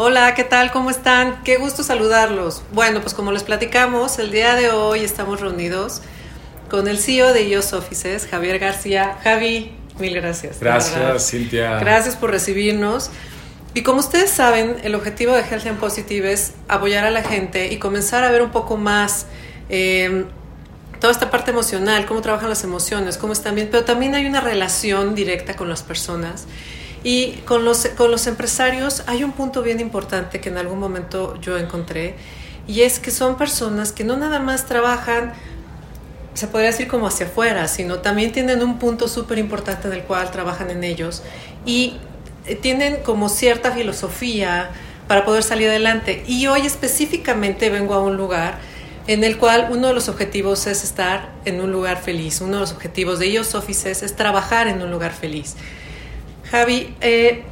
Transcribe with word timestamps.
Hola, 0.00 0.32
¿qué 0.36 0.44
tal? 0.44 0.70
¿Cómo 0.70 0.90
están? 0.90 1.42
Qué 1.42 1.56
gusto 1.56 1.82
saludarlos. 1.82 2.62
Bueno, 2.70 3.00
pues 3.00 3.14
como 3.14 3.32
les 3.32 3.42
platicamos, 3.42 4.20
el 4.20 4.30
día 4.30 4.54
de 4.54 4.70
hoy 4.70 5.00
estamos 5.00 5.40
reunidos 5.40 6.02
con 6.70 6.86
el 6.86 6.98
CEO 6.98 7.32
de 7.32 7.48
IOS 7.48 7.72
Offices, 7.72 8.28
Javier 8.30 8.60
García. 8.60 9.18
Javi, 9.24 9.72
mil 9.98 10.14
gracias. 10.14 10.60
Gracias, 10.60 11.28
Cintia. 11.28 11.80
Gracias 11.80 12.14
por 12.14 12.30
recibirnos. 12.30 13.10
Y 13.74 13.82
como 13.82 13.98
ustedes 13.98 14.30
saben, 14.30 14.76
el 14.84 14.94
objetivo 14.94 15.32
de 15.32 15.40
Health 15.40 15.66
and 15.66 15.80
Positive 15.80 16.32
es 16.32 16.52
apoyar 16.68 17.04
a 17.04 17.10
la 17.10 17.24
gente 17.24 17.66
y 17.72 17.78
comenzar 17.78 18.22
a 18.22 18.30
ver 18.30 18.42
un 18.42 18.52
poco 18.52 18.76
más 18.76 19.26
eh, 19.68 20.26
toda 21.00 21.12
esta 21.12 21.28
parte 21.28 21.50
emocional, 21.50 22.06
cómo 22.06 22.22
trabajan 22.22 22.48
las 22.48 22.62
emociones, 22.62 23.18
cómo 23.18 23.32
están 23.32 23.56
bien, 23.56 23.66
pero 23.68 23.84
también 23.84 24.14
hay 24.14 24.26
una 24.26 24.40
relación 24.40 25.16
directa 25.16 25.56
con 25.56 25.68
las 25.68 25.82
personas. 25.82 26.46
Y 27.04 27.32
con 27.44 27.64
los, 27.64 27.86
con 27.96 28.10
los 28.10 28.26
empresarios 28.26 29.04
hay 29.06 29.24
un 29.24 29.32
punto 29.32 29.62
bien 29.62 29.80
importante 29.80 30.40
que 30.40 30.48
en 30.48 30.58
algún 30.58 30.78
momento 30.78 31.38
yo 31.40 31.56
encontré, 31.56 32.16
y 32.66 32.82
es 32.82 32.98
que 32.98 33.10
son 33.10 33.36
personas 33.36 33.92
que 33.92 34.04
no 34.04 34.16
nada 34.16 34.40
más 34.40 34.66
trabajan, 34.66 35.32
se 36.34 36.46
podría 36.46 36.70
decir 36.70 36.86
como 36.86 37.06
hacia 37.06 37.26
afuera, 37.26 37.66
sino 37.66 37.98
también 37.98 38.30
tienen 38.30 38.62
un 38.62 38.78
punto 38.78 39.08
súper 39.08 39.38
importante 39.38 39.88
del 39.88 40.02
cual 40.02 40.30
trabajan 40.30 40.70
en 40.70 40.84
ellos 40.84 41.22
y 41.66 41.96
eh, 42.46 42.54
tienen 42.54 43.02
como 43.02 43.28
cierta 43.28 43.72
filosofía 43.72 44.70
para 45.08 45.24
poder 45.24 45.42
salir 45.42 45.68
adelante. 45.68 46.22
Y 46.28 46.46
hoy 46.46 46.66
específicamente 46.66 47.70
vengo 47.70 47.94
a 47.94 48.00
un 48.00 48.16
lugar 48.16 48.58
en 49.08 49.24
el 49.24 49.38
cual 49.38 49.68
uno 49.70 49.88
de 49.88 49.94
los 49.94 50.08
objetivos 50.08 50.66
es 50.66 50.84
estar 50.84 51.30
en 51.46 51.60
un 51.60 51.72
lugar 51.72 52.00
feliz. 52.00 52.40
Uno 52.42 52.54
de 52.54 52.60
los 52.60 52.72
objetivos 52.72 53.18
de 53.18 53.26
ellos 53.26 53.54
Offices 53.54 54.02
es 54.02 54.14
trabajar 54.14 54.68
en 54.68 54.82
un 54.82 54.90
lugar 54.90 55.12
feliz. 55.12 55.56
Javi, 56.50 56.94
eh, 57.00 57.42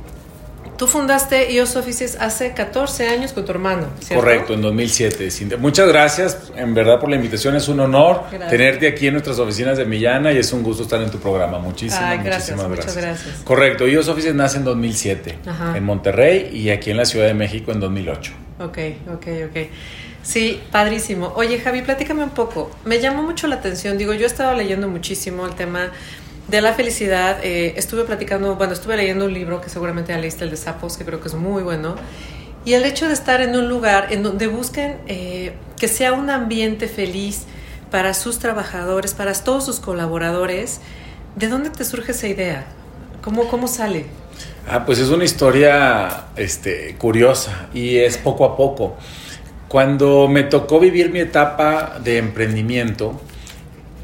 tú 0.77 0.87
fundaste 0.87 1.53
IOS 1.53 1.77
Offices 1.77 2.17
hace 2.21 2.53
14 2.53 3.09
años 3.09 3.33
con 3.33 3.45
tu 3.45 3.53
hermano, 3.53 3.89
¿cierto? 4.01 4.23
Correcto, 4.23 4.55
en 4.55 4.63
2007. 4.63 5.31
Cintia. 5.31 5.59
Muchas 5.59 5.89
gracias, 5.89 6.53
en 6.57 6.75
verdad, 6.75 7.01
por 7.01 7.09
la 7.09 7.17
invitación. 7.17 7.57
Es 7.57 7.69
un 7.69 7.81
honor 7.81 8.25
tenerte 8.51 8.89
aquí 8.89 9.07
en 9.07 9.15
nuestras 9.15 9.39
oficinas 9.39 9.79
de 9.79 9.85
Millana 9.85 10.33
y 10.33 10.39
es 10.39 10.53
un 10.53 10.63
gusto 10.63 10.83
estar 10.83 11.01
en 11.03 11.11
tu 11.11 11.19
programa. 11.19 11.59
Muchísimas, 11.59 12.03
Ay, 12.03 12.19
gracias, 12.23 12.57
muchísimas 12.57 12.79
muchas 12.79 12.97
gracias. 12.97 13.35
Correcto, 13.45 13.87
IOS 13.87 14.09
Offices 14.09 14.35
nace 14.35 14.59
en 14.59 14.65
2007 14.65 15.39
Ajá. 15.47 15.77
en 15.77 15.85
Monterrey 15.85 16.51
y 16.53 16.71
aquí 16.71 16.91
en 16.91 16.97
la 16.97 17.05
Ciudad 17.05 17.27
de 17.27 17.35
México 17.35 17.73
en 17.73 17.81
2008. 17.81 18.33
Ok, 18.61 18.79
ok, 19.13 19.27
ok. 19.51 19.69
Sí, 20.23 20.61
padrísimo. 20.73 21.33
Oye, 21.37 21.61
Javi, 21.61 21.83
platícame 21.83 22.25
un 22.25 22.31
poco. 22.31 22.73
Me 22.85 22.99
llamó 22.99 23.23
mucho 23.23 23.47
la 23.47 23.57
atención. 23.57 23.97
Digo, 23.97 24.13
yo 24.13 24.25
he 24.25 24.27
estado 24.27 24.57
leyendo 24.57 24.89
muchísimo 24.89 25.47
el 25.47 25.55
tema 25.55 25.93
de 26.49 26.61
la 26.61 26.75
felicidad. 26.75 27.39
Eh, 27.43 27.75
estuve 27.77 28.05
platicando, 28.05 28.57
bueno, 28.57 28.73
estuve 28.73 28.97
leyendo 28.97 29.27
un 29.27 29.35
libro 29.35 29.61
que 29.61 29.69
seguramente 29.69 30.13
ya 30.13 30.19
leíste, 30.19 30.45
el 30.45 30.51
de 30.51 30.57
Sapos, 30.57 30.97
que 30.97 31.05
creo 31.05 31.21
que 31.21 31.29
es 31.29 31.35
muy 31.35 31.63
bueno. 31.63 31.97
Y 32.65 32.75
el 32.75 32.85
hecho 32.85 33.07
de 33.07 33.15
estar 33.15 33.41
en 33.41 33.55
un 33.57 33.69
lugar 33.69 34.09
en 34.11 34.23
donde 34.23 34.49
busquen 34.49 34.97
eh, 35.07 35.55
que 35.79 35.89
sea 35.89 36.13
un 36.13 36.31
ambiente 36.31 36.89
feliz 36.89 37.45
para 37.91 38.13
sus 38.15 38.39
trabajadores, 38.39 39.15
para 39.15 39.33
todos 39.33 39.65
sus 39.65 39.79
colaboradores, 39.79 40.81
¿de 41.37 41.49
dónde 41.49 41.71
te 41.71 41.85
surge 41.85 42.13
esa 42.13 42.27
idea? 42.27 42.67
¿Cómo, 43.23 43.49
cómo 43.49 43.69
sale? 43.69 44.07
Ah, 44.69 44.85
pues 44.85 44.99
es 44.99 45.11
una 45.11 45.25
historia 45.25 46.25
este, 46.35 46.97
curiosa 46.99 47.69
y 47.73 47.99
es 47.99 48.19
poco 48.19 48.45
a 48.45 48.57
poco. 48.57 48.97
Cuando 49.69 50.27
me 50.27 50.43
tocó 50.43 50.81
vivir 50.81 51.11
mi 51.11 51.21
etapa 51.21 52.01
de 52.03 52.19
emprendimiento, 52.19 53.21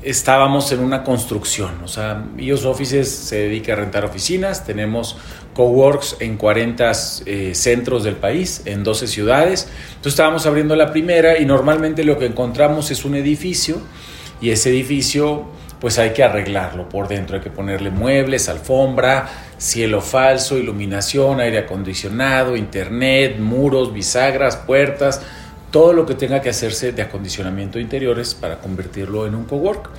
estábamos 0.02 0.72
en 0.72 0.80
una 0.80 1.04
construcción. 1.04 1.82
O 1.84 1.88
sea, 1.88 2.24
IOS 2.36 2.64
Offices 2.64 3.08
se 3.10 3.36
dedica 3.36 3.72
a 3.72 3.76
rentar 3.76 4.04
oficinas, 4.04 4.64
tenemos 4.64 5.16
coworks 5.54 6.16
en 6.20 6.36
40 6.36 6.92
eh, 7.26 7.54
centros 7.54 8.04
del 8.04 8.16
país, 8.16 8.62
en 8.64 8.84
12 8.84 9.06
ciudades. 9.06 9.68
Entonces 9.88 10.12
estábamos 10.12 10.46
abriendo 10.46 10.76
la 10.76 10.90
primera 10.90 11.38
y 11.38 11.44
normalmente 11.44 12.04
lo 12.04 12.18
que 12.18 12.26
encontramos 12.26 12.90
es 12.90 13.04
un 13.04 13.14
edificio 13.14 13.80
y 14.40 14.50
ese 14.50 14.70
edificio 14.70 15.46
pues 15.80 15.98
hay 15.98 16.10
que 16.10 16.22
arreglarlo 16.22 16.88
por 16.88 17.08
dentro, 17.08 17.36
hay 17.36 17.42
que 17.42 17.50
ponerle 17.50 17.90
muebles, 17.90 18.48
alfombra, 18.48 19.28
cielo 19.58 20.00
falso, 20.00 20.56
iluminación, 20.56 21.40
aire 21.40 21.58
acondicionado, 21.58 22.56
internet, 22.56 23.40
muros, 23.40 23.92
bisagras, 23.92 24.56
puertas, 24.56 25.22
todo 25.72 25.92
lo 25.92 26.06
que 26.06 26.14
tenga 26.14 26.40
que 26.40 26.50
hacerse 26.50 26.92
de 26.92 27.02
acondicionamiento 27.02 27.78
de 27.78 27.82
interiores 27.82 28.34
para 28.36 28.60
convertirlo 28.60 29.26
en 29.26 29.34
un 29.34 29.44
cowork. 29.44 29.90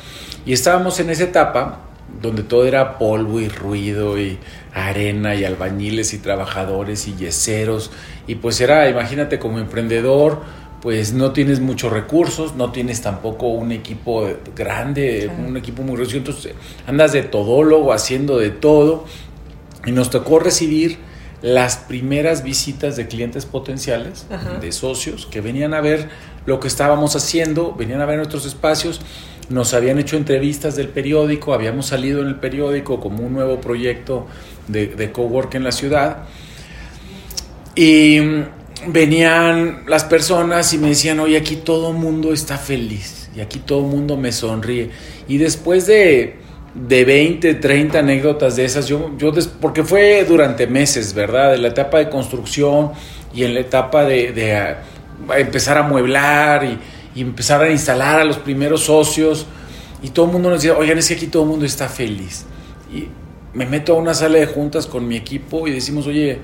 Y 0.46 0.54
estábamos 0.54 1.02
en 1.02 1.10
esa 1.10 1.26
etapa 1.26 1.80
donde 2.22 2.44
todo 2.44 2.66
era 2.66 2.98
polvo 3.00 3.42
y 3.42 3.50
ruido 3.50 4.18
y 4.20 4.38
arena 4.74 5.36
y 5.36 5.44
albañiles 5.44 6.14
y 6.14 6.20
trabajadores 6.20 7.08
y 7.08 7.16
yeseros 7.16 7.92
y 8.28 8.36
pues 8.36 8.62
era, 8.62 8.88
imagínate 8.90 9.40
como 9.40 9.58
emprendedor, 9.60 10.42
pues 10.82 11.14
no 11.14 11.32
tienes 11.32 11.60
muchos 11.60 11.92
recursos, 11.92 12.56
no 12.56 12.72
tienes 12.72 13.02
tampoco 13.02 13.48
un 13.48 13.72
equipo 13.72 14.28
grande, 14.56 15.24
Claro. 15.34 15.50
un 15.50 15.58
equipo 15.58 15.82
muy 15.82 15.96
reducido, 15.96 16.20
entonces 16.20 16.54
andas 16.86 17.14
de 17.14 17.24
todólogo 17.24 17.94
haciendo 17.94 18.38
de 18.38 18.52
todo 18.52 19.06
y 19.86 19.92
nos 19.92 20.10
tocó 20.10 20.40
recibir 20.40 21.00
las 21.44 21.76
primeras 21.76 22.42
visitas 22.42 22.96
de 22.96 23.08
clientes 23.08 23.46
potenciales, 23.46 24.26
Ajá. 24.32 24.60
de 24.60 24.72
socios, 24.72 25.28
que 25.28 25.42
venían 25.42 25.74
a 25.74 25.82
ver 25.82 26.08
lo 26.46 26.60
que 26.62 26.70
estábamos 26.70 27.16
haciendo, 27.18 27.74
venían 27.74 28.00
a 28.02 28.06
ver 28.06 28.18
nuestros 28.18 28.46
espacios, 28.46 29.02
nos 29.50 29.74
habían 29.74 30.00
hecho 30.00 30.16
entrevistas 30.16 30.78
del 30.78 30.88
periódico, 30.88 31.54
habíamos 31.54 31.88
salido 31.88 32.22
en 32.22 32.28
el 32.30 32.36
periódico 32.36 33.02
como 33.02 33.24
un 33.24 33.34
nuevo 33.34 33.60
proyecto 33.60 34.26
de, 34.70 34.88
de 34.88 35.12
cowork 35.12 35.54
en 35.56 35.66
la 35.66 35.74
ciudad. 35.74 36.24
Y 37.76 38.20
venían 38.88 39.84
las 39.88 40.06
personas 40.06 40.74
y 40.74 40.78
me 40.78 40.90
decían, 40.90 41.20
oye, 41.20 41.36
aquí 41.36 41.58
todo 41.58 41.92
el 41.92 41.98
mundo 41.98 42.32
está 42.32 42.58
feliz 42.58 43.30
y 43.36 43.42
aquí 43.42 43.60
todo 43.60 43.80
el 43.80 43.88
mundo 43.88 44.16
me 44.16 44.32
sonríe. 44.32 44.92
Y 45.28 45.40
después 45.40 45.88
de, 45.88 46.38
de 46.76 47.06
20, 47.06 47.56
30 47.56 48.00
anécdotas 48.00 48.56
de 48.56 48.66
esas, 48.66 48.88
yo, 48.88 49.12
yo 49.18 49.32
des- 49.32 49.48
porque 49.48 49.84
fue 49.84 50.26
durante 50.28 50.66
meses, 50.68 51.14
¿verdad? 51.14 51.54
En 51.56 51.62
la 51.62 51.68
etapa 51.70 52.00
de 52.00 52.10
construcción 52.10 52.92
y 53.34 53.44
en 53.44 53.54
la 53.54 53.60
etapa 53.60 54.06
de, 54.06 54.32
de, 54.32 54.56
ah, 54.56 54.84
empezar 55.38 55.78
a 55.78 55.84
mueblar 55.84 56.64
y, 56.64 56.80
y 57.16 57.22
empezar 57.22 57.62
a 57.62 57.70
instalar 57.70 58.20
a 58.20 58.24
los 58.24 58.38
primeros 58.38 58.82
socios. 58.82 59.46
Y 60.02 60.10
todo 60.10 60.26
el 60.26 60.32
mundo 60.32 60.50
nos 60.50 60.62
decía, 60.64 60.78
oigan, 60.78 60.98
es 60.98 61.08
que 61.08 61.14
aquí 61.14 61.28
todo 61.28 61.44
el 61.44 61.50
mundo 61.50 61.66
está 61.66 61.88
feliz. 61.88 62.46
Y 62.94 63.08
me 63.54 63.66
meto 63.68 63.94
a 63.94 63.96
una 63.98 64.14
sala 64.16 64.40
de 64.40 64.48
juntas 64.48 64.88
con 64.88 65.08
mi 65.08 65.16
equipo 65.16 65.68
y 65.68 65.72
decimos, 65.72 66.08
oye, 66.08 66.40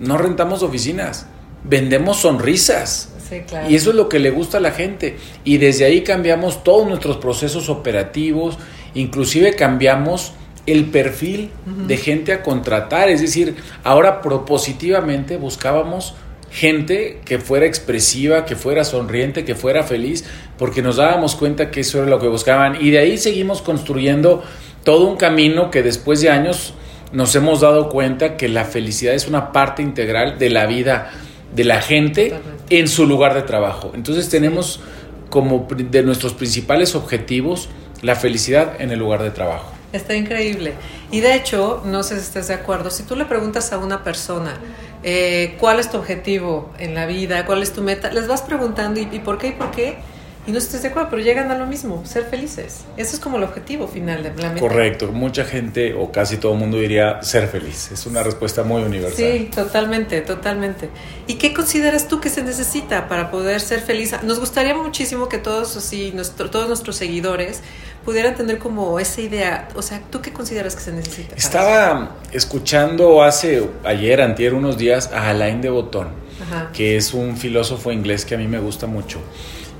no 0.00 0.18
rentamos 0.18 0.62
oficinas, 0.64 1.26
vendemos 1.64 2.18
sonrisas. 2.18 3.12
Sí, 3.28 3.42
claro. 3.46 3.70
Y 3.70 3.76
eso 3.76 3.90
es 3.90 3.96
lo 3.96 4.08
que 4.08 4.18
le 4.18 4.30
gusta 4.30 4.58
a 4.58 4.60
la 4.60 4.72
gente. 4.72 5.16
Y 5.44 5.58
desde 5.58 5.84
ahí 5.84 6.02
cambiamos 6.02 6.64
todos 6.64 6.88
nuestros 6.88 7.18
procesos 7.18 7.68
operativos, 7.68 8.58
inclusive 8.94 9.54
cambiamos 9.54 10.32
el 10.66 10.86
perfil 10.86 11.50
de 11.86 11.96
gente 11.96 12.32
a 12.32 12.42
contratar. 12.42 13.08
Es 13.08 13.20
decir, 13.20 13.56
ahora 13.82 14.20
propositivamente 14.20 15.36
buscábamos 15.36 16.14
gente 16.50 17.20
que 17.24 17.38
fuera 17.38 17.66
expresiva, 17.66 18.44
que 18.44 18.56
fuera 18.56 18.84
sonriente, 18.84 19.44
que 19.44 19.54
fuera 19.54 19.82
feliz, 19.82 20.24
porque 20.58 20.82
nos 20.82 20.96
dábamos 20.96 21.36
cuenta 21.36 21.70
que 21.70 21.80
eso 21.80 21.98
era 21.98 22.08
lo 22.08 22.18
que 22.18 22.28
buscaban. 22.28 22.76
Y 22.80 22.90
de 22.90 22.98
ahí 22.98 23.18
seguimos 23.18 23.62
construyendo 23.62 24.42
todo 24.84 25.06
un 25.06 25.16
camino 25.16 25.70
que 25.70 25.82
después 25.82 26.20
de 26.20 26.30
años 26.30 26.74
nos 27.12 27.34
hemos 27.34 27.60
dado 27.60 27.88
cuenta 27.88 28.36
que 28.36 28.48
la 28.48 28.64
felicidad 28.64 29.14
es 29.14 29.26
una 29.26 29.52
parte 29.52 29.82
integral 29.82 30.38
de 30.38 30.50
la 30.50 30.66
vida 30.66 31.10
de 31.54 31.64
la 31.64 31.80
gente 31.80 32.34
en 32.68 32.88
su 32.88 33.06
lugar 33.06 33.34
de 33.34 33.42
trabajo. 33.42 33.92
Entonces 33.94 34.28
tenemos 34.28 34.80
como 35.28 35.68
de 35.70 36.02
nuestros 36.02 36.34
principales 36.34 36.94
objetivos 36.94 37.68
la 38.02 38.16
felicidad 38.16 38.80
en 38.80 38.90
el 38.90 38.98
lugar 38.98 39.22
de 39.22 39.30
trabajo. 39.30 39.72
Está 39.92 40.14
increíble. 40.14 40.74
Y 41.10 41.20
de 41.20 41.34
hecho, 41.34 41.82
no 41.84 42.02
sé 42.02 42.14
si 42.16 42.22
estés 42.22 42.48
de 42.48 42.54
acuerdo, 42.54 42.90
si 42.90 43.02
tú 43.02 43.16
le 43.16 43.24
preguntas 43.24 43.72
a 43.72 43.78
una 43.78 44.04
persona 44.04 44.58
eh, 45.02 45.56
cuál 45.58 45.80
es 45.80 45.90
tu 45.90 45.96
objetivo 45.96 46.70
en 46.78 46.94
la 46.94 47.06
vida, 47.06 47.44
cuál 47.46 47.62
es 47.62 47.72
tu 47.72 47.82
meta, 47.82 48.12
les 48.12 48.28
vas 48.28 48.42
preguntando 48.42 49.00
y, 49.00 49.08
y 49.10 49.18
por 49.18 49.38
qué 49.38 49.48
y 49.48 49.52
por 49.52 49.70
qué, 49.72 49.98
y 50.46 50.52
no 50.52 50.58
estés 50.58 50.82
de 50.82 50.88
acuerdo, 50.88 51.10
pero 51.10 51.22
llegan 51.22 51.50
a 51.50 51.58
lo 51.58 51.66
mismo, 51.66 52.02
ser 52.06 52.24
felices. 52.24 52.84
Ese 52.96 53.16
es 53.16 53.20
como 53.20 53.36
el 53.36 53.42
objetivo 53.42 53.86
final 53.86 54.22
de 54.22 54.30
la 54.30 54.48
meta. 54.48 54.60
Correcto, 54.60 55.12
mucha 55.12 55.44
gente 55.44 55.92
o 55.92 56.10
casi 56.10 56.38
todo 56.38 56.54
el 56.54 56.58
mundo 56.58 56.78
diría 56.78 57.22
ser 57.22 57.46
feliz. 57.46 57.90
Es 57.92 58.06
una 58.06 58.22
respuesta 58.22 58.62
muy 58.62 58.82
universal. 58.82 59.16
Sí, 59.16 59.50
totalmente, 59.54 60.22
totalmente. 60.22 60.88
¿Y 61.26 61.34
qué 61.34 61.52
consideras 61.52 62.08
tú 62.08 62.20
que 62.20 62.30
se 62.30 62.42
necesita 62.42 63.06
para 63.06 63.30
poder 63.30 63.60
ser 63.60 63.80
feliz? 63.80 64.14
Nos 64.22 64.40
gustaría 64.40 64.74
muchísimo 64.74 65.28
que 65.28 65.36
todos 65.36 65.76
así, 65.76 66.10
nuestro, 66.14 66.50
todos 66.50 66.68
nuestros 66.68 66.96
seguidores 66.96 67.62
pudieran 68.04 68.34
tener 68.34 68.58
como 68.58 68.98
esa 68.98 69.20
idea. 69.20 69.68
O 69.74 69.82
sea, 69.82 70.00
¿tú 70.10 70.20
qué 70.22 70.32
consideras 70.32 70.74
que 70.74 70.82
se 70.82 70.92
necesita? 70.92 71.34
Estaba 71.36 72.16
escuchando 72.32 73.22
hace 73.22 73.68
ayer, 73.84 74.20
antier, 74.20 74.54
unos 74.54 74.78
días 74.78 75.10
a 75.12 75.30
Alain 75.30 75.60
de 75.60 75.70
Botton, 75.70 76.08
Ajá. 76.42 76.70
que 76.72 76.96
es 76.96 77.12
un 77.14 77.36
filósofo 77.36 77.92
inglés 77.92 78.24
que 78.24 78.34
a 78.34 78.38
mí 78.38 78.46
me 78.48 78.58
gusta 78.58 78.86
mucho. 78.86 79.18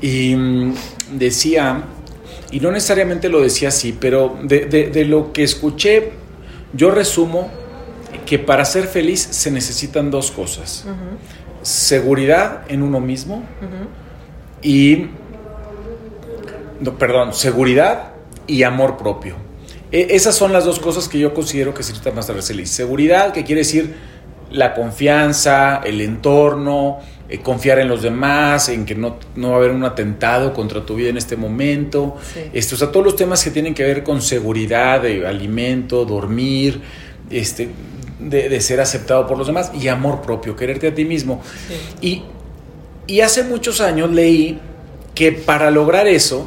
Y 0.01 0.35
mm, 0.37 0.75
decía, 1.13 1.83
y 2.51 2.61
no 2.61 2.71
necesariamente 2.71 3.29
lo 3.29 3.41
decía 3.41 3.69
así, 3.69 3.97
pero 3.99 4.39
de, 4.43 4.67
de- 4.67 4.89
de 4.91 5.05
lo 5.05 5.33
que 5.33 5.43
escuché, 5.43 6.13
yo 6.73 6.91
resumo 6.91 7.51
que 8.27 8.39
para 8.39 8.65
ser 8.65 8.85
feliz 8.87 9.21
se 9.21 9.51
necesitan 9.51 10.11
dos 10.11 10.31
cosas. 10.31 10.85
Seguridad 11.63 12.63
en 12.69 12.83
uno 12.83 13.01
mismo 13.01 13.43
y... 14.63 15.07
No, 16.81 16.97
perdón, 16.97 17.35
seguridad 17.35 18.13
y 18.47 18.63
amor 18.63 18.97
propio. 18.97 19.37
E, 19.93 20.09
esas 20.11 20.35
son 20.35 20.53
las 20.53 20.65
dos 20.65 20.81
cosas 20.81 21.09
que 21.09 21.19
yo 21.19 21.35
considero 21.35 21.75
que 21.75 21.83
se 21.83 21.93
necesitan 21.93 22.15
para 22.15 22.25
ser 22.25 22.43
feliz. 22.43 22.71
Seguridad, 22.71 23.33
que 23.33 23.45
quiere 23.45 23.61
decir 23.61 23.95
la 24.51 24.75
confianza, 24.75 25.81
el 25.85 26.01
entorno, 26.01 26.99
eh, 27.29 27.39
confiar 27.39 27.79
en 27.79 27.89
los 27.89 28.03
demás, 28.03 28.69
en 28.69 28.85
que 28.85 28.95
no, 28.95 29.17
no, 29.37 29.51
va 29.51 29.55
a 29.55 29.59
haber 29.59 29.71
un 29.71 29.85
atentado 29.85 30.53
contra 30.53 30.85
tu 30.85 30.97
vida 30.97 31.11
en 31.11 31.17
este 31.17 31.37
momento. 31.37 32.17
Este, 32.53 32.75
o 32.75 32.79
sea, 32.79 32.91
todos 32.91 33.05
los 33.05 33.17
temas 33.17 33.45
que 33.45 33.51
tienen 33.51 33.75
que 33.75 33.85
ver 33.85 34.03
con 34.03 34.23
seguridad, 34.23 35.03
de 35.03 35.27
alimento, 35.27 36.05
dormir, 36.05 36.81
este, 37.31 37.69
de, 38.19 38.61
ser 38.61 38.81
aceptado 38.81 39.27
por 39.27 39.39
los 39.39 39.47
demás 39.47 39.71
y 39.81 39.87
amor 39.89 40.23
propio, 40.23 40.57
quererte 40.57 40.89
a 40.89 40.95
ti 40.95 41.05
mismo. 41.05 41.41
Y, 42.01 42.25
y 43.07 43.21
hace 43.21 43.45
muchos 43.45 43.81
años 43.81 44.11
leí 44.11 44.59
que 45.15 45.33
para 45.33 45.71
lograr 45.71 46.09
eso 46.09 46.47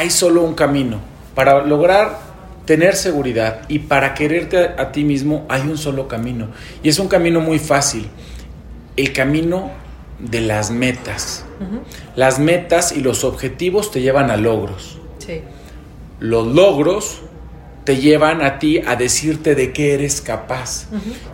hay 0.00 0.08
solo 0.08 0.42
un 0.42 0.54
camino. 0.54 0.98
Para 1.34 1.62
lograr 1.62 2.18
tener 2.64 2.96
seguridad 2.96 3.62
y 3.68 3.80
para 3.80 4.14
quererte 4.14 4.58
a, 4.58 4.92
ti 4.92 5.04
mismo 5.04 5.44
hay 5.48 5.62
un 5.62 5.76
solo 5.76 6.08
camino. 6.08 6.48
Y 6.82 6.88
es 6.88 6.98
un 6.98 7.08
camino 7.08 7.40
muy 7.40 7.58
fácil 7.58 8.08
el 8.96 9.12
camino 9.12 9.70
de 10.18 10.40
las 10.40 10.70
metas. 10.70 11.44
Las 12.16 12.38
metas 12.38 12.92
y 12.92 13.00
los 13.00 13.24
objetivos 13.24 13.90
te 13.90 14.00
llevan 14.00 14.30
a 14.30 14.38
logros. 14.38 14.98
Los 16.18 16.46
logros 16.46 17.20
te 17.84 17.96
llevan 17.96 18.40
a 18.40 18.58
ti 18.58 18.78
a 18.78 18.96
decirte 18.96 19.54
de 19.54 19.72
qué 19.72 19.94
eres 19.94 20.22
capaz. 20.22 20.86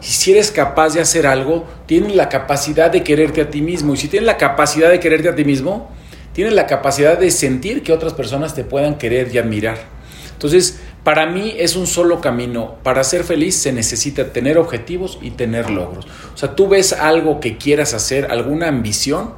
Y 0.03 0.07
si 0.07 0.33
eres 0.33 0.51
capaz 0.51 0.95
de 0.95 1.01
hacer 1.01 1.27
algo, 1.27 1.67
tienes 1.87 2.17
la 2.17 2.29
capacidad 2.29 2.91
de 2.91 3.05
quererte 3.05 3.43
a 3.43 3.51
ti 3.51 3.63
mismo. 3.63 3.95
Y 3.95 3.97
si 3.97 4.09
tienes 4.09 4.27
la 4.27 4.37
capacidad 4.37 4.91
de 4.91 4.99
quererte 4.99 5.29
a 5.29 5.37
ti 5.37 5.45
mismo, 5.45 5.89
tienes 6.37 6.53
la 6.53 6.67
capacidad 6.67 7.19
de 7.19 7.31
sentir 7.31 7.83
que 7.83 7.95
otras 7.95 8.13
personas 8.13 8.55
te 8.55 8.63
puedan 8.63 8.99
querer 8.99 9.35
y 9.35 9.39
admirar. 9.39 9.79
Entonces, 10.35 10.81
para 11.03 11.25
mí 11.25 11.55
es 11.57 11.77
un 11.77 11.87
solo 11.87 12.21
camino. 12.21 12.75
Para 12.83 13.05
ser 13.05 13.25
feliz 13.25 13.57
se 13.57 13.73
necesita 13.73 14.35
tener 14.35 14.59
objetivos 14.59 15.19
y 15.23 15.31
tener 15.31 15.71
logros. 15.71 16.07
O 16.35 16.37
sea, 16.37 16.55
tú 16.55 16.69
ves 16.69 16.93
algo 16.93 17.41
que 17.41 17.57
quieras 17.57 17.95
hacer, 17.95 18.31
alguna 18.31 18.69
ambición, 18.69 19.33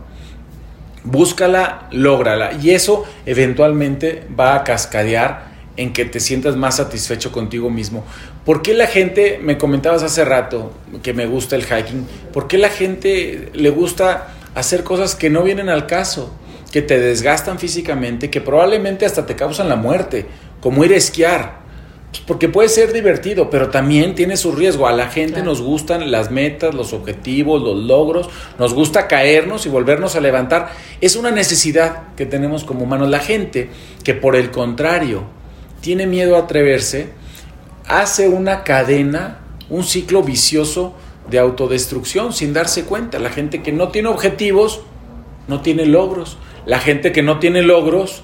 búscala, 1.05 1.87
lógrala. 1.93 2.55
Y 2.61 2.71
eso 2.71 3.05
eventualmente 3.27 4.25
va 4.37 4.57
a 4.57 4.65
cascadear 4.65 5.53
en 5.77 5.93
que 5.93 6.05
te 6.05 6.19
sientas 6.19 6.57
más 6.57 6.79
satisfecho 6.79 7.31
contigo 7.31 7.71
mismo. 7.71 8.05
¿Por 8.45 8.61
qué 8.61 8.75
la 8.75 8.89
gente, 8.89 9.39
me 9.41 9.57
comentabas 9.57 10.03
hace 10.03 10.25
rato 10.25 10.73
que 11.05 11.15
me 11.15 11.27
gusta 11.27 11.55
el 11.55 11.63
hiking, 11.63 12.09
por 12.33 12.49
qué 12.49 12.59
la 12.59 12.71
gente 12.71 13.51
le 13.55 13.71
gusta 13.71 14.35
hacer 14.57 14.83
cosas 14.83 15.15
que 15.15 15.31
no 15.31 15.45
vienen 15.45 15.69
al 15.69 15.87
caso, 15.87 16.35
que 16.71 16.83
te 16.83 16.99
desgastan 16.99 17.59
físicamente, 17.59 18.31
que 18.31 18.41
probablemente 18.41 19.07
hasta 19.07 19.25
te 19.27 19.37
causan 19.37 19.69
la 19.69 19.77
muerte? 19.77 20.27
como 20.61 20.85
ir 20.85 20.93
a 20.93 20.97
esquiar. 20.97 21.59
Pues, 22.11 22.23
porque 22.27 22.49
puede 22.49 22.69
ser 22.69 22.93
divertido, 22.93 23.51
pero 23.51 23.69
también 23.69 24.15
tiene 24.15 24.37
su 24.37 24.53
riesgo. 24.53 24.87
A 24.87 24.93
la 24.93 25.09
gente 25.09 25.43
nos 25.43 25.61
gustan 25.61 26.11
las 26.11 26.31
metas, 26.31 26.75
los 26.75 26.93
objetivos, 26.93 27.63
los 27.63 27.77
logros, 27.85 28.29
nos 28.59 28.75
gusta 28.75 29.09
caernos 29.09 29.67
y 29.67 29.69
volvernos 29.69 30.17
a 30.17 30.21
levantar. 30.21 30.71
Es 31.01 31.17
una 31.17 31.31
necesidad 31.31 32.15
que 32.17 32.27
tenemos 32.27 32.65
como 32.65 32.85
humanos. 32.85 33.09
La 33.09 33.21
gente 33.21 33.71
que 34.05 34.15
por 34.15 34.37
el 34.37 34.51
contrario 34.51 35.25
tiene 35.81 36.07
miedo 36.07 36.37
a 36.37 36.41
atreverse, 36.41 37.11
hace 37.87 38.29
una 38.29 38.65
cadena, 38.65 39.41
un 39.69 39.85
ciclo 39.85 40.23
vicioso 40.23 40.95
de 41.31 41.39
autodestrucción 41.39 42.33
sin 42.33 42.55
darse 42.55 42.85
cuenta. 42.85 43.19
La 43.19 43.31
gente 43.31 43.63
que 43.63 43.71
no 43.71 43.89
tiene 43.89 44.09
objetivos, 44.09 44.81
no 45.47 45.61
tiene 45.61 45.85
logros. 45.85 46.39
La 46.69 46.79
gente 46.79 47.13
que 47.13 47.23
no 47.23 47.39
tiene 47.39 47.63
logros, 47.63 48.23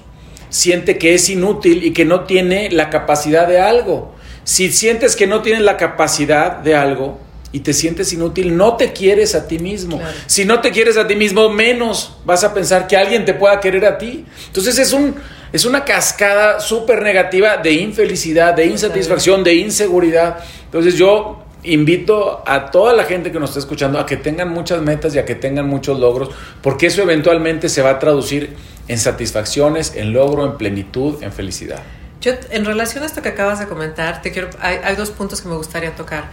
siente 0.49 0.99
que 0.99 1.15
es 1.15 1.29
inútil 1.29 1.83
y 1.83 1.93
que 1.93 2.05
no 2.05 2.25
tiene 2.25 2.69
la 2.69 2.91
capacidad 2.91 3.47
de 3.47 3.59
algo. 3.59 4.13
Si 4.43 4.71
sientes 4.71 5.15
que 5.15 5.25
no 5.25 5.41
tienes 5.41 5.63
la 5.63 5.77
capacidad 5.77 6.57
de 6.57 6.75
algo 6.75 7.19
y 7.51 7.61
te 7.61 7.73
sientes 7.73 8.13
inútil, 8.13 8.55
no 8.55 8.77
te 8.77 8.93
quieres 8.93 9.33
a 9.33 9.47
ti 9.47 9.57
mismo. 9.57 9.99
Si 10.27 10.45
no 10.45 10.61
te 10.61 10.69
quieres 10.69 10.95
a 10.95 11.07
ti 11.07 11.15
mismo, 11.15 11.49
menos 11.49 12.17
vas 12.23 12.43
a 12.43 12.53
pensar 12.53 12.85
que 12.85 12.95
alguien 12.95 13.25
te 13.25 13.33
pueda 13.33 13.59
querer 13.59 13.83
a 13.83 13.97
ti. 13.97 14.25
Entonces 14.47 14.77
es 14.77 14.93
un 14.93 15.15
es 15.51 15.65
una 15.65 15.83
cascada 15.83 16.59
súper 16.59 17.01
negativa 17.01 17.57
de 17.57 17.71
infelicidad, 17.71 18.53
de 18.53 18.67
insatisfacción, 18.67 19.43
de 19.43 19.55
inseguridad. 19.55 20.37
Entonces 20.65 20.95
yo 20.95 21.44
invito 21.65 22.43
a 22.45 22.71
toda 22.71 22.93
la 22.93 23.03
gente 23.03 23.31
que 23.31 23.39
nos 23.39 23.51
está 23.51 23.59
escuchando 23.59 23.99
a 23.99 24.05
que 24.05 24.17
tengan 24.17 24.49
muchas 24.49 24.81
metas 24.81 25.15
y 25.15 25.19
a 25.19 25.25
que 25.25 25.35
tengan 25.35 25.67
muchos 25.67 25.99
logros, 25.99 26.29
porque 26.61 26.87
eso 26.87 27.01
eventualmente 27.01 27.69
se 27.69 27.81
va 27.81 27.91
a 27.91 27.99
traducir 27.99 28.55
en 28.87 28.97
satisfacciones, 28.97 29.95
en 29.95 30.13
logro, 30.13 30.45
en 30.45 30.57
plenitud, 30.57 31.21
en 31.23 31.31
felicidad. 31.31 31.81
Yo, 32.21 32.33
en 32.49 32.65
relación 32.65 33.03
a 33.03 33.07
esto 33.07 33.21
que 33.21 33.29
acabas 33.29 33.59
de 33.59 33.67
comentar, 33.67 34.21
te 34.21 34.31
quiero, 34.31 34.49
hay, 34.59 34.95
dos 34.95 35.11
puntos 35.11 35.41
que 35.41 35.49
me 35.49 35.55
gustaría 35.55 35.95
tocar. 35.95 36.25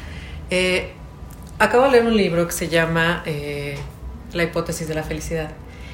Eh, 0.51 0.93
acabo 1.59 1.85
de 1.85 1.93
leer 1.93 2.07
un 2.07 2.17
libro 2.17 2.47
que 2.47 2.53
se 2.53 2.69
llama 2.69 3.23
eh, 3.27 3.77
La 4.33 4.45
hipótesis 4.45 4.89
de 4.89 4.95
la 4.95 5.03
felicidad. 5.03 5.51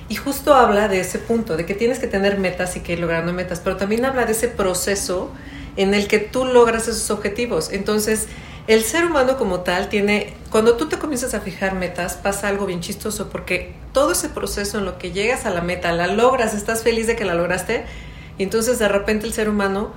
Y 0.08 0.14
justo 0.14 0.55
habla 0.55 0.88
de 0.88 1.00
ese 1.00 1.19
punto, 1.19 1.56
de 1.56 1.67
que 1.67 1.75
tienes 1.75 1.99
que 1.99 2.06
tener 2.06 2.38
metas 2.38 2.76
y 2.76 2.81
que 2.81 2.94
ir 2.94 3.00
logrando 3.00 3.32
metas, 3.32 3.61
pero 3.61 3.76
también 3.76 4.05
habla 4.05 4.25
de 4.25 4.32
ese 4.32 4.49
proceso 4.49 5.31
en 5.76 5.94
el 5.94 6.08
que 6.08 6.19
tú 6.19 6.44
logras 6.44 6.88
esos 6.88 7.11
objetivos. 7.11 7.70
Entonces, 7.73 8.26
el 8.69 8.85
ser 8.85 9.06
humano 9.06 9.38
como 9.38 9.61
tal 9.61 9.88
tiene, 9.88 10.35
cuando 10.50 10.76
tú 10.76 10.88
te 10.88 10.99
comienzas 10.99 11.32
a 11.32 11.41
fijar 11.41 11.75
metas, 11.75 12.17
pasa 12.17 12.49
algo 12.49 12.67
bien 12.67 12.81
chistoso, 12.81 13.31
porque 13.31 13.75
todo 13.93 14.12
ese 14.12 14.29
proceso 14.29 14.79
en 14.79 14.85
lo 14.85 14.99
que 14.99 15.11
llegas 15.11 15.47
a 15.47 15.50
la 15.50 15.62
meta, 15.62 15.91
la 15.93 16.06
logras, 16.06 16.53
estás 16.53 16.82
feliz 16.82 17.06
de 17.06 17.17
que 17.17 17.25
la 17.25 17.35
lograste, 17.35 17.87
y 18.37 18.43
entonces 18.43 18.79
de 18.79 18.87
repente 18.87 19.26
el 19.26 19.32
ser 19.32 19.49
humano 19.49 19.94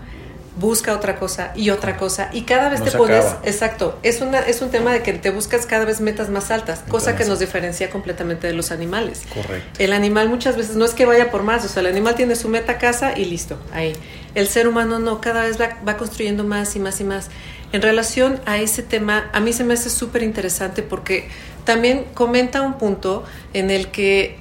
busca 0.56 0.94
otra 0.94 1.18
cosa 1.18 1.52
y 1.56 1.70
otra 1.70 1.98
cosa 1.98 2.30
y 2.34 2.42
cada 2.42 2.68
vez 2.68 2.84
te 2.84 2.92
pones 2.92 3.26
exacto 3.44 3.98
es 4.04 4.20
una 4.20 4.40
es 4.40 4.62
un 4.62 4.70
tema 4.70 4.92
de 4.92 5.02
que 5.02 5.14
te 5.14 5.30
buscas 5.30 5.66
cada 5.66 5.86
vez 5.86 6.02
metas 6.02 6.30
más 6.30 6.52
altas 6.52 6.84
cosa 6.90 7.16
que 7.16 7.24
nos 7.24 7.40
diferencia 7.40 7.90
completamente 7.90 8.48
de 8.48 8.54
los 8.54 8.72
animales. 8.72 9.22
Correcto. 9.34 9.82
El 9.82 9.94
animal 9.94 10.28
muchas 10.28 10.58
veces 10.58 10.76
no 10.76 10.84
es 10.84 10.94
que 10.94 11.06
vaya 11.06 11.32
por 11.32 11.44
más 11.44 11.64
o 11.64 11.70
sea 11.70 11.80
el 11.80 11.88
animal 11.88 12.16
tiene 12.16 12.36
su 12.36 12.50
meta 12.50 12.78
casa 12.78 13.18
y 13.18 13.26
listo 13.26 13.58
ahí. 13.74 13.94
El 14.36 14.48
ser 14.50 14.68
humano 14.68 15.00
no 15.00 15.22
cada 15.22 15.44
vez 15.44 15.60
va, 15.60 15.78
va 15.88 15.96
construyendo 15.96 16.44
más 16.44 16.76
y 16.76 16.80
más 16.80 17.00
y 17.00 17.06
más 17.06 17.30
en 17.72 17.82
relación 17.82 18.40
a 18.46 18.58
ese 18.58 18.84
tema, 18.84 19.30
a 19.34 19.40
mí 19.40 19.54
se 19.54 19.64
me 19.64 19.74
hace 19.74 19.90
súper 19.90 20.24
interesante 20.24 20.84
porque 20.84 21.30
también 21.64 22.06
comenta 22.14 22.62
un 22.62 22.78
punto 22.78 23.24
en 23.54 23.72
el 23.72 23.88
que 23.88 24.38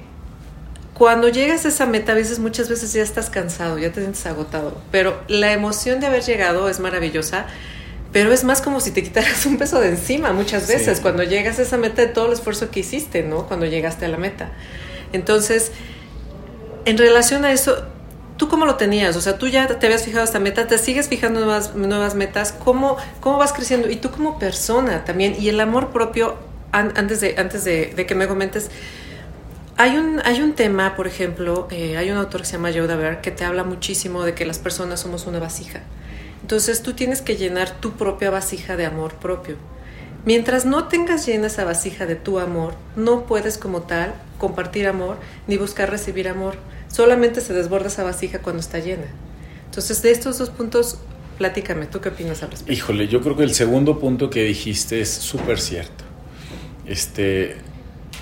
cuando 0.93 1.29
llegas 1.29 1.65
a 1.65 1.69
esa 1.69 1.85
meta, 1.85 2.11
a 2.11 2.15
veces, 2.15 2.39
muchas 2.39 2.69
veces 2.69 2.93
ya 2.93 3.01
estás 3.01 3.29
cansado, 3.29 3.79
ya 3.79 3.91
te 3.91 4.01
sientes 4.01 4.25
agotado, 4.25 4.79
pero 4.91 5.19
la 5.27 5.51
emoción 5.51 5.99
de 5.99 6.07
haber 6.07 6.21
llegado 6.21 6.69
es 6.69 6.79
maravillosa, 6.79 7.47
pero 8.11 8.31
es 8.33 8.43
más 8.43 8.61
como 8.61 8.79
si 8.81 8.91
te 8.91 9.01
quitaras 9.01 9.45
un 9.47 9.57
peso 9.57 9.79
de 9.79 9.89
encima 9.89 10.33
muchas 10.33 10.67
veces 10.67 10.99
cuando 10.99 11.23
llegas 11.23 11.57
a 11.59 11.63
esa 11.63 11.77
meta 11.77 12.01
de 12.01 12.09
todo 12.09 12.27
el 12.27 12.33
esfuerzo 12.33 12.69
que 12.69 12.81
hiciste, 12.81 13.23
¿no? 13.23 13.47
Cuando 13.47 13.65
llegaste 13.65 14.05
a 14.05 14.09
la 14.09 14.17
meta. 14.17 14.51
Entonces, 15.13 15.71
en 16.85 16.97
relación 16.97 17.45
a 17.45 17.51
eso, 17.51 17.85
¿Tú 18.41 18.47
cómo 18.47 18.65
lo 18.65 18.73
tenías? 18.73 19.15
O 19.17 19.21
sea, 19.21 19.37
tú 19.37 19.47
ya 19.47 19.67
te 19.67 19.85
habías 19.85 20.01
fijado 20.03 20.23
esta 20.23 20.39
meta, 20.39 20.65
te 20.65 20.79
sigues 20.79 21.07
fijando 21.07 21.41
nuevas, 21.41 21.75
nuevas 21.75 22.15
metas, 22.15 22.51
¿Cómo, 22.51 22.97
¿cómo 23.19 23.37
vas 23.37 23.53
creciendo? 23.53 23.87
Y 23.87 23.97
tú 23.97 24.09
como 24.09 24.39
persona 24.39 25.05
también, 25.05 25.35
y 25.39 25.49
el 25.49 25.59
amor 25.59 25.91
propio, 25.91 26.37
antes, 26.71 27.21
de, 27.21 27.35
antes 27.37 27.65
de, 27.65 27.93
que 27.93 28.15
me 28.15 28.27
comentes, 28.27 28.71
hay 29.77 29.95
un, 29.95 30.23
hay 30.25 30.41
un 30.41 30.53
tema, 30.53 30.95
por 30.95 31.05
ejemplo, 31.05 31.67
eh, 31.69 31.97
hay 31.97 32.09
un 32.09 32.17
autor 32.17 32.41
que 32.41 32.47
se 32.47 32.53
llama 32.53 32.71
Joe 32.73 32.87
Daver 32.87 33.21
que 33.21 33.29
te 33.29 33.45
habla 33.45 33.63
muchísimo 33.63 34.23
de 34.23 34.33
que 34.33 34.43
las 34.47 34.57
personas 34.57 35.01
somos 35.01 35.27
una 35.27 35.37
vasija. 35.37 35.81
Entonces 36.41 36.81
tú 36.81 36.93
tienes 36.93 37.21
que 37.21 37.35
llenar 37.35 37.69
tu 37.79 37.91
propia 37.91 38.31
vasija 38.31 38.75
de 38.75 38.87
amor 38.87 39.13
propio. 39.13 39.57
Mientras 40.25 40.65
no 40.65 40.87
tengas 40.87 41.27
llena 41.27 41.45
esa 41.45 41.63
vasija 41.63 42.07
de 42.07 42.15
tu 42.15 42.39
amor, 42.39 42.73
no 42.95 43.25
puedes 43.27 43.59
como 43.59 43.83
tal 43.83 44.15
compartir 44.39 44.87
amor 44.87 45.17
ni 45.45 45.57
buscar 45.57 45.91
recibir 45.91 46.27
amor 46.27 46.55
solamente 46.91 47.41
se 47.41 47.53
desborda 47.53 47.87
esa 47.87 48.03
vasija 48.03 48.39
cuando 48.39 48.59
está 48.59 48.79
llena. 48.79 49.07
Entonces, 49.65 50.01
de 50.01 50.11
estos 50.11 50.37
dos 50.37 50.49
puntos, 50.49 50.99
platícame, 51.37 51.85
¿tú 51.85 52.01
qué 52.01 52.09
opinas 52.09 52.43
al 52.43 52.51
respecto? 52.51 52.73
Híjole, 52.73 53.07
yo 53.07 53.21
creo 53.21 53.35
que 53.37 53.43
el 53.43 53.53
segundo 53.53 53.99
punto 53.99 54.29
que 54.29 54.43
dijiste 54.43 55.01
es 55.01 55.09
súper 55.09 55.59
cierto. 55.59 56.03
Este, 56.85 57.55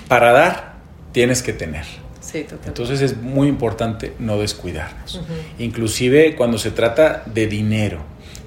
para 0.08 0.32
dar, 0.32 0.74
tienes 1.12 1.42
que 1.42 1.52
tener. 1.52 1.84
Sí, 2.20 2.42
totalmente. 2.42 2.68
Entonces 2.68 3.00
es 3.00 3.16
muy 3.16 3.48
importante 3.48 4.14
no 4.18 4.38
descuidarnos. 4.38 5.20
Inclusive 5.58 6.36
cuando 6.36 6.58
se 6.58 6.70
trata 6.70 7.24
de 7.26 7.46
dinero. 7.46 7.98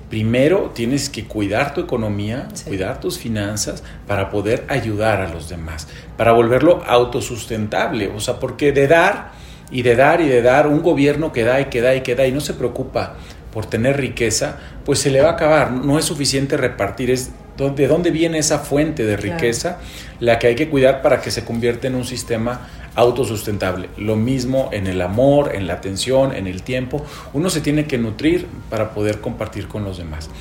Primero 0.09 0.71
tienes 0.75 1.09
que 1.09 1.25
cuidar 1.25 1.73
tu 1.73 1.81
economía, 1.81 2.47
cuidar 2.65 2.99
tus 2.99 3.17
finanzas 3.17 3.83
para 4.05 4.29
poder 4.29 4.63
ayudar 4.69 5.21
a 5.21 5.27
los 5.27 5.49
demás, 5.49 5.87
para 6.17 6.31
volverlo 6.33 6.83
autosustentable. 6.85 8.09
O 8.09 8.19
sea, 8.19 8.39
porque 8.39 8.71
de 8.71 8.87
dar 8.87 9.31
y 9.73 9.81
de 9.81 9.95
dar 9.97 10.21
y 10.21 10.27
de 10.27 10.41
dar, 10.41 10.67
un 10.67 10.81
gobierno 10.81 11.33
que 11.33 11.43
da 11.43 11.59
y 11.59 11.65
que 11.65 11.81
da 11.81 11.93
y 11.95 12.01
que 12.01 12.15
da 12.15 12.25
y 12.25 12.31
no 12.31 12.39
se 12.39 12.53
preocupa 12.53 13.15
por 13.51 13.65
tener 13.65 13.97
riqueza, 13.97 14.57
pues 14.85 14.99
se 14.99 15.11
le 15.11 15.21
va 15.21 15.29
a 15.29 15.33
acabar. 15.33 15.71
No 15.71 15.99
es 15.99 16.05
suficiente 16.05 16.55
repartir, 16.55 17.11
es 17.11 17.31
¿De 17.57 17.87
dónde 17.87 18.09
viene 18.09 18.39
esa 18.39 18.59
fuente 18.59 19.05
de 19.05 19.15
riqueza? 19.15 19.77
La 20.19 20.39
que 20.39 20.47
hay 20.47 20.55
que 20.55 20.69
cuidar 20.69 21.03
para 21.03 21.21
que 21.21 21.29
se 21.29 21.45
convierta 21.45 21.85
en 21.85 21.93
un 21.93 22.03
sistema 22.03 22.67
autosustentable. 22.95 23.89
Lo 23.97 24.15
mismo 24.15 24.69
en 24.71 24.87
el 24.87 25.01
amor, 25.01 25.51
en 25.53 25.67
la 25.67 25.73
atención, 25.73 26.33
en 26.33 26.47
el 26.47 26.63
tiempo. 26.63 27.05
Uno 27.31 27.51
se 27.51 27.61
tiene 27.61 27.85
que 27.85 27.99
nutrir 27.99 28.47
para 28.71 28.91
poder 28.91 29.21
compartir 29.21 29.67
con 29.67 29.83
los 29.83 29.99
demás. 29.99 30.31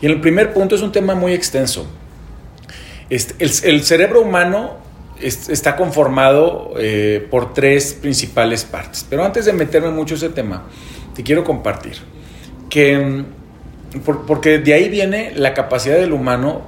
Y 0.00 0.06
el 0.06 0.20
primer 0.22 0.54
punto 0.54 0.74
es 0.74 0.80
un 0.80 0.92
tema 0.92 1.14
muy 1.14 1.34
extenso. 1.34 1.86
Este, 3.10 3.44
el, 3.44 3.82
cerebro 3.82 4.22
humano 4.22 4.78
está 5.22 5.76
conformado 5.76 6.74
eh, 6.78 7.26
por 7.30 7.54
tres 7.54 7.94
principales 7.94 8.64
partes. 8.64 9.06
Pero 9.08 9.24
antes 9.24 9.44
de 9.44 9.52
meterme 9.52 9.90
mucho 9.90 10.14
en 10.14 10.18
ese 10.18 10.28
tema, 10.30 10.64
te 11.14 11.22
quiero 11.22 11.44
compartir 11.44 11.98
que, 12.68 12.98
mm, 12.98 14.00
porque 14.26 14.58
de 14.58 14.74
ahí 14.74 14.88
viene 14.88 15.32
la 15.34 15.54
capacidad 15.54 15.96
del 15.96 16.12
humano 16.12 16.62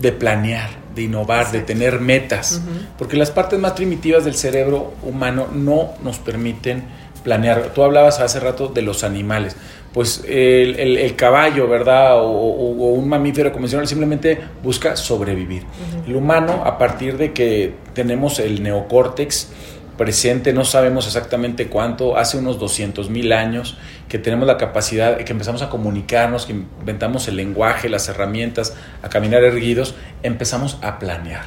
de 0.00 0.12
planear, 0.12 0.70
de 0.94 1.02
innovar, 1.02 1.52
de 1.52 1.60
tener 1.60 2.00
metas, 2.00 2.60
porque 2.98 3.16
las 3.16 3.30
partes 3.30 3.58
más 3.58 3.72
primitivas 3.72 4.24
del 4.24 4.34
cerebro 4.34 4.94
humano 5.02 5.46
no 5.52 5.92
nos 6.02 6.18
permiten 6.18 6.84
planear. 7.26 7.72
Tú 7.74 7.82
hablabas 7.82 8.20
hace 8.20 8.40
rato 8.40 8.68
de 8.68 8.82
los 8.82 9.04
animales 9.04 9.56
pues 9.96 10.22
el, 10.28 11.16
caballo, 11.16 11.68
¿verdad? 11.68 12.18
O, 12.20 12.26
un 12.26 13.08
mamífero 13.08 13.50
convencional 13.50 13.88
simplemente 13.88 14.38
busca 14.62 14.94
sobrevivir. 14.94 15.62
El 16.06 16.16
humano, 16.16 16.64
a 16.66 16.76
partir 16.76 17.16
de 17.16 17.32
que 17.32 17.72
tenemos 17.94 18.38
el 18.38 18.62
neocórtex 18.62 19.48
presente, 19.96 20.52
no 20.52 20.66
sabemos 20.66 21.06
exactamente 21.06 21.68
cuánto, 21.68 22.18
hace 22.18 22.36
unos 22.36 22.58
200 22.58 23.08
mil 23.08 23.32
años 23.32 23.78
que 24.10 24.18
tenemos 24.18 24.46
la 24.46 24.58
capacidad, 24.58 25.16
que 25.16 25.32
empezamos 25.32 25.62
a 25.62 25.70
comunicarnos, 25.70 26.44
que 26.44 26.52
inventamos 26.52 27.26
el 27.28 27.36
lenguaje, 27.36 27.88
las 27.88 28.06
herramientas, 28.10 28.76
a 29.02 29.08
caminar 29.08 29.44
erguidos, 29.44 29.94
empezamos 30.22 30.76
a 30.82 30.98
planear. 30.98 31.44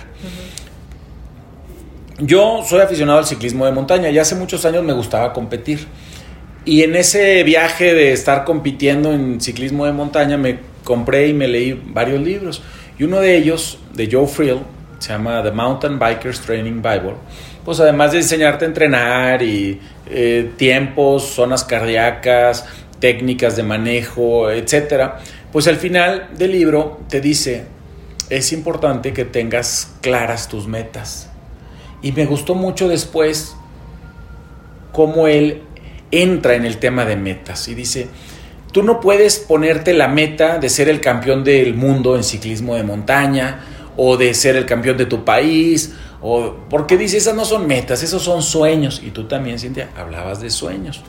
Yo 2.21 2.63
soy 2.67 2.81
aficionado 2.81 3.19
al 3.19 3.25
ciclismo 3.25 3.65
de 3.65 3.71
montaña 3.71 4.09
y 4.09 4.19
hace 4.19 4.35
muchos 4.35 4.65
años 4.65 4.83
me 4.83 4.91
gustaba 4.91 5.31
competir. 5.31 5.87
Y 6.65 6.83
en 6.83 6.95
ese 6.95 7.43
viaje 7.43 7.93
de 7.93 8.11
estar 8.11 8.43
compitiendo 8.43 9.13
en 9.13 9.39
ciclismo 9.39 9.85
de 9.85 9.93
montaña 9.93 10.37
me 10.37 10.59
compré 10.83 11.29
y 11.29 11.33
me 11.33 11.47
leí 11.47 11.81
varios 11.93 12.21
libros. 12.21 12.61
Y 12.97 13.03
uno 13.03 13.21
de 13.21 13.37
ellos, 13.37 13.79
de 13.93 14.09
Joe 14.11 14.27
Frill, 14.27 14.59
se 14.99 15.13
llama 15.13 15.41
The 15.41 15.51
Mountain 15.51 15.97
Bikers 15.97 16.41
Training 16.41 16.81
Bible. 16.81 17.15
Pues 17.63 17.79
además 17.79 18.11
de 18.11 18.17
enseñarte 18.17 18.65
a 18.65 18.67
entrenar 18.67 19.41
y 19.41 19.79
eh, 20.09 20.51
tiempos, 20.57 21.23
zonas 21.23 21.63
cardíacas, 21.63 22.65
técnicas 22.99 23.55
de 23.55 23.63
manejo, 23.63 24.51
etcétera, 24.51 25.19
pues 25.53 25.67
al 25.67 25.77
final 25.77 26.27
del 26.37 26.51
libro 26.51 26.99
te 27.07 27.21
dice, 27.21 27.63
es 28.29 28.51
importante 28.51 29.13
que 29.13 29.23
tengas 29.23 29.93
claras 30.01 30.49
tus 30.49 30.67
metas. 30.67 31.28
Y 32.01 32.11
me 32.11 32.25
gustó 32.25 32.55
mucho 32.55 32.87
después 32.87 33.55
cómo 34.91 35.27
él 35.27 35.63
entra 36.11 36.55
en 36.55 36.65
el 36.65 36.77
tema 36.77 37.05
de 37.05 37.15
metas 37.15 37.67
y 37.67 37.75
dice, 37.75 38.07
tú 38.71 38.83
no 38.83 38.99
puedes 38.99 39.39
ponerte 39.39 39.93
la 39.93 40.07
meta 40.07 40.57
de 40.57 40.69
ser 40.69 40.89
el 40.89 41.01
campeón 41.01 41.43
del 41.43 41.75
mundo 41.75 42.15
en 42.15 42.23
ciclismo 42.23 42.75
de 42.75 42.83
montaña 42.83 43.59
o 43.97 44.17
de 44.17 44.33
ser 44.33 44.55
el 44.55 44.65
campeón 44.65 44.97
de 44.97 45.05
tu 45.05 45.25
país, 45.25 45.93
o 46.21 46.55
porque 46.69 46.97
dice, 46.97 47.17
esas 47.17 47.35
no 47.35 47.45
son 47.45 47.67
metas, 47.67 48.03
esos 48.03 48.21
son 48.21 48.41
sueños. 48.41 49.01
Y 49.03 49.11
tú 49.11 49.25
también, 49.25 49.59
Cintia, 49.59 49.89
hablabas 49.97 50.41
de 50.41 50.49
sueños. 50.49 51.01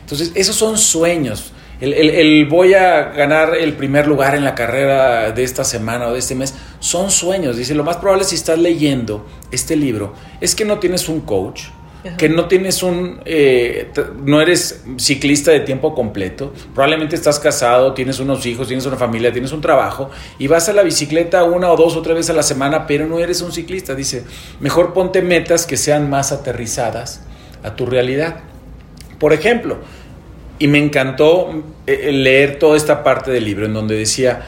Entonces, 0.00 0.32
esos 0.34 0.56
son 0.56 0.78
sueños. 0.78 1.52
El, 1.80 1.94
el, 1.94 2.46
voy 2.46 2.74
a 2.74 3.04
ganar 3.04 3.56
el 3.56 3.72
primer 3.74 4.06
lugar 4.06 4.34
en 4.34 4.44
la 4.44 4.54
carrera 4.54 5.32
de 5.32 5.42
esta 5.42 5.64
semana 5.64 6.08
o 6.08 6.12
de 6.12 6.18
este 6.18 6.34
mes, 6.34 6.54
son 6.78 7.10
sueños. 7.10 7.56
Dice, 7.56 7.74
lo 7.74 7.84
más 7.84 7.96
probable 7.96 8.24
si 8.24 8.34
estás 8.34 8.58
leyendo 8.58 9.26
este 9.50 9.76
libro 9.76 10.14
es 10.40 10.54
que 10.54 10.64
no 10.64 10.78
tienes 10.78 11.08
un 11.08 11.20
coach, 11.20 11.64
que 12.16 12.28
no 12.30 12.46
tienes 12.48 12.82
un, 12.82 13.20
eh, 13.26 13.90
no 14.24 14.40
eres 14.40 14.84
ciclista 14.96 15.50
de 15.50 15.60
tiempo 15.60 15.94
completo, 15.94 16.52
probablemente 16.74 17.14
estás 17.14 17.38
casado, 17.38 17.92
tienes 17.92 18.20
unos 18.20 18.44
hijos, 18.46 18.68
tienes 18.68 18.86
una 18.86 18.96
familia, 18.96 19.32
tienes 19.32 19.52
un 19.52 19.60
trabajo 19.60 20.10
y 20.38 20.46
vas 20.46 20.68
a 20.70 20.72
la 20.72 20.82
bicicleta 20.82 21.44
una 21.44 21.70
o 21.70 21.76
dos 21.76 21.96
o 21.96 22.02
tres 22.02 22.16
veces 22.16 22.30
a 22.30 22.34
la 22.34 22.42
semana, 22.42 22.86
pero 22.86 23.06
no 23.06 23.18
eres 23.18 23.42
un 23.42 23.52
ciclista. 23.52 23.94
Dice, 23.94 24.24
mejor 24.60 24.94
ponte 24.94 25.20
metas 25.20 25.66
que 25.66 25.76
sean 25.76 26.08
más 26.08 26.32
aterrizadas 26.32 27.22
a 27.62 27.76
tu 27.76 27.84
realidad. 27.84 28.40
Por 29.18 29.34
ejemplo, 29.34 29.80
y 30.60 30.68
me 30.68 30.78
encantó 30.78 31.64
eh, 31.86 32.12
leer 32.12 32.58
toda 32.58 32.76
esta 32.76 33.02
parte 33.02 33.32
del 33.32 33.44
libro 33.44 33.64
en 33.66 33.72
donde 33.72 33.96
decía, 33.96 34.42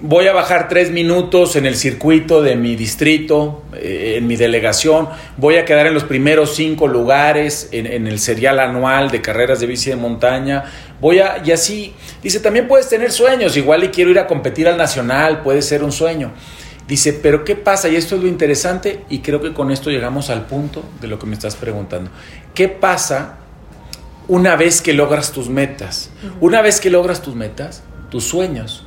voy 0.00 0.26
a 0.26 0.32
bajar 0.32 0.68
tres 0.68 0.90
minutos 0.90 1.54
en 1.54 1.66
el 1.66 1.76
circuito 1.76 2.42
de 2.42 2.56
mi 2.56 2.76
distrito, 2.76 3.62
eh, 3.74 4.14
en 4.16 4.26
mi 4.26 4.36
delegación, 4.36 5.06
voy 5.36 5.56
a 5.56 5.66
quedar 5.66 5.86
en 5.86 5.92
los 5.92 6.04
primeros 6.04 6.56
cinco 6.56 6.88
lugares 6.88 7.68
en, 7.72 8.06
el 8.06 8.18
serial 8.18 8.58
anual 8.58 9.10
de 9.10 9.20
carreras 9.20 9.60
de 9.60 9.66
bici 9.66 9.90
de 9.90 9.96
montaña, 9.96 10.64
voy 10.98 11.18
a, 11.18 11.42
y 11.44 11.52
así, 11.52 11.92
dice, 12.22 12.40
también 12.40 12.66
puedes 12.66 12.88
tener 12.88 13.12
sueños, 13.12 13.54
igual 13.58 13.84
y 13.84 13.88
quiero 13.88 14.10
ir 14.10 14.18
a 14.18 14.26
competir 14.26 14.66
al 14.66 14.78
nacional, 14.78 15.42
puede 15.42 15.60
ser 15.60 15.84
un 15.84 15.92
sueño. 15.92 16.32
Dice, 16.88 17.14
pero 17.14 17.44
¿qué 17.44 17.54
pasa? 17.56 17.88
Y 17.88 17.96
esto 17.96 18.16
es 18.16 18.22
lo 18.22 18.28
interesante 18.28 19.04
y 19.08 19.20
creo 19.20 19.40
que 19.40 19.54
con 19.54 19.70
esto 19.70 19.90
llegamos 19.90 20.28
al 20.28 20.44
punto 20.44 20.82
de 21.00 21.08
lo 21.08 21.18
que 21.18 21.24
me 21.24 21.32
estás 21.32 21.56
preguntando. 21.56 22.10
¿Qué 22.54 22.68
pasa 22.68 23.38
una 24.28 24.56
vez 24.56 24.80
que 24.80 24.92
logras 24.92 25.32
tus 25.32 25.48
metas? 25.48 26.10
Una 26.40 26.62
vez 26.62 26.80
que 26.80 26.90
logras 26.90 27.22
tus 27.22 27.34
metas, 27.34 27.82
tus 28.10 28.24
sueños 28.24 28.86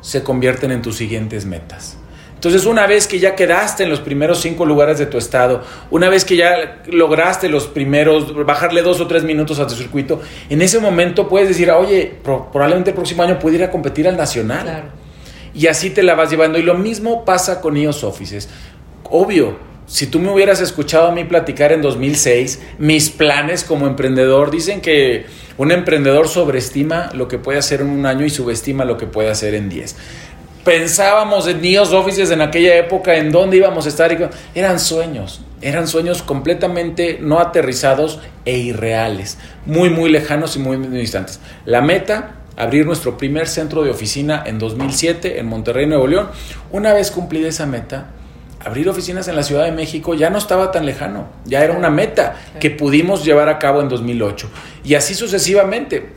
se 0.00 0.22
convierten 0.22 0.70
en 0.70 0.82
tus 0.82 0.96
siguientes 0.96 1.46
metas. 1.46 1.96
Entonces, 2.34 2.66
una 2.66 2.86
vez 2.86 3.06
que 3.06 3.18
ya 3.18 3.34
quedaste 3.34 3.84
en 3.84 3.88
los 3.88 4.00
primeros 4.00 4.42
cinco 4.42 4.66
lugares 4.66 4.98
de 4.98 5.06
tu 5.06 5.16
estado, 5.16 5.62
una 5.90 6.10
vez 6.10 6.26
que 6.26 6.36
ya 6.36 6.82
lograste 6.88 7.48
los 7.48 7.66
primeros, 7.66 8.34
bajarle 8.44 8.82
dos 8.82 9.00
o 9.00 9.06
tres 9.06 9.24
minutos 9.24 9.58
a 9.60 9.66
tu 9.66 9.74
circuito, 9.74 10.20
en 10.50 10.60
ese 10.60 10.78
momento 10.78 11.26
puedes 11.26 11.48
decir, 11.48 11.70
oye, 11.70 12.18
probablemente 12.22 12.90
el 12.90 12.96
próximo 12.96 13.22
año 13.22 13.38
puedo 13.38 13.56
ir 13.56 13.64
a 13.64 13.70
competir 13.70 14.06
al 14.06 14.18
nacional. 14.18 14.90
Y 15.54 15.68
así 15.68 15.88
te 15.88 16.02
la 16.02 16.14
vas 16.14 16.28
llevando. 16.28 16.58
Y 16.58 16.62
lo 16.62 16.74
mismo 16.74 17.24
pasa 17.24 17.62
con 17.62 17.78
IOS 17.78 18.04
Offices. 18.04 18.50
Obvio, 19.04 19.56
si 19.86 20.06
tú 20.06 20.18
me 20.18 20.32
hubieras 20.32 20.60
escuchado 20.60 21.08
a 21.08 21.12
mí 21.12 21.24
platicar 21.24 21.72
en 21.72 21.82
2006, 21.82 22.60
mis 22.78 23.10
planes 23.10 23.64
como 23.64 23.86
emprendedor 23.86 24.50
dicen 24.50 24.80
que 24.80 25.26
un 25.58 25.72
emprendedor 25.72 26.28
sobreestima 26.28 27.10
lo 27.12 27.28
que 27.28 27.38
puede 27.38 27.58
hacer 27.58 27.82
en 27.82 27.90
un 27.90 28.06
año 28.06 28.24
y 28.24 28.30
subestima 28.30 28.84
lo 28.84 28.96
que 28.96 29.06
puede 29.06 29.30
hacer 29.30 29.54
en 29.54 29.68
10. 29.68 29.96
Pensábamos 30.64 31.46
en 31.46 31.60
Neos 31.60 31.92
Offices 31.92 32.30
en 32.30 32.40
aquella 32.40 32.76
época, 32.76 33.16
en 33.16 33.30
dónde 33.30 33.58
íbamos 33.58 33.84
a 33.84 33.90
estar. 33.90 34.32
Eran 34.54 34.80
sueños, 34.80 35.42
eran 35.60 35.86
sueños 35.86 36.22
completamente 36.22 37.18
no 37.20 37.38
aterrizados 37.38 38.20
e 38.46 38.56
irreales, 38.56 39.36
muy, 39.66 39.90
muy 39.90 40.10
lejanos 40.10 40.56
y 40.56 40.60
muy, 40.60 40.78
muy 40.78 40.98
distantes. 40.98 41.40
La 41.66 41.82
meta, 41.82 42.36
abrir 42.56 42.86
nuestro 42.86 43.18
primer 43.18 43.46
centro 43.46 43.82
de 43.82 43.90
oficina 43.90 44.42
en 44.46 44.58
2007 44.58 45.38
en 45.38 45.44
Monterrey, 45.46 45.86
Nuevo 45.86 46.06
León. 46.06 46.30
Una 46.72 46.94
vez 46.94 47.10
cumplida 47.10 47.48
esa 47.48 47.66
meta, 47.66 48.06
abrir 48.64 48.88
oficinas 48.88 49.28
en 49.28 49.36
la 49.36 49.42
Ciudad 49.42 49.64
de 49.64 49.72
México 49.72 50.14
ya 50.14 50.30
no 50.30 50.38
estaba 50.38 50.72
tan 50.72 50.86
lejano, 50.86 51.28
ya 51.44 51.62
era 51.62 51.74
una 51.74 51.90
meta 51.90 52.36
que 52.60 52.70
pudimos 52.70 53.24
llevar 53.24 53.48
a 53.48 53.58
cabo 53.58 53.80
en 53.80 53.88
2008. 53.88 54.48
Y 54.84 54.94
así 54.94 55.14
sucesivamente, 55.14 56.12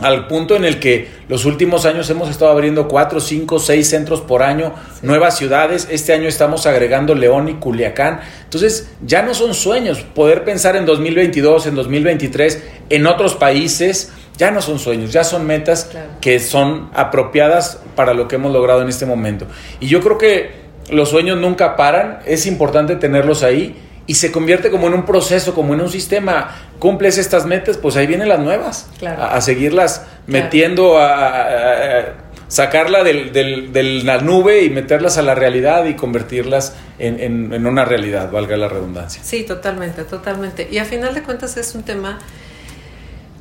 al 0.00 0.26
punto 0.26 0.56
en 0.56 0.64
el 0.64 0.80
que 0.80 1.08
los 1.28 1.44
últimos 1.44 1.86
años 1.86 2.10
hemos 2.10 2.28
estado 2.28 2.50
abriendo 2.50 2.88
cuatro, 2.88 3.20
cinco, 3.20 3.60
seis 3.60 3.88
centros 3.88 4.20
por 4.20 4.42
año, 4.42 4.74
nuevas 5.02 5.38
ciudades. 5.38 5.86
Este 5.90 6.12
año 6.12 6.28
estamos 6.28 6.66
agregando 6.66 7.14
León 7.14 7.48
y 7.48 7.54
Culiacán. 7.54 8.20
Entonces, 8.42 8.90
ya 9.04 9.22
no 9.22 9.34
son 9.34 9.54
sueños. 9.54 10.00
Poder 10.00 10.42
pensar 10.42 10.74
en 10.74 10.84
2022, 10.84 11.66
en 11.66 11.76
2023, 11.76 12.64
en 12.90 13.06
otros 13.06 13.36
países, 13.36 14.12
ya 14.36 14.50
no 14.50 14.60
son 14.60 14.80
sueños, 14.80 15.12
ya 15.12 15.22
son 15.22 15.46
metas 15.46 15.90
que 16.20 16.40
son 16.40 16.90
apropiadas 16.92 17.80
para 17.94 18.14
lo 18.14 18.26
que 18.26 18.34
hemos 18.34 18.52
logrado 18.52 18.82
en 18.82 18.88
este 18.88 19.06
momento. 19.06 19.46
Y 19.78 19.86
yo 19.86 20.00
creo 20.00 20.18
que 20.18 20.63
los 20.90 21.10
sueños 21.10 21.38
nunca 21.38 21.76
paran, 21.76 22.20
es 22.26 22.46
importante 22.46 22.96
tenerlos 22.96 23.42
ahí 23.42 23.76
y 24.06 24.14
se 24.14 24.30
convierte 24.30 24.70
como 24.70 24.88
en 24.88 24.94
un 24.94 25.04
proceso, 25.04 25.54
como 25.54 25.74
en 25.74 25.80
un 25.80 25.88
sistema. 25.88 26.54
Cumples 26.78 27.18
estas 27.18 27.46
metas, 27.46 27.78
pues 27.78 27.96
ahí 27.96 28.06
vienen 28.06 28.28
las 28.28 28.40
nuevas, 28.40 28.90
a, 29.04 29.40
seguirlas 29.40 30.04
metiendo, 30.26 30.98
a, 30.98 32.14
sacarla 32.48 33.02
de 33.02 34.02
la 34.04 34.18
nube 34.18 34.62
y 34.62 34.70
meterlas 34.70 35.16
a 35.16 35.22
la 35.22 35.34
realidad 35.34 35.86
y 35.86 35.94
convertirlas 35.94 36.74
en, 36.98 37.20
en 37.52 37.66
una 37.66 37.84
realidad, 37.84 38.30
valga 38.30 38.56
la 38.56 38.68
redundancia. 38.68 39.22
Sí, 39.24 39.44
totalmente, 39.44 40.04
totalmente. 40.04 40.68
Y 40.70 40.78
a 40.78 40.84
final 40.84 41.14
de 41.14 41.22
cuentas 41.22 41.56
es 41.56 41.74
un 41.74 41.82
tema 41.82 42.18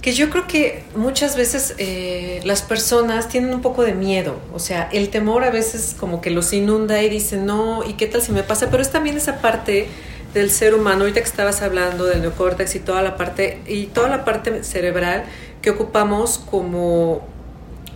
que 0.04 0.12
yo 0.12 0.30
creo 0.30 0.48
que 0.48 0.84
muchas 0.98 1.38
veces 1.38 1.76
eh, 1.78 2.42
las 2.44 2.62
personas 2.62 3.30
tienen 3.30 3.54
un 3.54 3.62
poco 3.62 3.84
de 3.84 3.94
miedo, 3.94 4.38
o 4.54 4.60
sea, 4.60 4.90
el 4.92 5.08
temor 5.08 5.46
a 5.46 5.50
veces 5.50 5.96
como 5.98 6.20
que 6.20 6.30
los 6.30 6.52
inunda 6.52 7.02
y 7.02 7.10
dicen, 7.10 7.46
no, 7.46 7.86
¿y 7.86 7.94
qué 7.94 8.08
tal 8.08 8.22
si 8.22 8.34
me 8.34 8.44
pasa? 8.44 8.70
Pero 8.70 8.84
es 8.84 8.92
también 8.92 9.16
esa 9.16 9.40
parte 9.40 9.88
del 10.34 10.52
ser 10.52 10.76
humano, 10.76 11.02
ahorita 11.02 11.22
que 11.22 11.26
estabas 11.26 11.62
hablando 11.62 12.04
del 12.04 12.22
neocórtex 12.22 12.76
y 12.76 12.80
toda 12.80 13.02
la 13.02 13.16
parte, 13.16 13.62
y 13.66 13.86
toda 13.86 14.10
la 14.10 14.26
parte 14.26 14.66
cerebral 14.66 15.24
que 15.62 15.70
ocupamos 15.70 16.38
como 16.38 17.26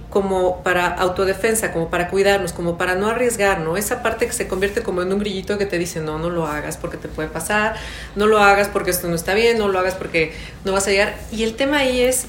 como 0.10 0.64
para 0.64 0.88
autodefensa, 0.88 1.74
como 1.74 1.90
para 1.90 2.10
cuidarnos, 2.10 2.54
como 2.54 2.78
para 2.78 2.96
no 2.96 3.08
arriesgar, 3.08 3.60
¿no? 3.60 3.76
Esa 3.76 4.02
parte 4.02 4.26
que 4.26 4.34
se 4.34 4.48
convierte 4.48 4.82
como 4.82 5.02
en 5.02 5.12
un 5.12 5.20
grillito 5.20 5.58
que 5.58 5.66
te 5.66 5.78
dice, 5.78 6.00
no, 6.00 6.18
no 6.18 6.30
lo 6.30 6.48
hagas 6.48 6.78
porque 6.78 6.98
te 6.98 7.10
puede 7.10 7.28
pasar, 7.28 7.76
no 8.16 8.26
lo 8.26 8.40
hagas 8.40 8.70
porque 8.70 8.92
esto 8.92 9.08
no 9.10 9.16
está 9.16 9.34
bien, 9.34 9.58
no 9.58 9.68
lo 9.68 9.80
hagas 9.80 9.96
porque 9.96 10.34
no 10.64 10.72
vas 10.72 10.88
a 10.88 10.92
llegar. 10.92 11.16
Y 11.32 11.44
el 11.44 11.56
tema 11.56 11.80
ahí 11.80 12.02
es, 12.02 12.26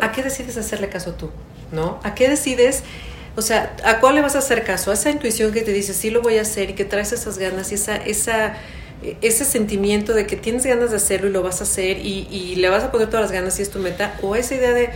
¿a 0.00 0.12
qué 0.12 0.22
decides 0.22 0.56
hacerle 0.58 0.88
caso 0.88 1.14
tú? 1.14 1.30
¿No? 1.72 2.00
¿A 2.02 2.14
qué 2.14 2.28
decides? 2.28 2.82
O 3.36 3.42
sea, 3.42 3.74
¿a 3.84 4.00
cuál 4.00 4.16
le 4.16 4.20
vas 4.20 4.36
a 4.36 4.40
hacer 4.40 4.62
caso? 4.64 4.90
A 4.90 4.94
esa 4.94 5.10
intuición 5.10 5.52
que 5.52 5.62
te 5.62 5.72
dice, 5.72 5.94
sí 5.94 6.10
lo 6.10 6.20
voy 6.20 6.36
a 6.36 6.42
hacer 6.42 6.70
y 6.70 6.72
que 6.74 6.84
traes 6.84 7.12
esas 7.12 7.38
ganas 7.38 7.72
y 7.72 7.76
esa, 7.76 7.96
esa, 7.96 8.56
ese 9.22 9.46
sentimiento 9.46 10.12
de 10.12 10.26
que 10.26 10.36
tienes 10.36 10.66
ganas 10.66 10.90
de 10.90 10.96
hacerlo 10.96 11.28
y 11.28 11.32
lo 11.32 11.42
vas 11.42 11.60
a 11.60 11.64
hacer 11.64 11.98
y, 11.98 12.28
y 12.30 12.56
le 12.56 12.68
vas 12.68 12.84
a 12.84 12.92
poner 12.92 13.08
todas 13.08 13.22
las 13.22 13.32
ganas 13.32 13.58
y 13.58 13.62
es 13.62 13.70
tu 13.70 13.78
meta, 13.78 14.18
o 14.20 14.36
esa 14.36 14.54
idea 14.54 14.72
de 14.72 14.90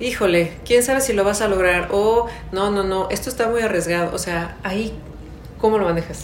híjole, 0.00 0.52
quién 0.64 0.82
sabe 0.82 1.00
si 1.00 1.12
lo 1.12 1.24
vas 1.24 1.40
a 1.40 1.48
lograr, 1.48 1.88
o 1.90 2.28
no, 2.52 2.70
no, 2.70 2.84
no, 2.84 3.08
esto 3.10 3.30
está 3.30 3.48
muy 3.48 3.62
arriesgado, 3.62 4.14
o 4.14 4.18
sea, 4.18 4.56
ahí, 4.62 4.92
¿cómo 5.58 5.78
lo 5.78 5.84
manejas? 5.84 6.20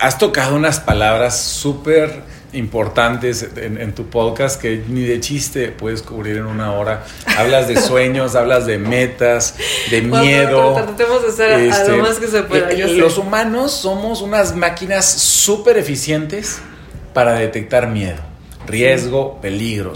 Has 0.00 0.18
tocado 0.18 0.56
unas 0.56 0.80
palabras 0.80 1.40
súper 1.40 2.22
importantes 2.52 3.46
en, 3.56 3.94
tu 3.94 4.06
podcast 4.06 4.60
que 4.60 4.82
ni 4.88 5.02
de 5.02 5.20
chiste 5.20 5.68
puedes 5.68 6.02
cubrir 6.02 6.36
en 6.36 6.46
una 6.46 6.72
hora. 6.72 7.04
Hablas 7.38 7.68
de 7.68 7.76
sueños, 7.80 8.34
hablas 8.34 8.66
de 8.66 8.78
metas, 8.78 9.54
de 9.90 10.02
miedo. 10.02 10.74
tratemos 10.74 11.22
de 11.22 11.28
hacer 11.28 11.50
lo 11.50 11.56
este, 11.56 11.96
más 11.96 12.18
que 12.18 12.28
se 12.28 12.42
pueda. 12.42 12.70
Eh, 12.70 12.88
los 12.88 13.18
humanos 13.18 13.72
somos 13.72 14.20
unas 14.20 14.54
máquinas 14.54 15.10
súper 15.10 15.78
eficientes 15.78 16.58
para 17.14 17.34
detectar 17.34 17.88
miedo, 17.88 18.20
riesgo, 18.66 19.40
peligro. 19.40 19.92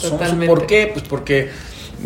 ¿Por 0.46 0.66
qué? 0.66 0.90
Pues 0.92 1.04
porque 1.06 1.50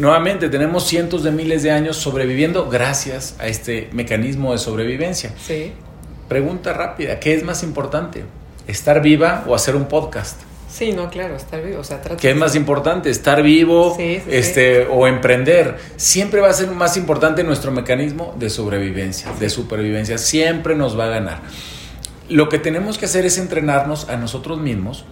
nuevamente 0.01 0.49
tenemos 0.49 0.87
cientos 0.87 1.23
de 1.23 1.31
miles 1.31 1.63
de 1.63 1.71
años 1.71 1.97
sobreviviendo 1.97 2.69
gracias 2.69 3.37
a 3.39 3.47
este 3.47 3.89
mecanismo 3.93 4.53
de 4.53 4.59
sobrevivencia. 4.59 5.33
Sí. 5.47 5.73
Pregunta 6.29 6.73
rápida, 6.73 7.21
¿qué 7.21 7.35
es 7.35 7.45
más 7.45 7.63
importante? 7.63 8.25
¿Estar 8.67 9.03
viva 9.03 9.45
o 9.47 9.55
hacer 9.55 9.77
un 9.77 9.87
podcast? 9.87 10.41
Sí, 10.71 10.93
no, 10.93 11.11
claro, 11.11 11.37
estar 11.37 11.63
vivo. 11.63 11.81
O 11.81 11.85
sea, 11.85 12.01
¿Qué 12.01 12.31
es 12.31 12.37
más 12.37 12.55
importante? 12.55 13.11
¿Estar 13.11 13.43
vivo 13.43 13.97
este, 13.99 14.87
o 14.87 15.07
emprender? 15.07 15.77
Siempre 15.97 16.41
va 16.41 16.49
a 16.49 16.53
ser 16.53 16.71
más 16.71 16.97
importante 16.97 17.43
nuestro 17.43 17.73
mecanismo 17.73 18.35
de 18.39 18.49
sobrevivencia, 18.49 19.33
de 19.39 19.51
supervivencia. 19.51 20.17
Siempre 20.17 20.77
nos 20.77 20.99
va 20.99 21.07
a 21.07 21.09
ganar. 21.09 21.41
Lo 22.29 22.49
que 22.49 22.61
tenemos 22.61 22.97
que 22.97 23.07
hacer 23.07 23.27
es 23.27 23.37
entrenarnos 23.37 24.09
a 24.09 24.17
nosotros 24.17 24.61
mismos 24.61 25.05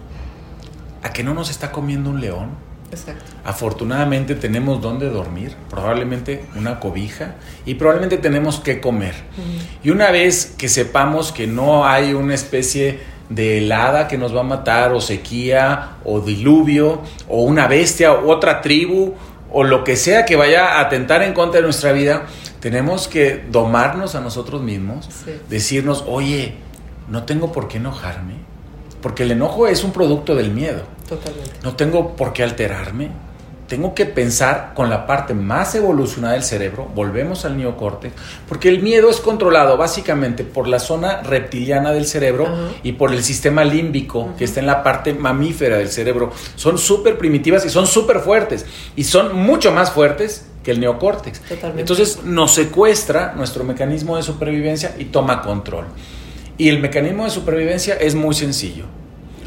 a 1.03 1.11
que 1.11 1.23
no 1.23 1.33
nos 1.33 1.49
está 1.49 1.71
comiendo 1.71 2.09
un 2.09 2.21
león, 2.21 2.51
Afortunadamente 3.43 4.35
tenemos 4.35 4.81
donde 4.81 5.09
dormir, 5.09 5.55
probablemente 5.69 6.45
una 6.55 6.79
cobija 6.79 7.35
y 7.65 7.75
probablemente 7.75 8.17
tenemos 8.17 8.59
que 8.59 8.81
comer. 8.81 9.15
Y 9.83 9.89
una 9.89 10.11
vez 10.11 10.53
que 10.57 10.69
sepamos 10.69 11.31
que 11.31 11.47
no 11.47 11.85
hay 11.85 12.13
una 12.13 12.33
especie 12.33 12.99
de 13.29 13.59
helada 13.59 14.07
que 14.07 14.17
nos 14.17 14.35
va 14.35 14.41
a 14.41 14.43
matar 14.43 14.91
o 14.91 15.01
sequía 15.01 15.97
o 16.03 16.19
diluvio 16.19 17.01
o 17.27 17.43
una 17.43 17.67
bestia 17.67 18.13
o 18.13 18.29
otra 18.29 18.61
tribu 18.61 19.13
o 19.51 19.63
lo 19.63 19.83
que 19.83 19.95
sea 19.95 20.25
que 20.25 20.35
vaya 20.35 20.77
a 20.77 20.81
atentar 20.81 21.23
en 21.23 21.33
contra 21.33 21.59
de 21.59 21.63
nuestra 21.63 21.91
vida, 21.91 22.27
tenemos 22.59 23.07
que 23.07 23.43
domarnos 23.49 24.15
a 24.15 24.21
nosotros 24.21 24.61
mismos, 24.61 25.09
decirnos, 25.49 26.03
oye, 26.07 26.55
no 27.07 27.23
tengo 27.23 27.51
por 27.51 27.67
qué 27.67 27.77
enojarme, 27.77 28.35
porque 29.01 29.23
el 29.23 29.31
enojo 29.31 29.67
es 29.67 29.83
un 29.83 29.91
producto 29.91 30.35
del 30.35 30.51
miedo. 30.51 30.81
Totalmente. 31.07 31.51
No 31.63 31.75
tengo 31.75 32.15
por 32.15 32.33
qué 32.33 32.43
alterarme. 32.43 33.09
Tengo 33.67 33.93
que 33.93 34.07
pensar 34.07 34.71
con 34.73 34.89
la 34.89 35.05
parte 35.05 35.35
más 35.35 35.75
evolucionada 35.75 36.33
del 36.33 36.41
cerebro, 36.41 36.89
volvemos 36.95 37.45
al 37.45 37.55
neocórtex, 37.55 38.15
porque 38.47 38.67
el 38.67 38.81
miedo 38.81 39.11
es 39.11 39.19
controlado 39.19 39.77
básicamente 39.77 40.43
por 40.43 40.67
la 40.67 40.79
zona 40.79 41.21
reptiliana 41.21 41.91
del 41.91 42.07
cerebro 42.07 42.47
y 42.81 42.93
por 42.93 43.13
el 43.13 43.23
sistema 43.23 43.63
límbico 43.63 44.33
que 44.39 44.45
está 44.45 44.59
en 44.59 44.65
la 44.65 44.81
parte 44.81 45.13
mamífera 45.13 45.77
del 45.77 45.89
cerebro. 45.89 46.31
Son 46.55 46.79
súper 46.79 47.19
primitivas 47.19 47.63
y 47.63 47.69
son 47.69 47.85
súper 47.85 48.21
fuertes 48.21 48.65
y 48.95 49.03
son 49.03 49.35
mucho 49.35 49.71
más 49.71 49.91
fuertes 49.91 50.47
que 50.63 50.71
el 50.71 50.79
neocórtex. 50.79 51.39
Totalmente. 51.41 51.81
Entonces 51.81 52.23
nos 52.23 52.55
secuestra 52.55 53.33
nuestro 53.35 53.63
mecanismo 53.63 54.17
de 54.17 54.23
supervivencia 54.23 54.95
y 54.97 55.05
toma 55.05 55.43
control. 55.43 55.85
Y 56.59 56.69
el 56.69 56.79
mecanismo 56.79 57.23
de 57.23 57.31
supervivencia 57.31 57.95
es 57.95 58.13
muy 58.13 58.35
sencillo 58.35 58.85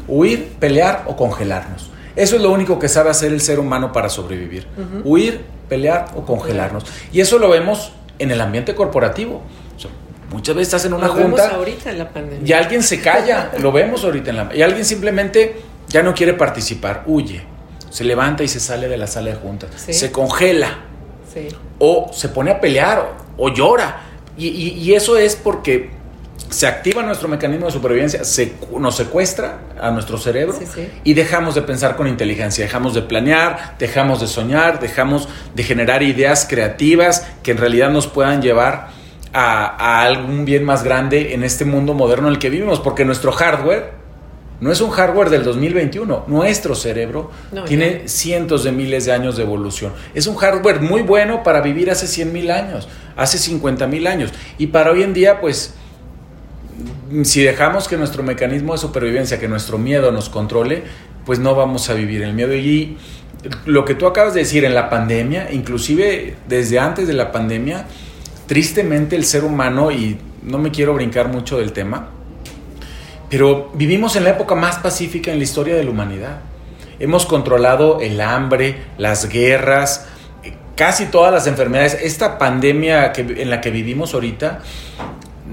Huir, 0.07 0.49
pelear 0.59 1.05
o 1.07 1.15
congelarnos. 1.15 1.89
Eso 2.15 2.35
es 2.35 2.41
lo 2.41 2.51
único 2.51 2.77
que 2.77 2.89
sabe 2.89 3.09
hacer 3.09 3.31
el 3.31 3.39
ser 3.39 3.59
humano 3.59 3.93
para 3.93 4.09
sobrevivir. 4.09 4.67
Huir, 5.05 5.41
pelear 5.69 6.07
o 6.15 6.25
congelarnos. 6.25 6.83
Y 7.13 7.21
eso 7.21 7.39
lo 7.39 7.49
vemos 7.49 7.93
en 8.19 8.31
el 8.31 8.41
ambiente 8.41 8.75
corporativo. 8.75 9.41
muchas 10.31 10.55
veces 10.55 10.73
estás 10.73 10.85
en 10.85 10.93
una 10.93 11.07
junta 11.07 11.55
ahorita 11.55 11.91
en 11.91 11.99
la 11.99 12.09
pandemia. 12.09 12.47
y 12.47 12.53
alguien 12.53 12.83
se 12.83 12.99
calla, 12.99 13.51
lo 13.59 13.71
vemos 13.71 14.03
ahorita 14.03 14.31
en 14.31 14.35
la 14.35 14.55
y 14.55 14.63
alguien 14.63 14.83
simplemente 14.83 15.61
ya 15.87 16.01
no 16.01 16.15
quiere 16.15 16.33
participar, 16.33 17.03
huye, 17.05 17.43
se 17.91 18.03
levanta 18.03 18.43
y 18.43 18.47
se 18.47 18.59
sale 18.59 18.87
de 18.87 18.97
la 18.97 19.05
sala 19.05 19.29
de 19.29 19.35
junta, 19.35 19.67
se 19.75 20.11
congela 20.11 20.79
o 21.77 22.09
se 22.11 22.29
pone 22.29 22.49
a 22.51 22.59
pelear 22.59 23.15
o, 23.37 23.49
llora. 23.49 24.01
y 24.35 24.91
eso 24.93 25.17
es 25.17 25.35
porque 25.35 26.02
se 26.53 26.67
activa 26.67 27.01
nuestro 27.01 27.27
mecanismo 27.27 27.65
de 27.65 27.71
supervivencia, 27.71 28.23
se, 28.23 28.53
nos 28.79 28.95
secuestra 28.95 29.57
a 29.81 29.89
nuestro 29.89 30.17
cerebro 30.19 30.57
y 31.03 31.13
dejamos 31.15 31.55
de 31.55 31.63
pensar 31.63 31.95
con 31.95 32.07
inteligencia, 32.07 32.63
dejamos 32.63 32.93
de 32.93 33.01
planear, 33.01 33.75
dejamos 33.79 34.21
de 34.21 34.27
soñar, 34.27 34.79
dejamos 34.79 35.27
de 35.55 35.63
generar 35.63 36.03
ideas 36.03 36.45
creativas 36.47 37.27
que 37.41 37.51
en 37.51 37.57
realidad 37.57 37.89
nos 37.89 38.07
puedan 38.07 38.41
llevar 38.41 38.89
a, 39.33 40.03
algún 40.03 40.45
bien 40.45 40.63
más 40.63 40.83
grande 40.83 41.33
en 41.33 41.43
este 41.43 41.65
mundo 41.65 41.95
moderno 41.95 42.27
en 42.27 42.35
el 42.35 42.39
que 42.39 42.51
vivimos, 42.51 42.79
porque 42.79 43.03
nuestro 43.03 43.31
hardware 43.31 44.03
no 44.61 44.71
es 44.71 44.79
un 44.79 44.91
hardware 44.91 45.31
del 45.31 45.43
2021, 45.43 46.25
nuestro 46.27 46.75
cerebro 46.75 47.31
tiene 47.65 48.07
cientos 48.07 48.63
de 48.63 48.71
miles 48.71 49.05
de 49.05 49.11
años 49.11 49.35
de 49.35 49.43
evolución. 49.43 49.91
Es 50.13 50.27
un 50.27 50.35
hardware 50.35 50.81
muy 50.81 51.01
bueno 51.01 51.41
para 51.41 51.61
vivir 51.61 51.89
hace 51.89 52.05
100 52.05 52.31
mil 52.31 52.51
años, 52.51 52.87
hace 53.17 53.39
50 53.39 53.87
mil 53.87 54.05
años. 54.05 54.31
Y 54.59 54.67
para 54.67 54.91
hoy 54.91 55.01
en 55.01 55.13
día 55.13 55.41
pues 55.41 55.73
si 57.23 57.43
dejamos 57.43 57.87
que 57.87 57.97
nuestro 57.97 58.23
mecanismo 58.23 58.73
de 58.73 58.79
supervivencia, 58.79 59.39
que 59.39 59.47
nuestro 59.47 59.77
miedo 59.77 60.11
nos 60.11 60.29
controle, 60.29 60.83
pues 61.25 61.39
no 61.39 61.55
vamos 61.55 61.89
a 61.89 61.93
vivir 61.93 62.21
el 62.23 62.33
miedo. 62.33 62.53
Y 62.53 62.97
lo 63.65 63.85
que 63.85 63.95
tú 63.95 64.07
acabas 64.07 64.33
de 64.33 64.41
decir 64.41 64.65
en 64.65 64.73
la 64.73 64.89
pandemia, 64.89 65.51
inclusive 65.51 66.35
desde 66.47 66.79
antes 66.79 67.07
de 67.07 67.13
la 67.13 67.31
pandemia, 67.31 67.85
tristemente 68.47 69.15
el 69.15 69.25
ser 69.25 69.43
humano, 69.43 69.91
y 69.91 70.17
no 70.43 70.57
me 70.57 70.71
quiero 70.71 70.93
brincar 70.93 71.27
mucho 71.27 71.57
del 71.57 71.71
tema, 71.71 72.09
pero 73.29 73.71
vivimos 73.73 74.15
en 74.15 74.25
la 74.25 74.31
época 74.31 74.55
más 74.55 74.77
pacífica 74.79 75.31
en 75.31 75.37
la 75.37 75.43
historia 75.43 75.75
de 75.75 75.83
la 75.83 75.91
humanidad. 75.91 76.41
Hemos 76.99 77.25
controlado 77.25 77.99
el 77.99 78.21
hambre, 78.21 78.83
las 78.97 79.27
guerras, 79.27 80.07
casi 80.75 81.05
todas 81.05 81.31
las 81.33 81.47
enfermedades. 81.47 81.97
Esta 82.01 82.37
pandemia 82.37 83.11
en 83.15 83.49
la 83.49 83.61
que 83.61 83.71
vivimos 83.71 84.13
ahorita 84.13 84.61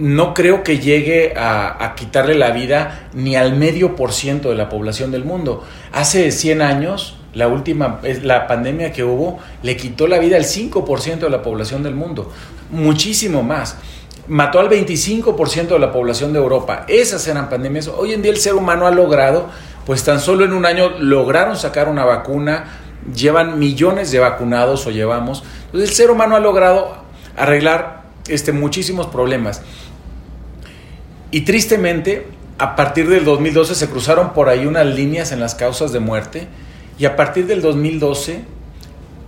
no 0.00 0.32
creo 0.32 0.64
que 0.64 0.78
llegue 0.78 1.34
a, 1.36 1.94
quitarle 1.94 2.34
la 2.34 2.50
vida 2.50 3.08
ni 3.12 3.36
al 3.36 3.54
medio 3.54 3.96
por 3.96 4.12
ciento 4.12 4.48
de 4.48 4.54
la 4.54 4.70
población 4.70 5.12
del 5.12 5.24
mundo. 5.24 5.62
Hace 5.92 6.32
100 6.32 6.62
años, 6.62 7.18
la 7.34 7.48
última, 7.48 8.00
la 8.22 8.46
pandemia 8.46 8.92
que 8.92 9.04
hubo, 9.04 9.38
le 9.62 9.76
quitó 9.76 10.08
la 10.08 10.18
vida 10.18 10.36
al 10.36 10.44
5% 10.44 11.18
de 11.18 11.30
la 11.30 11.42
población 11.42 11.82
del 11.82 11.94
mundo, 11.94 12.32
muchísimo 12.70 13.42
más. 13.42 13.76
Mató 14.26 14.58
al 14.58 14.70
25% 14.70 15.68
de 15.68 15.78
la 15.78 15.92
población 15.92 16.32
de 16.32 16.38
Europa. 16.38 16.86
Esas 16.88 17.26
eran 17.28 17.50
pandemias. 17.50 17.88
Hoy 17.88 18.14
en 18.14 18.22
día 18.22 18.30
el 18.30 18.38
ser 18.38 18.54
humano 18.54 18.86
ha 18.86 18.90
logrado, 18.90 19.48
pues 19.84 20.02
tan 20.02 20.20
solo 20.20 20.44
en 20.46 20.52
un 20.52 20.64
año 20.64 20.90
lograron 20.98 21.56
sacar 21.56 21.88
una 21.88 22.04
vacuna, 22.06 22.80
llevan 23.14 23.58
millones 23.58 24.12
de 24.12 24.18
vacunados 24.18 24.86
o 24.86 24.90
llevamos. 24.90 25.42
Entonces 25.66 25.90
el 25.90 25.96
ser 25.96 26.10
humano 26.10 26.36
ha 26.36 26.40
logrado 26.40 26.94
arreglar 27.36 28.00
este, 28.28 28.52
muchísimos 28.52 29.08
problemas. 29.08 29.62
Y 31.30 31.42
tristemente, 31.42 32.26
a 32.58 32.76
partir 32.76 33.08
del 33.08 33.24
2012 33.24 33.74
se 33.74 33.88
cruzaron 33.88 34.32
por 34.32 34.48
ahí 34.48 34.66
unas 34.66 34.86
líneas 34.86 35.32
en 35.32 35.40
las 35.40 35.54
causas 35.54 35.92
de 35.92 36.00
muerte 36.00 36.48
y 36.98 37.06
a 37.06 37.16
partir 37.16 37.46
del 37.46 37.62
2012, 37.62 38.42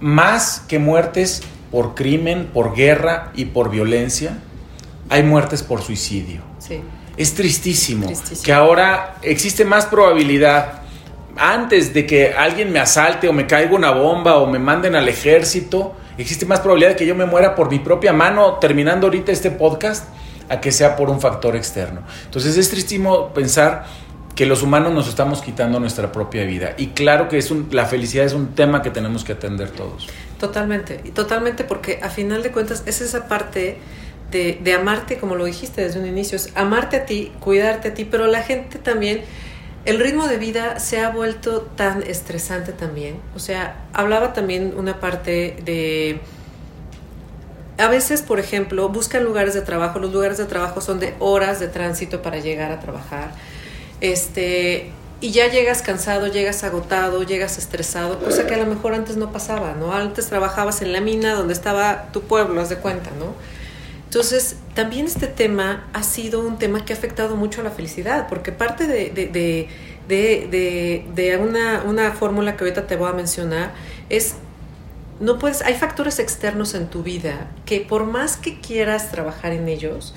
más 0.01 0.65
que 0.69 0.79
muertes 0.79 1.43
por 1.71 1.95
crimen, 1.95 2.51
por 2.53 2.75
guerra 2.75 3.33
y 3.35 3.47
por 3.47 3.71
violencia, 3.71 4.39
hay 5.09 5.23
muertes 5.23 5.63
por 5.63 5.81
suicidio. 5.81 6.43
Es 7.17 7.35
tristísimo, 7.35 8.09
que 8.45 8.53
ahora 8.53 9.17
existe 9.23 9.65
más 9.65 9.87
probabilidad 9.87 10.83
antes 11.37 11.95
de 11.95 12.07
que 12.07 12.35
alguien 12.35 12.73
me 12.73 12.79
asalte 12.79 13.29
o 13.29 13.33
me 13.33 13.47
caiga 13.47 13.75
una 13.75 13.91
bomba 13.91 14.37
o 14.37 14.47
me 14.47 14.59
manden 14.59 14.97
al 14.97 15.09
ejército, 15.09 15.95
existe 16.19 16.45
más 16.45 16.61
probabilidad 16.61 16.91
de 16.91 16.97
que 16.97 17.07
yo 17.07 17.15
me 17.15 17.25
muera 17.25 17.55
por 17.55 17.71
mi 17.71 17.79
propia 17.79 18.13
mano 18.13 18.55
terminando 18.55 19.07
ahorita 19.07 19.33
este 19.33 19.51
podcast 19.51 20.09
a 20.49 20.61
que 20.61 20.73
sea 20.73 20.97
por 20.97 21.11
un 21.11 21.21
factor 21.21 21.57
externo. 21.57 22.03
Entonces 22.25 22.57
es 22.57 22.69
tristísimo 22.71 23.33
pensar 23.33 23.85
que 24.35 24.47
los 24.47 24.63
humanos 24.63 24.93
nos 24.93 25.09
estamos 25.09 25.43
quitando 25.43 25.79
nuestra 25.79 26.11
propia 26.11 26.45
vida. 26.45 26.75
Y 26.79 26.89
claro 26.89 27.29
que 27.29 27.39
es 27.39 27.51
un, 27.51 27.69
la 27.71 27.87
felicidad 27.87 28.25
es 28.25 28.33
un 28.33 28.55
tema 28.55 28.83
que 28.83 28.91
tenemos 28.91 29.25
que 29.25 29.33
atender 29.33 29.71
todos. 29.71 30.09
Totalmente, 30.39 30.97
totalmente 31.15 31.65
porque 31.65 32.01
a 32.03 32.09
final 32.09 32.43
de 32.43 32.51
cuentas 32.51 32.83
es 32.87 33.01
esa 33.01 33.29
parte 33.29 33.79
de, 34.31 34.59
de, 34.63 34.73
amarte, 34.73 35.19
como 35.19 35.37
lo 35.37 35.45
dijiste 35.45 35.83
desde 35.83 36.01
un 36.01 36.07
inicio, 36.07 36.37
es 36.37 36.51
amarte 36.55 36.97
a 36.97 37.05
ti, 37.05 37.31
cuidarte 37.41 37.89
a 37.89 37.95
ti, 37.95 38.07
pero 38.07 38.27
la 38.27 38.43
gente 38.43 38.79
también, 38.79 39.21
el 39.85 40.01
ritmo 40.01 40.27
de 40.27 40.39
vida 40.39 40.81
se 40.81 41.01
ha 41.01 41.11
vuelto 41.11 41.63
tan 41.77 42.03
estresante 42.03 42.73
también. 42.73 43.17
O 43.37 43.39
sea, 43.39 43.85
hablaba 43.93 44.33
también 44.33 44.75
una 44.77 44.99
parte 44.99 45.57
de... 45.65 46.21
A 47.79 47.89
veces, 47.89 48.23
por 48.23 48.39
ejemplo, 48.39 48.89
buscan 48.91 49.25
lugares 49.25 49.55
de 49.55 49.63
trabajo, 49.63 49.99
los 49.99 50.13
lugares 50.13 50.39
de 50.39 50.45
trabajo 50.45 50.81
son 50.81 51.01
de 51.01 51.15
horas 51.19 51.59
de 51.59 51.69
tránsito 51.69 52.23
para 52.23 52.39
llegar 52.39 52.71
a 52.71 52.81
trabajar 52.81 53.33
este, 54.03 54.91
y 55.21 55.31
ya 55.31 55.47
llegas 55.47 55.81
cansado, 55.81 56.27
llegas 56.27 56.65
agotado, 56.65 57.23
llegas 57.23 57.57
estresado, 57.57 58.19
cosa 58.19 58.49
que 58.49 58.55
a 58.55 58.59
lo 58.59 58.67
mejor 58.67 58.95
antes 58.95 59.17
no 59.17 59.31
pasaba, 59.31 59.75
¿no? 59.79 59.93
Antes 59.93 60.27
trabajabas 60.27 60.83
en 60.83 60.93
la 60.93 61.01
mina 61.01 61.35
donde 61.35 61.55
estaba 61.55 62.09
tu 62.13 62.23
pueblo, 62.23 62.61
haz 62.61 62.69
de 62.69 62.79
cuenta, 62.79 63.11
¿no? 63.17 63.33
Entonces, 64.07 64.57
también 64.75 65.07
este 65.07 65.29
tema 65.29 65.87
ha 65.93 66.03
sido 66.03 66.41
un 66.41 66.59
tema 66.59 66.85
que 66.85 66.93
ha 66.93 66.97
afectado 66.97 67.37
mucho 67.37 67.61
a 67.61 67.65
la 67.65 67.71
felicidad, 67.71 68.27
porque 68.29 68.51
parte 68.51 68.89
de, 68.89 69.11
de, 69.11 69.69
de, 70.09 71.07
de 71.15 71.37
una, 71.37 71.85
una 71.87 72.11
fórmula 72.11 72.57
que 72.57 72.65
ahorita 72.65 72.89
te 72.89 72.97
voy 72.97 73.09
a 73.09 73.13
mencionar 73.13 73.73
es 74.11 74.35
no 75.23 75.39
puedes, 75.39 75.63
hay 75.63 75.75
factores 75.75 76.19
externos 76.19 76.75
en 76.75 76.89
tu 76.89 77.05
vida 77.05 77.49
que 77.65 77.81
por 77.81 78.07
más 78.07 78.37
que 78.37 78.61
quieras 78.61 79.13
trabajar 79.13 79.53
en 79.53 79.69
ellos, 79.69 80.15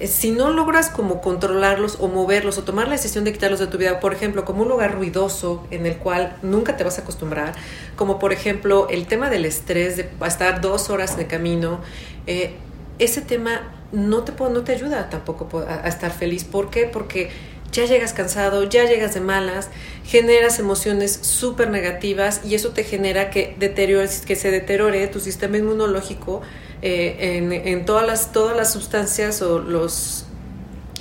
eh, 0.00 0.08
si 0.08 0.32
no 0.32 0.50
logras 0.50 0.90
como 0.90 1.20
controlarlos 1.20 1.98
o 2.00 2.08
moverlos 2.08 2.58
o 2.58 2.64
tomar 2.64 2.88
la 2.88 2.94
decisión 2.94 3.22
de 3.22 3.32
quitarlos 3.32 3.60
de 3.60 3.68
tu 3.68 3.78
vida, 3.78 4.00
por 4.00 4.12
ejemplo, 4.12 4.44
como 4.44 4.62
un 4.62 4.68
lugar 4.68 4.94
ruidoso 4.94 5.64
en 5.70 5.86
el 5.86 5.98
cual 5.98 6.36
nunca 6.42 6.76
te 6.76 6.82
vas 6.82 6.98
a 6.98 7.02
acostumbrar, 7.02 7.54
como 7.94 8.18
por 8.18 8.32
ejemplo 8.32 8.88
el 8.90 9.06
tema 9.06 9.30
del 9.30 9.44
estrés, 9.44 9.96
de 9.96 10.10
estar 10.26 10.60
dos 10.60 10.90
horas 10.90 11.16
de 11.16 11.28
camino, 11.28 11.80
eh, 12.26 12.56
ese 12.98 13.20
tema 13.20 13.72
no 13.92 14.24
te, 14.24 14.32
no 14.32 14.62
te 14.64 14.72
ayuda 14.72 15.08
tampoco 15.10 15.60
a, 15.60 15.86
estar 15.86 16.10
feliz. 16.10 16.42
¿Por 16.44 16.70
qué? 16.70 16.86
Porque 16.86 17.30
ya 17.72 17.84
llegas 17.84 18.12
cansado, 18.12 18.64
ya 18.64 18.84
llegas 18.84 19.14
de 19.14 19.20
malas, 19.20 19.68
generas 20.04 20.58
emociones 20.58 21.18
súper 21.22 21.70
negativas 21.70 22.40
y 22.44 22.54
eso 22.54 22.70
te 22.70 22.84
genera 22.84 23.30
que, 23.30 23.56
que 23.58 24.36
se 24.36 24.50
deteriore 24.50 25.06
tu 25.08 25.20
sistema 25.20 25.58
inmunológico 25.58 26.42
eh, 26.80 27.62
en, 27.64 27.84
todas, 27.84 28.06
las, 28.06 28.32
todas 28.32 28.56
las 28.56 28.72
sustancias 28.72 29.42
o 29.42 29.58
los 29.58 30.24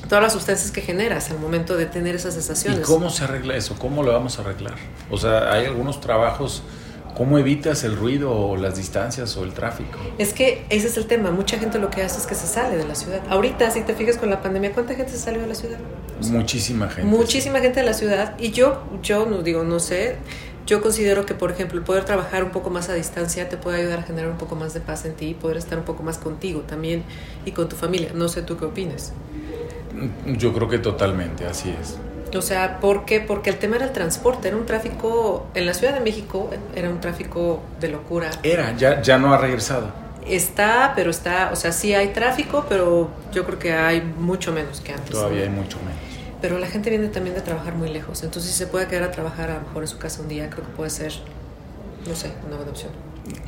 todas 0.09 0.23
las 0.23 0.33
sustancias 0.33 0.71
que 0.71 0.79
generas 0.79 1.29
al 1.31 1.39
momento 1.39 1.75
de 1.75 1.85
tener 1.85 2.15
esas 2.15 2.33
sensaciones. 2.33 2.79
¿Y 2.79 2.83
cómo 2.83 3.09
se 3.09 3.25
arregla 3.25 3.57
eso? 3.57 3.75
¿Cómo 3.77 4.03
lo 4.03 4.13
vamos 4.13 4.39
a 4.39 4.41
arreglar? 4.41 4.75
O 5.11 5.17
sea, 5.17 5.51
hay 5.51 5.65
algunos 5.65 5.99
trabajos 5.99 6.63
¿Cómo 7.17 7.39
evitas 7.39 7.83
el 7.83 7.95
ruido 7.95 8.31
o 8.31 8.57
las 8.57 8.75
distancias 8.75 9.35
o 9.37 9.43
el 9.43 9.51
tráfico? 9.51 9.97
Es 10.19 10.33
que 10.33 10.63
ese 10.69 10.85
es 10.85 10.97
el 10.97 11.07
tema. 11.07 11.31
Mucha 11.31 11.57
gente 11.57 11.79
lo 11.79 11.89
que 11.89 12.03
hace 12.03 12.19
es 12.19 12.27
que 12.27 12.35
se 12.35 12.45
sale 12.45 12.77
de 12.77 12.87
la 12.87 12.93
ciudad. 12.93 13.21
Ahorita, 13.27 13.71
si 13.71 13.81
te 13.81 13.95
fijas 13.95 14.17
con 14.17 14.29
la 14.29 14.43
pandemia, 14.43 14.71
¿cuánta 14.71 14.93
gente 14.93 15.13
se 15.13 15.17
salió 15.17 15.41
de 15.41 15.47
la 15.47 15.55
ciudad? 15.55 15.79
muchísima 16.29 16.87
gente. 16.87 17.09
Muchísima 17.09 17.59
gente 17.59 17.79
de 17.79 17.87
la 17.87 17.93
ciudad. 17.93 18.35
Y 18.37 18.51
yo, 18.51 18.83
yo 19.01 19.25
no 19.25 19.41
digo, 19.41 19.63
no 19.63 19.79
sé, 19.79 20.17
yo 20.67 20.79
considero 20.79 21.25
que, 21.25 21.33
por 21.33 21.49
ejemplo, 21.49 21.79
el 21.79 21.83
poder 21.83 22.05
trabajar 22.05 22.43
un 22.43 22.51
poco 22.51 22.69
más 22.69 22.87
a 22.89 22.93
distancia 22.93 23.49
te 23.49 23.57
puede 23.57 23.81
ayudar 23.81 23.97
a 23.97 24.03
generar 24.03 24.29
un 24.29 24.37
poco 24.37 24.55
más 24.55 24.75
de 24.75 24.81
paz 24.81 25.03
en 25.05 25.15
ti 25.15 25.29
y 25.29 25.33
poder 25.33 25.57
estar 25.57 25.79
un 25.79 25.85
poco 25.85 26.03
más 26.03 26.19
contigo 26.19 26.61
también 26.67 27.03
y 27.45 27.51
con 27.51 27.67
tu 27.67 27.75
familia. 27.75 28.11
No 28.13 28.27
sé 28.27 28.43
tú 28.43 28.57
qué 28.57 28.65
opinas. 28.65 29.13
Yo 30.37 30.53
creo 30.53 30.69
que 30.69 30.77
totalmente, 30.77 31.47
así 31.47 31.73
es. 31.81 31.97
O 32.35 32.41
sea, 32.41 32.79
¿por 32.79 33.05
qué? 33.05 33.19
Porque 33.19 33.49
el 33.49 33.57
tema 33.57 33.77
era 33.77 33.85
el 33.85 33.93
transporte, 33.93 34.47
era 34.47 34.57
un 34.57 34.65
tráfico, 34.65 35.47
en 35.53 35.65
la 35.65 35.73
Ciudad 35.73 35.93
de 35.93 35.99
México 35.99 36.49
era 36.75 36.89
un 36.89 36.99
tráfico 36.99 37.61
de 37.79 37.89
locura. 37.89 38.31
Era, 38.43 38.75
ya, 38.75 39.01
ya 39.01 39.17
no 39.17 39.33
ha 39.33 39.37
regresado. 39.37 39.91
Está, 40.27 40.93
pero 40.95 41.09
está, 41.09 41.51
o 41.53 41.55
sea, 41.55 41.71
sí 41.71 41.93
hay 41.93 42.09
tráfico, 42.09 42.65
pero 42.67 43.09
yo 43.31 43.45
creo 43.45 43.59
que 43.59 43.73
hay 43.73 44.01
mucho 44.01 44.51
menos 44.51 44.81
que 44.81 44.91
antes. 44.91 45.11
Todavía 45.11 45.43
hay 45.43 45.49
mucho 45.49 45.77
menos 45.77 46.07
pero 46.41 46.59
la 46.59 46.67
gente 46.67 46.89
viene 46.89 47.07
también 47.07 47.35
de 47.35 47.41
trabajar 47.41 47.75
muy 47.75 47.89
lejos. 47.89 48.23
Entonces, 48.23 48.51
si 48.51 48.57
se 48.57 48.67
puede 48.67 48.87
quedar 48.87 49.03
a 49.03 49.11
trabajar 49.11 49.49
a 49.49 49.55
lo 49.55 49.61
mejor 49.61 49.83
en 49.83 49.87
su 49.87 49.97
casa 49.97 50.21
un 50.21 50.27
día, 50.27 50.49
creo 50.49 50.65
que 50.65 50.71
puede 50.73 50.89
ser, 50.89 51.13
no 52.07 52.15
sé, 52.15 52.31
una 52.45 52.57
buena 52.57 52.71
opción. 52.71 52.91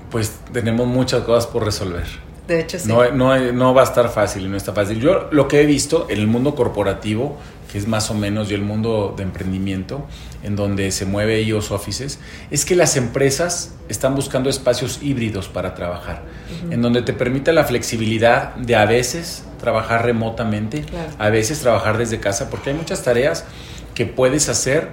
Pues 0.10 0.40
tenemos 0.52 0.88
muchas 0.88 1.24
cosas 1.24 1.48
por 1.48 1.64
resolver. 1.64 2.06
De 2.48 2.62
hecho, 2.62 2.80
sí. 2.80 2.88
No, 2.88 3.12
no, 3.12 3.38
no 3.52 3.74
va 3.76 3.82
a 3.82 3.86
estar 3.86 4.10
fácil 4.10 4.46
y 4.46 4.50
no 4.50 4.58
está 4.58 4.74
fácil. 4.74 5.00
Yo 5.00 5.28
lo 5.32 5.48
que 5.48 5.62
he 5.62 5.66
visto 5.66 6.08
en 6.10 6.20
el 6.20 6.28
mundo 6.28 6.56
corporativo, 6.56 7.38
que 7.72 7.78
es 7.78 7.88
más 7.88 8.10
o 8.10 8.14
menos, 8.14 8.52
el 8.52 8.62
mundo 8.62 9.14
de 9.16 9.24
emprendimiento, 9.24 10.06
en 10.44 10.56
donde 10.56 10.92
se 10.92 11.06
mueve 11.06 11.42
IOS 11.44 11.72
Offices, 11.72 12.20
es 12.50 12.66
que 12.66 12.76
las 12.76 12.98
empresas 12.98 13.76
están 13.90 14.16
buscando 14.16 14.50
espacios 14.50 15.00
híbridos 15.02 15.48
para 15.48 15.76
trabajar, 15.76 16.24
en 16.72 16.82
donde 16.82 17.04
te 17.04 17.14
permite 17.14 17.54
la 17.54 17.64
flexibilidad 17.64 18.56
de 18.56 18.76
a 18.76 18.86
veces 18.86 19.44
trabajar 19.60 20.04
remotamente, 20.04 20.84
a 21.20 21.30
veces 21.30 21.60
trabajar 21.60 21.98
desde 21.98 22.20
casa, 22.20 22.50
porque 22.50 22.72
hay 22.72 22.76
muchas 22.76 23.04
tareas 23.04 23.46
que 23.94 24.06
puedes 24.06 24.50
hacer 24.50 24.90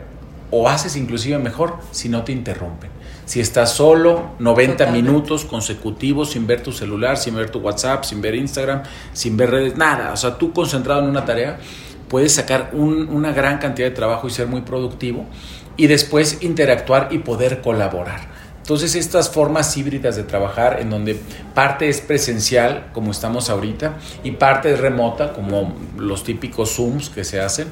o 0.50 0.68
haces 0.68 0.96
inclusive 0.96 1.38
mejor 1.38 1.78
si 1.90 2.08
no 2.08 2.24
te 2.24 2.32
interrumpen. 2.32 2.90
Si 3.24 3.40
estás 3.40 3.72
solo 3.72 4.30
90 4.38 4.86
minutos 4.92 5.44
consecutivos 5.44 6.30
sin 6.30 6.46
ver 6.46 6.62
tu 6.62 6.70
celular, 6.70 7.16
sin 7.16 7.34
ver 7.34 7.50
tu 7.50 7.58
WhatsApp, 7.58 8.04
sin 8.04 8.20
ver 8.20 8.36
Instagram, 8.36 8.82
sin 9.12 9.36
ver 9.36 9.50
redes, 9.50 9.76
nada, 9.76 10.12
o 10.12 10.16
sea, 10.16 10.38
tú 10.38 10.52
concentrado 10.52 11.02
en 11.02 11.08
una 11.08 11.24
tarea, 11.24 11.58
puedes 12.08 12.34
sacar 12.34 12.70
una 12.72 13.32
gran 13.32 13.58
cantidad 13.58 13.88
de 13.88 13.94
trabajo 13.94 14.26
y 14.26 14.30
ser 14.30 14.46
muy 14.46 14.62
productivo 14.62 15.26
y 15.76 15.86
después 15.86 16.38
interactuar 16.42 17.08
y 17.10 17.18
poder 17.18 17.60
colaborar. 17.60 18.36
Entonces 18.66 18.96
estas 18.96 19.30
formas 19.30 19.76
híbridas 19.76 20.16
de 20.16 20.24
trabajar 20.24 20.80
en 20.80 20.90
donde 20.90 21.16
parte 21.54 21.88
es 21.88 22.00
presencial, 22.00 22.88
como 22.92 23.12
estamos 23.12 23.48
ahorita, 23.48 23.94
y 24.24 24.32
parte 24.32 24.72
es 24.72 24.80
remota, 24.80 25.32
como 25.34 25.76
los 25.96 26.24
típicos 26.24 26.74
Zooms 26.74 27.08
que 27.08 27.22
se 27.22 27.40
hacen, 27.40 27.68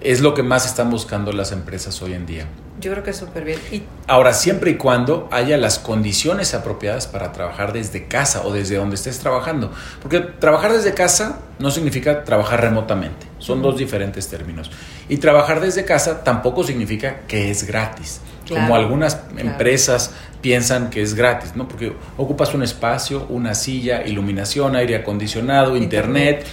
es 0.00 0.22
lo 0.22 0.32
que 0.32 0.42
más 0.42 0.64
están 0.64 0.88
buscando 0.88 1.32
las 1.32 1.52
empresas 1.52 2.00
hoy 2.00 2.14
en 2.14 2.24
día. 2.24 2.46
Yo 2.80 2.90
creo 2.92 3.04
que 3.04 3.10
es 3.10 3.16
súper 3.18 3.44
bien. 3.44 3.60
Y... 3.70 3.82
Ahora, 4.06 4.32
siempre 4.32 4.70
y 4.70 4.76
cuando 4.76 5.28
haya 5.30 5.58
las 5.58 5.78
condiciones 5.78 6.54
apropiadas 6.54 7.06
para 7.06 7.32
trabajar 7.32 7.74
desde 7.74 8.08
casa 8.08 8.40
o 8.46 8.54
desde 8.54 8.76
donde 8.76 8.96
estés 8.96 9.18
trabajando. 9.18 9.70
Porque 10.00 10.20
trabajar 10.20 10.72
desde 10.72 10.94
casa 10.94 11.40
no 11.58 11.70
significa 11.70 12.24
trabajar 12.24 12.62
remotamente. 12.62 13.26
Son 13.42 13.60
dos 13.60 13.76
diferentes 13.76 14.28
términos. 14.28 14.70
Y 15.08 15.16
trabajar 15.16 15.60
desde 15.60 15.84
casa 15.84 16.22
tampoco 16.22 16.64
significa 16.64 17.22
que 17.26 17.50
es 17.50 17.66
gratis 17.66 18.20
como 18.48 18.74
algunas 18.74 19.20
empresas 19.36 20.14
piensan 20.40 20.90
que 20.90 21.02
es 21.02 21.14
gratis, 21.14 21.54
¿no? 21.54 21.68
Porque 21.68 21.92
ocupas 22.16 22.54
un 22.54 22.62
espacio, 22.62 23.26
una 23.28 23.54
silla, 23.54 24.02
iluminación, 24.04 24.74
aire 24.74 24.96
acondicionado, 24.96 25.76
internet, 25.76 26.44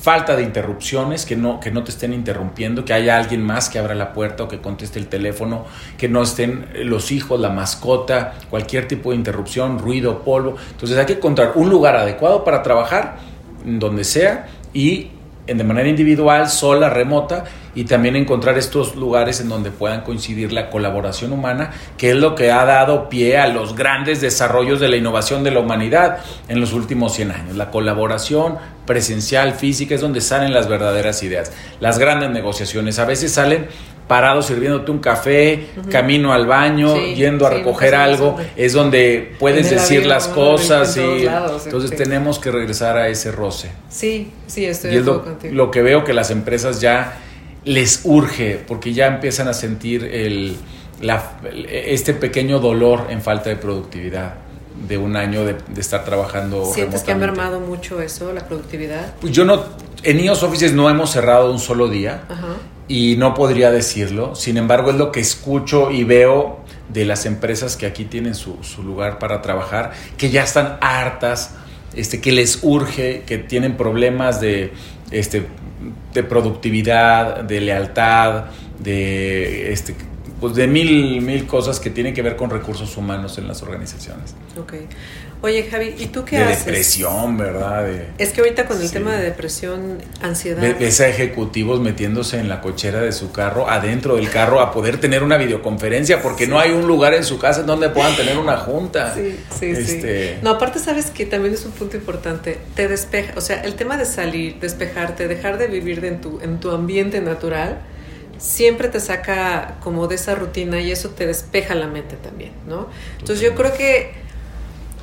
falta 0.00 0.36
de 0.36 0.42
interrupciones, 0.42 1.24
que 1.24 1.36
no, 1.36 1.60
que 1.60 1.70
no 1.70 1.84
te 1.84 1.90
estén 1.90 2.12
interrumpiendo, 2.12 2.84
que 2.84 2.92
haya 2.92 3.16
alguien 3.16 3.42
más 3.42 3.68
que 3.68 3.78
abra 3.78 3.94
la 3.94 4.12
puerta 4.12 4.44
o 4.44 4.48
que 4.48 4.60
conteste 4.60 4.98
el 4.98 5.06
teléfono, 5.06 5.64
que 5.96 6.08
no 6.08 6.22
estén 6.22 6.68
los 6.84 7.12
hijos, 7.12 7.40
la 7.40 7.50
mascota, 7.50 8.34
cualquier 8.50 8.88
tipo 8.88 9.10
de 9.10 9.16
interrupción, 9.16 9.78
ruido, 9.78 10.22
polvo. 10.22 10.56
Entonces 10.72 10.98
hay 10.98 11.06
que 11.06 11.14
encontrar 11.14 11.52
un 11.54 11.70
lugar 11.70 11.96
adecuado 11.96 12.44
para 12.44 12.62
trabajar, 12.62 13.18
donde 13.64 14.04
sea, 14.04 14.46
y 14.72 15.10
de 15.46 15.64
manera 15.64 15.88
individual, 15.88 16.48
sola, 16.48 16.88
remota, 16.88 17.44
y 17.76 17.84
también 17.84 18.16
encontrar 18.16 18.56
estos 18.56 18.96
lugares 18.96 19.38
en 19.40 19.50
donde 19.50 19.70
puedan 19.70 20.00
coincidir 20.00 20.50
la 20.50 20.70
colaboración 20.70 21.30
humana, 21.32 21.72
que 21.98 22.10
es 22.10 22.16
lo 22.16 22.34
que 22.34 22.50
ha 22.50 22.64
dado 22.64 23.10
pie 23.10 23.36
a 23.36 23.48
los 23.48 23.76
grandes 23.76 24.22
desarrollos 24.22 24.80
de 24.80 24.88
la 24.88 24.96
innovación 24.96 25.44
de 25.44 25.50
la 25.50 25.60
humanidad 25.60 26.18
en 26.48 26.58
los 26.58 26.72
últimos 26.72 27.14
100 27.14 27.30
años. 27.30 27.56
La 27.56 27.70
colaboración 27.70 28.56
presencial, 28.86 29.52
física, 29.52 29.94
es 29.94 30.00
donde 30.00 30.22
salen 30.22 30.54
las 30.54 30.68
verdaderas 30.68 31.22
ideas. 31.22 31.52
Las 31.78 31.98
grandes 31.98 32.30
negociaciones 32.30 32.98
a 32.98 33.04
veces 33.04 33.32
salen 33.32 33.66
parados 34.08 34.46
sirviéndote 34.46 34.90
un 34.90 35.00
café, 35.00 35.66
camino 35.90 36.32
al 36.32 36.46
baño, 36.46 36.96
yendo 36.96 37.46
a 37.46 37.50
recoger 37.50 37.94
algo, 37.94 38.36
es 38.56 38.72
donde 38.72 39.34
puedes 39.38 39.68
decir 39.68 40.06
las 40.06 40.28
cosas 40.28 40.96
y 40.96 41.26
entonces 41.26 41.94
tenemos 41.94 42.38
que 42.38 42.50
regresar 42.50 42.96
a 42.96 43.08
ese 43.08 43.32
roce. 43.32 43.70
Sí, 43.90 44.30
sí, 44.46 44.64
estoy 44.64 44.92
de 44.92 45.00
acuerdo 45.00 45.24
contigo. 45.24 45.54
Lo 45.54 45.70
que 45.70 45.82
veo 45.82 46.04
que 46.04 46.14
las 46.14 46.30
empresas 46.30 46.80
ya 46.80 47.18
les 47.66 48.00
urge 48.04 48.64
porque 48.66 48.94
ya 48.94 49.08
empiezan 49.08 49.48
a 49.48 49.52
sentir 49.52 50.04
el, 50.04 50.56
este 51.68 52.14
pequeño 52.14 52.60
dolor 52.60 53.08
en 53.10 53.20
falta 53.20 53.50
de 53.50 53.56
productividad 53.56 54.34
de 54.88 54.98
un 54.98 55.16
año 55.16 55.44
de, 55.44 55.56
estar 55.76 56.04
trabajando. 56.04 56.64
¿Sientes 56.64 57.02
que 57.02 57.12
ha 57.12 57.16
mermado 57.16 57.60
mucho 57.60 58.00
eso, 58.00 58.32
la 58.32 58.46
productividad? 58.46 59.14
Pues 59.20 59.32
yo 59.32 59.44
no, 59.44 59.64
en 60.02 60.20
IOS 60.20 60.42
Offices 60.44 60.72
no 60.74 60.88
hemos 60.88 61.10
cerrado 61.10 61.50
un 61.50 61.58
solo 61.58 61.88
día 61.88 62.22
y 62.86 63.16
no 63.16 63.34
podría 63.34 63.72
decirlo. 63.72 64.36
Sin 64.36 64.58
embargo, 64.58 64.90
es 64.90 64.96
lo 64.96 65.10
que 65.10 65.20
escucho 65.20 65.90
y 65.90 66.04
veo 66.04 66.60
de 66.88 67.04
las 67.04 67.26
empresas 67.26 67.76
que 67.76 67.86
aquí 67.86 68.04
tienen 68.04 68.36
su, 68.36 68.62
su 68.62 68.84
lugar 68.84 69.18
para 69.18 69.42
trabajar, 69.42 69.92
que 70.16 70.30
ya 70.30 70.44
están 70.44 70.78
hartas, 70.80 71.54
este, 71.94 72.20
que 72.20 72.30
les 72.30 72.60
urge, 72.62 73.24
que 73.26 73.38
tienen 73.38 73.76
problemas 73.76 74.40
de 74.40 74.72
este, 75.10 75.46
de 76.12 76.22
productividad, 76.22 77.42
de 77.42 77.60
lealtad, 77.60 78.46
de 78.78 79.72
este, 79.72 79.94
pues 80.40 80.54
de 80.54 80.66
mil, 80.66 81.22
mil 81.22 81.46
cosas 81.46 81.80
que 81.80 81.90
tienen 81.90 82.14
que 82.14 82.22
ver 82.22 82.36
con 82.36 82.50
recursos 82.50 82.96
humanos 82.96 83.38
en 83.38 83.48
las 83.48 83.62
organizaciones. 83.62 84.34
Ok. 84.58 84.74
Oye, 85.42 85.64
Javi, 85.70 85.94
¿y 85.98 86.06
tú 86.06 86.24
qué 86.24 86.38
de 86.38 86.44
haces? 86.44 86.64
depresión, 86.64 87.36
¿verdad? 87.36 87.84
De, 87.84 88.06
Es 88.18 88.32
que 88.32 88.40
ahorita 88.40 88.66
con 88.66 88.80
el 88.80 88.88
Sí. 88.88 88.94
tema 88.94 89.14
de 89.14 89.22
depresión, 89.22 89.98
ansiedad. 90.22 90.62
Ve- 90.62 90.72
ves 90.74 91.00
a 91.00 91.08
ejecutivos 91.08 91.78
metiéndose 91.78 92.38
en 92.40 92.48
la 92.48 92.60
cochera 92.62 93.00
de 93.02 93.12
su 93.12 93.30
carro, 93.32 93.68
adentro 93.68 94.16
del 94.16 94.30
carro, 94.30 94.60
a 94.60 94.72
poder 94.72 94.98
tener 94.98 95.22
una 95.22 95.36
videoconferencia, 95.36 96.22
porque 96.22 96.46
no 96.46 96.58
hay 96.58 96.72
un 96.72 96.86
lugar 96.88 97.12
en 97.14 97.22
su 97.22 97.38
casa 97.38 97.60
en 97.60 97.66
donde 97.66 97.90
puedan 97.90 98.16
tener 98.16 98.38
una 98.38 98.56
junta. 98.56 99.14
Sí, 99.14 99.38
sí, 99.60 99.66
Este, 99.66 100.34
sí. 100.36 100.38
No, 100.42 100.50
aparte 100.50 100.78
sabes 100.78 101.10
que 101.10 101.26
también 101.26 101.52
es 101.54 101.64
un 101.66 101.72
punto 101.72 101.96
importante. 101.96 102.58
Te 102.74 102.88
despeja, 102.88 103.34
o 103.36 103.40
sea, 103.40 103.60
el 103.62 103.74
tema 103.74 103.96
de 103.98 104.06
salir, 104.06 104.58
despejarte, 104.58 105.28
dejar 105.28 105.58
de 105.58 105.66
vivir 105.68 106.00
de 106.00 106.08
en, 106.08 106.20
tu, 106.22 106.40
en 106.40 106.58
tu 106.60 106.70
ambiente 106.70 107.20
natural, 107.20 107.78
siempre 108.38 108.88
te 108.88 109.00
saca 109.00 109.76
como 109.80 110.08
de 110.08 110.14
esa 110.16 110.34
rutina 110.34 110.80
y 110.80 110.90
eso 110.90 111.10
te 111.10 111.26
despeja 111.26 111.74
la 111.74 111.86
mente 111.86 112.16
también, 112.16 112.52
¿no? 112.66 112.88
Entonces 113.18 113.40
yo 113.40 113.54
creo 113.54 113.72
que 113.74 114.25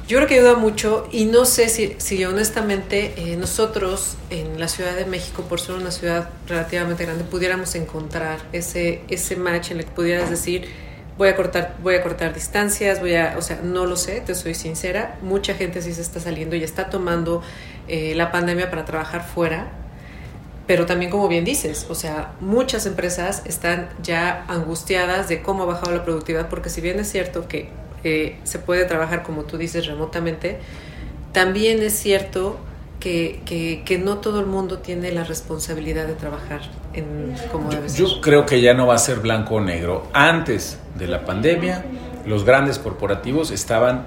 yo 0.07 0.17
creo 0.17 0.27
que 0.27 0.35
ayuda 0.35 0.55
mucho 0.55 1.07
y 1.11 1.25
no 1.25 1.45
sé 1.45 1.69
si, 1.69 1.95
si 1.97 2.25
honestamente 2.25 3.13
eh, 3.15 3.37
nosotros 3.37 4.17
en 4.29 4.59
la 4.59 4.67
Ciudad 4.67 4.95
de 4.95 5.05
México, 5.05 5.43
por 5.43 5.61
ser 5.61 5.75
una 5.75 5.91
ciudad 5.91 6.29
relativamente 6.47 7.05
grande, 7.05 7.23
pudiéramos 7.23 7.73
encontrar 7.75 8.39
ese, 8.51 9.01
ese 9.07 9.37
match 9.37 9.71
en 9.71 9.79
el 9.79 9.85
que 9.85 9.91
pudieras 9.91 10.29
decir, 10.29 10.67
voy 11.17 11.29
a 11.29 11.35
cortar, 11.37 11.77
voy 11.81 11.95
a 11.95 12.03
cortar 12.03 12.33
distancias, 12.33 12.99
voy 12.99 13.15
a, 13.15 13.35
o 13.37 13.41
sea, 13.41 13.61
no 13.63 13.85
lo 13.85 13.95
sé, 13.95 14.19
te 14.19 14.35
soy 14.35 14.55
sincera, 14.55 15.17
mucha 15.21 15.53
gente 15.53 15.81
sí 15.81 15.93
se 15.93 16.01
está 16.01 16.19
saliendo 16.19 16.57
y 16.57 16.63
está 16.63 16.89
tomando 16.89 17.41
eh, 17.87 18.13
la 18.15 18.29
pandemia 18.31 18.69
para 18.69 18.83
trabajar 18.83 19.25
fuera, 19.25 19.71
pero 20.67 20.85
también 20.85 21.11
como 21.11 21.29
bien 21.29 21.45
dices, 21.45 21.87
o 21.89 21.95
sea, 21.95 22.33
muchas 22.41 22.85
empresas 22.85 23.41
están 23.45 23.89
ya 24.01 24.43
angustiadas 24.49 25.29
de 25.29 25.41
cómo 25.41 25.63
ha 25.63 25.65
bajado 25.65 25.93
la 25.95 26.03
productividad, 26.03 26.49
porque 26.49 26.69
si 26.69 26.81
bien 26.81 26.99
es 26.99 27.09
cierto 27.09 27.47
que 27.47 27.69
eh, 28.03 28.37
se 28.43 28.59
puede 28.59 28.85
trabajar, 28.85 29.23
como 29.23 29.43
tú 29.43 29.57
dices, 29.57 29.85
remotamente, 29.85 30.59
también 31.31 31.81
es 31.81 31.93
cierto 31.93 32.57
que, 32.99 33.41
que, 33.45 33.83
que 33.85 33.97
no 33.97 34.17
todo 34.17 34.39
el 34.39 34.45
mundo 34.45 34.79
tiene 34.79 35.11
la 35.11 35.23
responsabilidad 35.23 36.07
de 36.07 36.13
trabajar 36.13 36.61
en 36.93 37.35
como 37.51 37.69
debe 37.69 37.89
ser. 37.89 38.05
Yo 38.05 38.21
creo 38.21 38.45
que 38.45 38.61
ya 38.61 38.73
no 38.73 38.87
va 38.87 38.95
a 38.95 38.99
ser 38.99 39.19
blanco 39.19 39.55
o 39.55 39.61
negro. 39.61 40.07
Antes 40.13 40.79
de 40.97 41.07
la 41.07 41.25
pandemia, 41.25 41.83
los 42.25 42.45
grandes 42.45 42.79
corporativos 42.79 43.51
estaban 43.51 44.05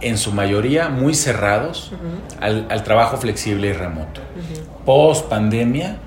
en 0.00 0.18
su 0.18 0.32
mayoría 0.32 0.88
muy 0.88 1.14
cerrados 1.14 1.92
al, 2.40 2.66
al 2.70 2.82
trabajo 2.82 3.16
flexible 3.16 3.68
y 3.68 3.72
remoto. 3.72 4.20
Post 4.84 5.28
pandemia, 5.28 5.98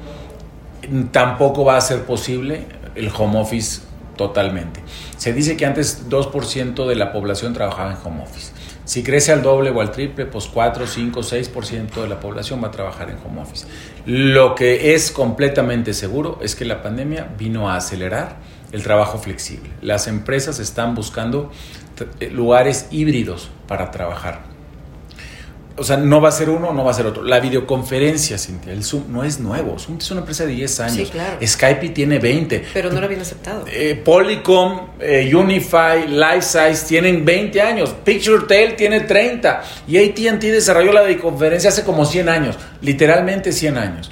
tampoco 1.11 1.63
va 1.63 1.77
a 1.77 1.81
ser 1.81 2.03
posible 2.03 2.65
el 2.95 3.11
home 3.15 3.39
office 3.39 3.81
totalmente. 4.15 4.81
Se 5.17 5.33
dice 5.33 5.57
que 5.57 5.65
antes 5.65 6.09
2% 6.09 6.87
de 6.87 6.95
la 6.95 7.11
población 7.11 7.53
trabajaba 7.53 7.91
en 7.91 7.97
home 8.03 8.23
office. 8.23 8.51
Si 8.85 9.01
crece 9.01 9.31
al 9.31 9.41
doble 9.41 9.69
o 9.69 9.79
al 9.79 9.91
triple, 9.91 10.25
pues 10.25 10.47
4, 10.47 10.85
5, 10.87 11.21
6% 11.21 12.01
de 12.01 12.07
la 12.07 12.19
población 12.19 12.61
va 12.61 12.67
a 12.67 12.71
trabajar 12.71 13.09
en 13.09 13.17
home 13.25 13.41
office. 13.41 13.65
Lo 14.05 14.55
que 14.55 14.93
es 14.93 15.11
completamente 15.11 15.93
seguro 15.93 16.37
es 16.41 16.55
que 16.55 16.65
la 16.65 16.81
pandemia 16.81 17.29
vino 17.37 17.69
a 17.69 17.77
acelerar 17.77 18.37
el 18.73 18.83
trabajo 18.83 19.17
flexible. 19.19 19.69
Las 19.81 20.07
empresas 20.07 20.59
están 20.59 20.95
buscando 20.95 21.49
t- 22.19 22.29
lugares 22.31 22.87
híbridos 22.91 23.49
para 23.67 23.89
trabajar. 23.91 24.52
O 25.75 25.83
sea, 25.83 25.97
no 25.97 26.21
va 26.21 26.29
a 26.29 26.31
ser 26.31 26.51
uno, 26.51 26.71
no 26.71 26.83
va 26.83 26.91
a 26.91 26.93
ser 26.93 27.07
otro. 27.07 27.23
La 27.23 27.39
videoconferencia, 27.39 28.37
Cintia, 28.37 28.71
el 28.71 28.83
Zoom 28.83 29.05
no 29.11 29.23
es 29.23 29.39
nuevo. 29.39 29.79
Zoom 29.79 29.97
es 29.97 30.11
una 30.11 30.19
empresa 30.19 30.45
de 30.45 30.53
10 30.53 30.79
años. 30.81 30.95
Sí, 30.95 31.05
claro. 31.05 31.39
Skype 31.43 31.89
tiene 31.89 32.19
20. 32.19 32.65
Pero 32.73 32.91
no 32.91 32.99
era 32.99 33.07
bien 33.07 33.21
aceptado. 33.21 33.65
Eh, 33.67 33.99
Polycom, 34.05 34.89
eh, 34.99 35.33
Unify, 35.33 36.07
Lifesize 36.07 36.85
tienen 36.87 37.25
20 37.25 37.59
años. 37.59 37.95
PictureTel 38.03 38.75
tiene 38.75 39.01
30. 39.01 39.63
Y 39.87 39.97
ATT 39.97 40.41
desarrolló 40.41 40.93
la 40.93 41.01
videoconferencia 41.01 41.69
hace 41.69 41.83
como 41.83 42.05
100 42.05 42.29
años. 42.29 42.55
Literalmente 42.81 43.51
100 43.51 43.77
años. 43.77 44.11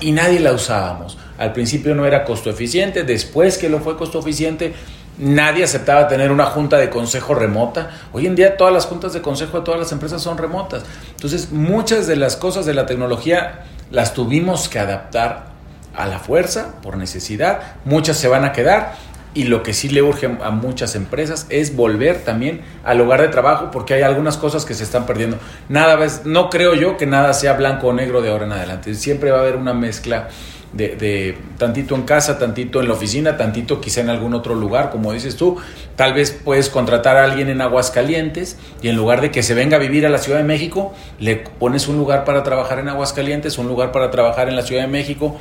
Y 0.00 0.10
nadie 0.10 0.40
la 0.40 0.52
usábamos. 0.52 1.18
Al 1.38 1.52
principio 1.52 1.94
no 1.94 2.04
era 2.04 2.24
costo 2.24 2.50
eficiente. 2.50 3.04
Después 3.04 3.58
que 3.58 3.68
lo 3.68 3.78
fue 3.78 3.96
costo 3.96 4.18
eficiente, 4.18 4.74
nadie 5.18 5.64
aceptaba 5.64 6.08
tener 6.08 6.30
una 6.30 6.46
junta 6.46 6.76
de 6.78 6.90
consejo 6.90 7.34
remota. 7.34 7.90
Hoy 8.12 8.26
en 8.26 8.34
día 8.36 8.56
todas 8.56 8.72
las 8.72 8.86
juntas 8.86 9.12
de 9.12 9.22
consejo 9.22 9.58
de 9.58 9.64
todas 9.64 9.80
las 9.80 9.92
empresas 9.92 10.22
son 10.22 10.38
remotas. 10.38 10.84
Entonces 11.10 11.52
muchas 11.52 12.06
de 12.06 12.16
las 12.16 12.36
cosas 12.36 12.66
de 12.66 12.74
la 12.74 12.86
tecnología 12.86 13.64
las 13.90 14.14
tuvimos 14.14 14.68
que 14.68 14.78
adaptar 14.78 15.46
a 15.94 16.06
la 16.06 16.18
fuerza, 16.18 16.74
por 16.82 16.96
necesidad. 16.96 17.60
Muchas 17.84 18.16
se 18.16 18.28
van 18.28 18.44
a 18.44 18.52
quedar. 18.52 18.94
Y 19.34 19.44
lo 19.44 19.62
que 19.62 19.74
sí 19.74 19.90
le 19.90 20.00
urge 20.00 20.34
a 20.42 20.50
muchas 20.50 20.94
empresas 20.94 21.44
es 21.50 21.76
volver 21.76 22.24
también 22.24 22.62
al 22.84 22.96
lugar 22.96 23.20
de 23.20 23.28
trabajo 23.28 23.70
porque 23.70 23.92
hay 23.92 24.00
algunas 24.00 24.38
cosas 24.38 24.64
que 24.64 24.72
se 24.72 24.82
están 24.82 25.04
perdiendo. 25.04 25.38
Nada, 25.68 25.98
no 26.24 26.48
creo 26.48 26.74
yo 26.74 26.96
que 26.96 27.04
nada 27.04 27.34
sea 27.34 27.52
blanco 27.52 27.88
o 27.88 27.92
negro 27.92 28.22
de 28.22 28.30
ahora 28.30 28.46
en 28.46 28.52
adelante. 28.52 28.94
Siempre 28.94 29.30
va 29.30 29.36
a 29.36 29.40
haber 29.42 29.56
una 29.56 29.74
mezcla 29.74 30.28
de, 30.76 30.96
de 30.96 31.36
tantito 31.58 31.94
en 31.94 32.02
casa, 32.02 32.38
tantito 32.38 32.80
en 32.80 32.88
la 32.88 32.94
oficina, 32.94 33.36
tantito 33.36 33.80
quizá 33.80 34.00
en 34.00 34.10
algún 34.10 34.34
otro 34.34 34.54
lugar, 34.54 34.90
como 34.90 35.12
dices 35.12 35.36
tú. 35.36 35.56
Tal 35.96 36.14
vez 36.14 36.30
puedes 36.30 36.68
contratar 36.70 37.16
a 37.16 37.24
alguien 37.24 37.48
en 37.48 37.60
Aguascalientes 37.60 38.58
y 38.82 38.88
en 38.88 38.96
lugar 38.96 39.20
de 39.20 39.30
que 39.30 39.42
se 39.42 39.54
venga 39.54 39.76
a 39.76 39.80
vivir 39.80 40.06
a 40.06 40.08
la 40.08 40.18
Ciudad 40.18 40.38
de 40.38 40.44
México, 40.44 40.94
le 41.18 41.36
pones 41.36 41.88
un 41.88 41.96
lugar 41.96 42.24
para 42.24 42.42
trabajar 42.42 42.78
en 42.78 42.88
Aguascalientes, 42.88 43.58
un 43.58 43.68
lugar 43.68 43.92
para 43.92 44.10
trabajar 44.10 44.48
en 44.48 44.56
la 44.56 44.62
Ciudad 44.62 44.82
de 44.82 44.88
México 44.88 45.36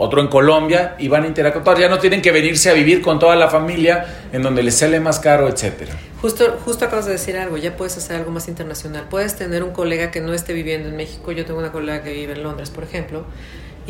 otro 0.00 0.22
en 0.22 0.28
Colombia 0.28 0.96
y 0.98 1.08
van 1.08 1.24
a 1.24 1.26
interactuar. 1.26 1.78
Ya 1.78 1.90
no 1.90 1.98
tienen 1.98 2.22
que 2.22 2.32
venirse 2.32 2.70
a 2.70 2.72
vivir 2.72 3.02
con 3.02 3.18
toda 3.18 3.36
la 3.36 3.48
familia 3.48 4.06
en 4.32 4.42
donde 4.42 4.62
les 4.62 4.78
sale 4.78 4.98
más 4.98 5.20
caro, 5.20 5.46
etcétera. 5.46 5.92
Justo, 6.22 6.58
justo 6.64 6.86
acabas 6.86 7.04
de 7.04 7.12
decir 7.12 7.36
algo, 7.36 7.58
ya 7.58 7.76
puedes 7.76 7.98
hacer 7.98 8.16
algo 8.16 8.30
más 8.30 8.48
internacional. 8.48 9.06
Puedes 9.10 9.36
tener 9.36 9.62
un 9.62 9.72
colega 9.72 10.10
que 10.10 10.22
no 10.22 10.32
esté 10.32 10.54
viviendo 10.54 10.88
en 10.88 10.96
México, 10.96 11.32
yo 11.32 11.44
tengo 11.44 11.58
una 11.58 11.70
colega 11.70 12.02
que 12.02 12.14
vive 12.14 12.32
en 12.32 12.42
Londres, 12.42 12.70
por 12.70 12.82
ejemplo, 12.82 13.26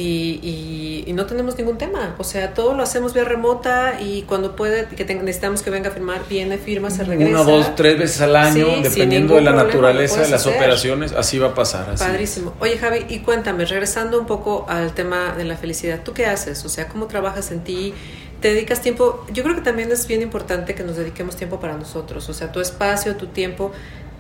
y, 0.00 0.40
y- 0.42 1.04
y 1.06 1.12
no 1.12 1.26
tenemos 1.26 1.56
ningún 1.58 1.78
tema. 1.78 2.14
O 2.18 2.24
sea, 2.24 2.54
todo 2.54 2.74
lo 2.74 2.82
hacemos 2.82 3.12
vía 3.14 3.24
remota 3.24 4.00
y 4.00 4.22
cuando 4.22 4.56
puede, 4.56 4.86
que 4.86 5.04
te- 5.04 5.14
necesitamos 5.14 5.62
que 5.62 5.70
venga 5.70 5.90
a 5.90 5.92
firmar, 5.92 6.22
viene, 6.28 6.58
firma, 6.58 6.90
se 6.90 7.04
regresa. 7.04 7.30
Una, 7.42 7.50
dos, 7.50 7.74
tres 7.76 7.98
veces 7.98 8.20
al 8.20 8.36
año, 8.36 8.66
Sí, 8.76 8.82
dependiendo 8.82 9.34
de 9.34 9.42
la 9.42 9.50
problema, 9.52 9.68
naturaleza 9.72 10.22
de 10.22 10.28
las 10.28 10.40
hacer. 10.42 10.56
operaciones, 10.56 11.12
así 11.12 11.38
va 11.38 11.48
a 11.48 11.54
pasar. 11.54 11.90
así. 11.90 12.04
Padrísimo. 12.04 12.54
Oye, 12.60 12.78
Javi, 12.78 13.06
y 13.08 13.20
cuéntame, 13.20 13.64
regresando 13.64 14.18
un 14.20 14.26
poco 14.26 14.66
al 14.68 14.92
tema 14.94 15.34
de 15.36 15.44
la 15.44 15.56
felicidad, 15.56 16.00
¿tú 16.04 16.12
qué 16.12 16.26
haces? 16.26 16.64
O 16.64 16.68
sea, 16.68 16.88
¿cómo 16.88 17.06
trabajas 17.06 17.50
en 17.50 17.60
ti? 17.64 17.94
¿Te 18.40 18.54
dedicas 18.54 18.80
tiempo? 18.80 19.26
Yo 19.32 19.42
creo 19.42 19.54
que 19.54 19.60
también 19.62 19.90
es 19.92 20.06
bien 20.06 20.22
importante 20.22 20.74
que 20.74 20.82
nos 20.82 20.96
dediquemos 20.96 21.36
tiempo 21.36 21.60
para 21.60 21.76
nosotros, 21.76 22.28
o 22.28 22.32
sea, 22.32 22.50
tu 22.52 22.60
espacio, 22.60 23.16
tu 23.16 23.26
tiempo. 23.26 23.70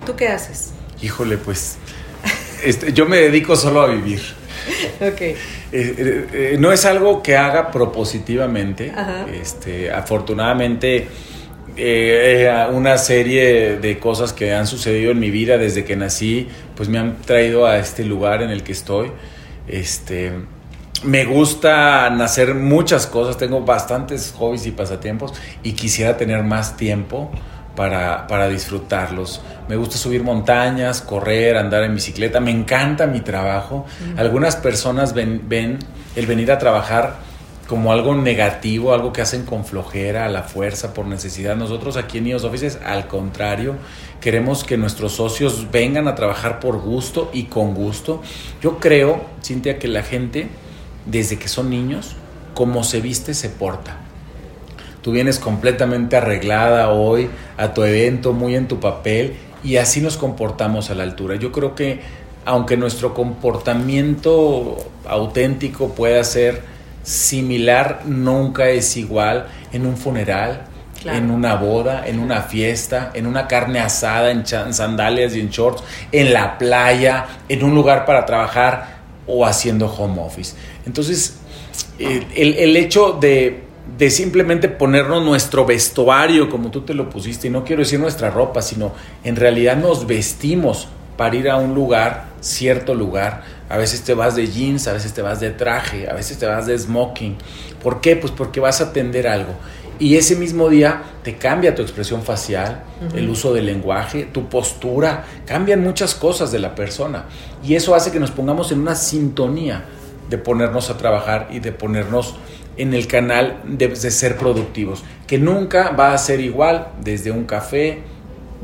¿Tú 0.04 0.14
qué 0.16 0.28
haces? 0.28 0.72
Híjole, 1.02 1.38
pues 1.38 1.76
este, 2.64 2.92
yo 2.92 3.06
me 3.06 3.16
dedico 3.16 3.56
solo 3.56 3.80
a 3.80 3.86
vivir. 3.86 4.20
Ok. 5.00 5.20
Eh, 5.20 5.36
eh, 5.72 6.26
eh, 6.32 6.56
no 6.58 6.72
es 6.72 6.84
algo 6.84 7.22
que 7.22 7.36
haga 7.36 7.70
propositivamente. 7.70 8.92
Ajá. 8.94 9.26
Este, 9.32 9.90
afortunadamente, 9.90 11.08
una 12.72 12.98
serie 12.98 13.78
de 13.78 13.98
cosas 13.98 14.32
que 14.32 14.52
han 14.52 14.66
sucedido 14.66 15.12
en 15.12 15.18
mi 15.18 15.30
vida 15.30 15.56
desde 15.56 15.84
que 15.84 15.96
nací, 15.96 16.48
pues 16.74 16.88
me 16.88 16.98
han 16.98 17.16
traído 17.22 17.66
a 17.66 17.78
este 17.78 18.04
lugar 18.04 18.42
en 18.42 18.50
el 18.50 18.62
que 18.62 18.72
estoy. 18.72 19.10
Este, 19.66 20.32
me 21.04 21.24
gusta 21.24 22.06
hacer 22.22 22.54
muchas 22.54 23.06
cosas, 23.06 23.38
tengo 23.38 23.62
bastantes 23.62 24.34
hobbies 24.36 24.66
y 24.66 24.72
pasatiempos 24.72 25.32
y 25.62 25.72
quisiera 25.72 26.18
tener 26.18 26.42
más 26.42 26.76
tiempo 26.76 27.30
para, 27.80 28.26
para 28.26 28.46
disfrutarlos. 28.46 29.40
Me 29.66 29.74
gusta 29.74 29.96
subir 29.96 30.22
montañas, 30.22 31.00
correr, 31.00 31.56
andar 31.56 31.82
en 31.82 31.94
bicicleta, 31.94 32.38
me 32.38 32.50
encanta 32.50 33.06
mi 33.06 33.22
trabajo. 33.22 33.86
Algunas 34.18 34.56
personas 34.56 35.14
ven, 35.14 35.44
ven 35.48 35.78
el 36.14 36.26
venir 36.26 36.52
a 36.52 36.58
trabajar 36.58 37.14
como 37.66 37.90
algo 37.90 38.14
negativo, 38.14 38.92
algo 38.92 39.14
que 39.14 39.22
hacen 39.22 39.46
con 39.46 39.64
flojera, 39.64 40.26
a 40.26 40.28
la 40.28 40.42
fuerza, 40.42 40.92
por 40.92 41.06
necesidad. 41.06 41.56
Nosotros 41.56 41.96
aquí 41.96 42.18
en 42.18 42.26
IOS 42.26 42.44
Offices, 42.44 42.78
al 42.84 43.06
contrario, 43.06 43.76
queremos 44.20 44.62
que 44.62 44.76
nuestros 44.76 45.12
socios 45.12 45.70
vengan 45.72 46.06
a 46.06 46.14
trabajar 46.14 46.60
por 46.60 46.82
gusto 46.82 47.30
y 47.32 47.44
con 47.44 47.72
gusto. 47.72 48.20
Yo 48.60 48.78
creo, 48.78 49.24
Cintia, 49.42 49.78
que 49.78 49.88
la 49.88 50.02
gente, 50.02 50.48
desde 51.06 51.38
que 51.38 51.48
son 51.48 51.70
niños, 51.70 52.14
como 52.52 52.84
se 52.84 53.00
viste, 53.00 53.32
se 53.32 53.48
porta. 53.48 54.09
Tú 55.02 55.12
vienes 55.12 55.38
completamente 55.38 56.16
arreglada 56.16 56.90
hoy 56.90 57.30
a 57.56 57.72
tu 57.72 57.82
evento, 57.82 58.32
muy 58.32 58.54
en 58.54 58.68
tu 58.68 58.80
papel, 58.80 59.36
y 59.64 59.76
así 59.76 60.00
nos 60.00 60.16
comportamos 60.16 60.90
a 60.90 60.94
la 60.94 61.04
altura. 61.04 61.36
Yo 61.36 61.52
creo 61.52 61.74
que 61.74 62.00
aunque 62.44 62.76
nuestro 62.76 63.14
comportamiento 63.14 64.76
auténtico 65.06 65.94
pueda 65.94 66.22
ser 66.24 66.62
similar, 67.02 68.02
nunca 68.06 68.68
es 68.68 68.96
igual 68.96 69.46
en 69.72 69.86
un 69.86 69.96
funeral, 69.96 70.66
Claro. 71.00 71.16
en 71.16 71.30
una 71.30 71.54
boda, 71.54 72.06
en 72.06 72.18
una 72.18 72.42
fiesta, 72.42 73.10
en 73.14 73.26
una 73.26 73.48
carne 73.48 73.80
asada, 73.80 74.30
en, 74.30 74.44
sandalias 74.44 75.34
y 75.34 75.40
en 75.40 75.48
shorts, 75.48 75.82
en 76.12 76.34
la 76.34 76.58
playa, 76.58 77.24
en 77.48 77.64
un 77.64 77.74
lugar 77.74 78.04
para 78.04 78.26
trabajar 78.26 78.98
o 79.26 79.46
haciendo 79.46 79.86
home 79.86 80.20
office. 80.20 80.54
Entonces, 80.84 81.38
el, 81.98 82.26
el 82.36 82.76
hecho 82.76 83.16
de, 83.18 83.62
de, 83.98 84.10
simplemente 84.10 84.68
ponernos 84.68 85.24
nuestro 85.24 85.64
vestuario, 85.64 86.48
como 86.48 86.70
tú 86.70 86.82
te 86.82 86.94
lo 86.94 87.10
pusiste, 87.10 87.48
y 87.48 87.50
no 87.50 87.64
quiero 87.64 87.80
decir 87.80 88.00
nuestra 88.00 88.30
ropa, 88.30 88.62
sino 88.62 88.92
en 89.24 89.36
realidad 89.36 89.76
nos 89.76 90.06
vestimos 90.06 90.88
para 91.16 91.36
ir 91.36 91.50
a 91.50 91.56
un 91.56 91.74
lugar, 91.74 92.28
cierto 92.40 92.94
lugar. 92.94 93.42
A 93.68 93.76
veces 93.76 94.02
te 94.02 94.14
vas 94.14 94.36
de 94.36 94.46
jeans, 94.46 94.88
a 94.88 94.92
veces 94.92 95.12
te 95.12 95.22
vas 95.22 95.38
de 95.40 95.50
traje, 95.50 96.08
a 96.08 96.14
veces 96.14 96.38
te 96.38 96.46
vas 96.46 96.66
de 96.66 96.78
smoking. 96.78 97.36
¿Por 97.82 98.00
qué? 98.00 98.16
Pues 98.16 98.32
porque 98.32 98.58
vas 98.58 98.80
a 98.80 98.84
atender 98.84 99.28
algo. 99.28 99.54
Y 99.98 100.16
ese 100.16 100.34
mismo 100.34 100.70
día 100.70 101.02
te 101.22 101.36
cambia 101.36 101.74
tu 101.74 101.82
expresión 101.82 102.22
facial, 102.22 102.84
el 103.14 103.28
uso 103.28 103.52
del 103.52 103.66
lenguaje, 103.66 104.24
tu 104.24 104.48
postura, 104.48 105.26
cambian 105.44 105.82
muchas 105.82 106.14
cosas 106.14 106.50
de 106.50 106.58
la 106.58 106.74
persona. 106.74 107.26
Y 107.62 107.74
eso 107.74 107.94
hace 107.94 108.10
que 108.10 108.18
nos 108.18 108.30
pongamos 108.30 108.72
en 108.72 108.80
una 108.80 108.94
sintonía 108.94 109.84
de 110.30 110.38
ponernos 110.38 110.88
a 110.88 110.96
trabajar 110.96 111.48
y 111.50 111.60
de 111.60 111.72
ponernos 111.72 112.36
en 112.76 112.94
el 112.94 113.06
canal 113.06 113.60
de, 113.64 113.94
ser 113.96 114.36
productivos, 114.36 115.04
que 115.26 115.38
nunca 115.38 115.90
va 115.90 116.12
a 116.12 116.18
ser 116.18 116.40
igual 116.40 116.88
desde 117.02 117.30
un 117.30 117.44
café, 117.44 118.02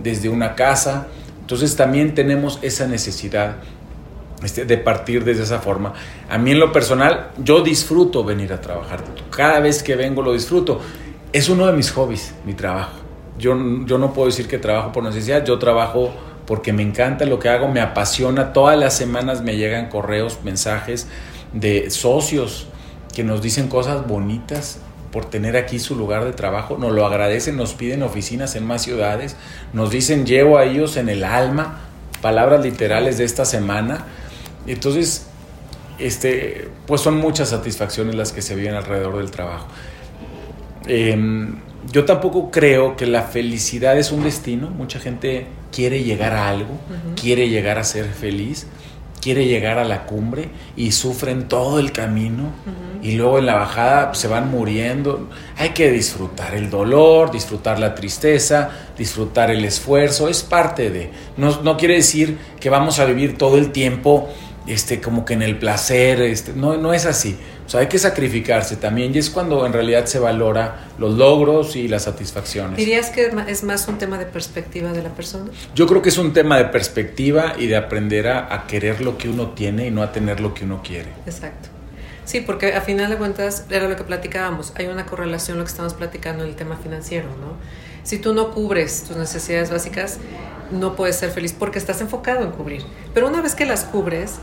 desde 0.03 0.29
una 0.29 0.55
casa. 0.55 1.09
Entonces 1.41 1.77
también 1.77 2.15
tenemos 2.15 2.59
esa 2.63 2.87
necesidad 2.87 3.57
este, 4.43 4.65
de 4.65 4.79
partir 4.79 5.25
desde 5.25 5.43
esa 5.43 5.59
forma. 5.59 5.93
A 6.29 6.39
mí 6.39 6.53
en 6.53 6.61
lo 6.61 6.73
personal, 6.73 7.31
yo 7.39 7.63
disfruto 7.63 8.25
venir 8.25 8.53
a 8.53 8.61
trabajar. 8.61 9.05
Cada 9.31 9.61
vez 9.61 9.83
que 9.83 9.97
vengo 9.97 10.23
lo 10.23 10.33
disfruto 10.33 10.81
es 11.33 11.49
uno 11.49 11.67
de 11.67 11.73
mis 11.73 11.91
hobbies, 11.91 12.35
mi 12.45 12.55
trabajo. 12.55 12.99
Yo, 13.39 13.55
yo 13.85 13.99
no 13.99 14.15
puedo 14.15 14.29
decir 14.29 14.49
que 14.49 14.59
trabajo 14.59 14.93
por 14.93 15.05
necesidad, 15.05 15.45
yo 15.45 15.59
trabajo 15.59 16.13
porque 16.47 16.73
me 16.73 16.83
encanta 16.83 17.27
lo 17.27 17.39
que 17.39 17.49
hago, 17.49 17.69
me 17.69 17.81
apasiona. 17.81 18.53
Todas 18.53 18.79
las 18.79 18.97
semanas 18.97 19.43
me 19.43 19.57
llegan 19.57 19.89
correos, 19.89 20.39
mensajes 20.43 21.09
de 21.53 21.91
socios 21.91 22.69
que 23.17 23.25
nos 23.25 23.41
dicen 23.41 23.69
cosas 23.69 24.07
bonitas 24.07 24.77
por 25.11 25.25
tener 25.25 25.57
aquí 25.57 25.79
su 25.79 25.97
lugar 25.97 26.27
de 26.27 26.35
trabajo, 26.35 26.77
nos 26.77 26.93
lo 26.93 27.07
agradecen, 27.07 27.57
nos 27.57 27.73
piden 27.73 28.03
oficinas 28.03 28.57
en 28.57 28.67
más 28.67 28.83
ciudades, 28.83 29.37
nos 29.73 29.89
dicen 29.89 30.27
llevo 30.27 30.59
a 30.59 30.65
ellos 30.67 30.99
en 30.99 31.09
el 31.09 31.25
alma, 31.25 31.81
palabras 32.21 32.63
literales 32.63 33.17
de 33.17 33.25
esta 33.25 33.47
semana. 33.47 34.05
Entonces, 34.67 35.29
este, 35.99 36.69
pues 36.87 37.01
son 37.01 37.17
muchas 37.17 37.49
satisfacciones 37.49 38.17
las 38.17 38.33
que 38.33 38.43
se 38.43 38.55
viven 38.55 38.75
alrededor 38.75 39.17
del 39.17 39.31
trabajo. 39.31 39.69
Em, 40.87 41.57
yo 41.91 42.05
tampoco 42.05 42.51
creo 42.51 42.99
que 42.99 43.07
la 43.07 43.23
felicidad 43.23 43.97
es 43.97 44.13
un 44.13 44.25
destino. 44.25 44.69
Mucha 44.69 45.01
gente 45.01 45.47
quiere 45.73 46.05
llegar 46.05 46.35
a 46.35 46.51
algo, 46.51 46.79
quiere 47.19 47.49
llegar 47.49 47.79
a 47.79 47.85
ser 47.85 48.05
feliz, 48.05 48.67
quiere 49.27 49.47
llegar 49.47 49.77
a 49.79 49.85
la 49.85 50.05
cumbre 50.05 50.51
y 50.77 50.93
sufren 50.93 51.49
todo 51.49 51.81
el 51.81 51.91
camino 51.91 52.53
y 53.03 53.17
luego 53.17 53.41
en 53.41 53.47
la 53.47 53.57
bajada 53.57 54.15
se 54.15 54.29
van 54.29 54.53
muriendo. 54.53 55.29
Hay 55.57 55.71
que 55.71 55.91
disfrutar 55.91 56.55
el 56.55 56.71
dolor, 56.71 57.33
disfrutar 57.33 57.81
la 57.81 57.93
tristeza, 57.93 58.71
disfrutar 58.97 59.51
el 59.51 59.65
esfuerzo. 59.65 60.29
Es 60.29 60.45
parte 60.45 60.91
de. 60.91 61.11
No, 61.37 61.61
no 61.63 61.77
quiere 61.77 61.95
decir 61.95 62.39
que 62.61 62.71
vamos 62.71 63.01
a 63.01 63.05
vivir 63.05 63.37
todo 63.37 63.59
el 63.59 63.73
tiempo 63.73 64.29
este, 64.69 65.01
como 65.01 65.25
que 65.25 65.35
en 65.35 65.43
el 65.43 65.59
placer. 65.59 66.21
Este, 66.21 66.53
no, 66.53 66.77
no 66.77 66.93
es 66.93 67.05
así 67.05 67.37
o 67.67 67.69
sea, 67.69 67.81
hay 67.81 67.89
que 67.89 67.99
sacrificarse 67.99 68.77
también 68.77 69.13
y 69.13 69.19
es 69.19 69.29
cuando 69.29 69.67
en 69.67 69.73
realidad 69.73 70.07
se 70.07 70.21
valora 70.21 70.87
los 70.99 71.15
logros 71.15 71.75
y 71.75 71.89
las 71.89 72.05
satisfacciones. 72.05 72.77
¿Dirías 72.77 73.11
que 73.11 73.33
es 73.49 73.65
más 73.65 73.89
un 73.89 73.99
tema 73.99 74.19
de 74.19 74.27
perspectiva 74.27 74.93
de 74.93 75.03
la 75.03 75.11
persona? 75.11 75.51
Yo 75.75 75.89
creo 75.89 76.01
que 76.01 76.11
es 76.11 76.19
un 76.19 76.33
tema 76.33 76.59
de 76.59 76.67
perspectiva 76.67 77.55
y 77.59 77.67
de 77.67 77.77
aprender 77.77 78.29
a, 78.29 78.67
querer 78.69 79.01
lo 79.01 79.19
que 79.19 79.29
uno 79.29 79.51
tiene 79.51 79.87
y 79.87 79.91
no 79.91 80.03
a 80.03 80.13
tener 80.13 80.41
lo 80.41 80.55
que 80.55 80.65
uno 80.65 80.81
quiere. 80.83 81.09
Exacto. 81.27 81.69
Sí, 82.25 82.41
porque 82.41 82.75
a 82.75 82.81
final 82.81 83.11
de 83.11 83.17
cuentas 83.17 83.67
era 83.71 83.89
lo 83.89 83.97
que 83.97 84.05
platicábamos, 84.05 84.73
hay 84.77 84.87
una 84.87 85.07
correlación 85.07 85.59
lo 85.59 85.65
que 85.65 85.71
estamos 85.71 85.95
platicando 85.95 86.43
en 86.43 86.51
el 86.51 86.57
tema 86.57 86.77
financiero, 86.77 87.29
¿no? 87.41 87.57
Si 88.03 88.19
tú 88.19 88.35
no 88.35 88.53
cubres 88.53 89.05
tus 89.05 89.17
necesidades 89.17 89.71
básicas, 89.71 90.19
no 90.71 90.97
puedes 90.97 91.17
ser 91.17 91.31
feliz 91.31 91.53
porque 91.53 91.79
estás 91.79 92.01
enfocado 92.01 92.45
en 92.45 92.53
cubrir. 92.53 92.83
Pero 93.15 93.29
una 93.29 93.41
vez 93.41 93.55
que 93.55 93.67
las 93.67 93.85
cubres, 93.85 94.37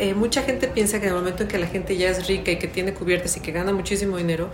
eh, 0.00 0.14
mucha 0.14 0.42
gente 0.42 0.66
piensa 0.66 0.98
que 0.98 1.06
en 1.06 1.12
el 1.12 1.18
momento 1.18 1.42
en 1.42 1.48
que 1.48 1.58
la 1.58 1.66
gente 1.66 1.96
ya 1.96 2.08
es 2.08 2.26
rica 2.26 2.50
y 2.50 2.58
que 2.58 2.68
tiene 2.68 2.94
cubiertas 2.94 3.36
y 3.36 3.40
que 3.40 3.52
gana 3.52 3.72
muchísimo 3.72 4.16
dinero, 4.16 4.50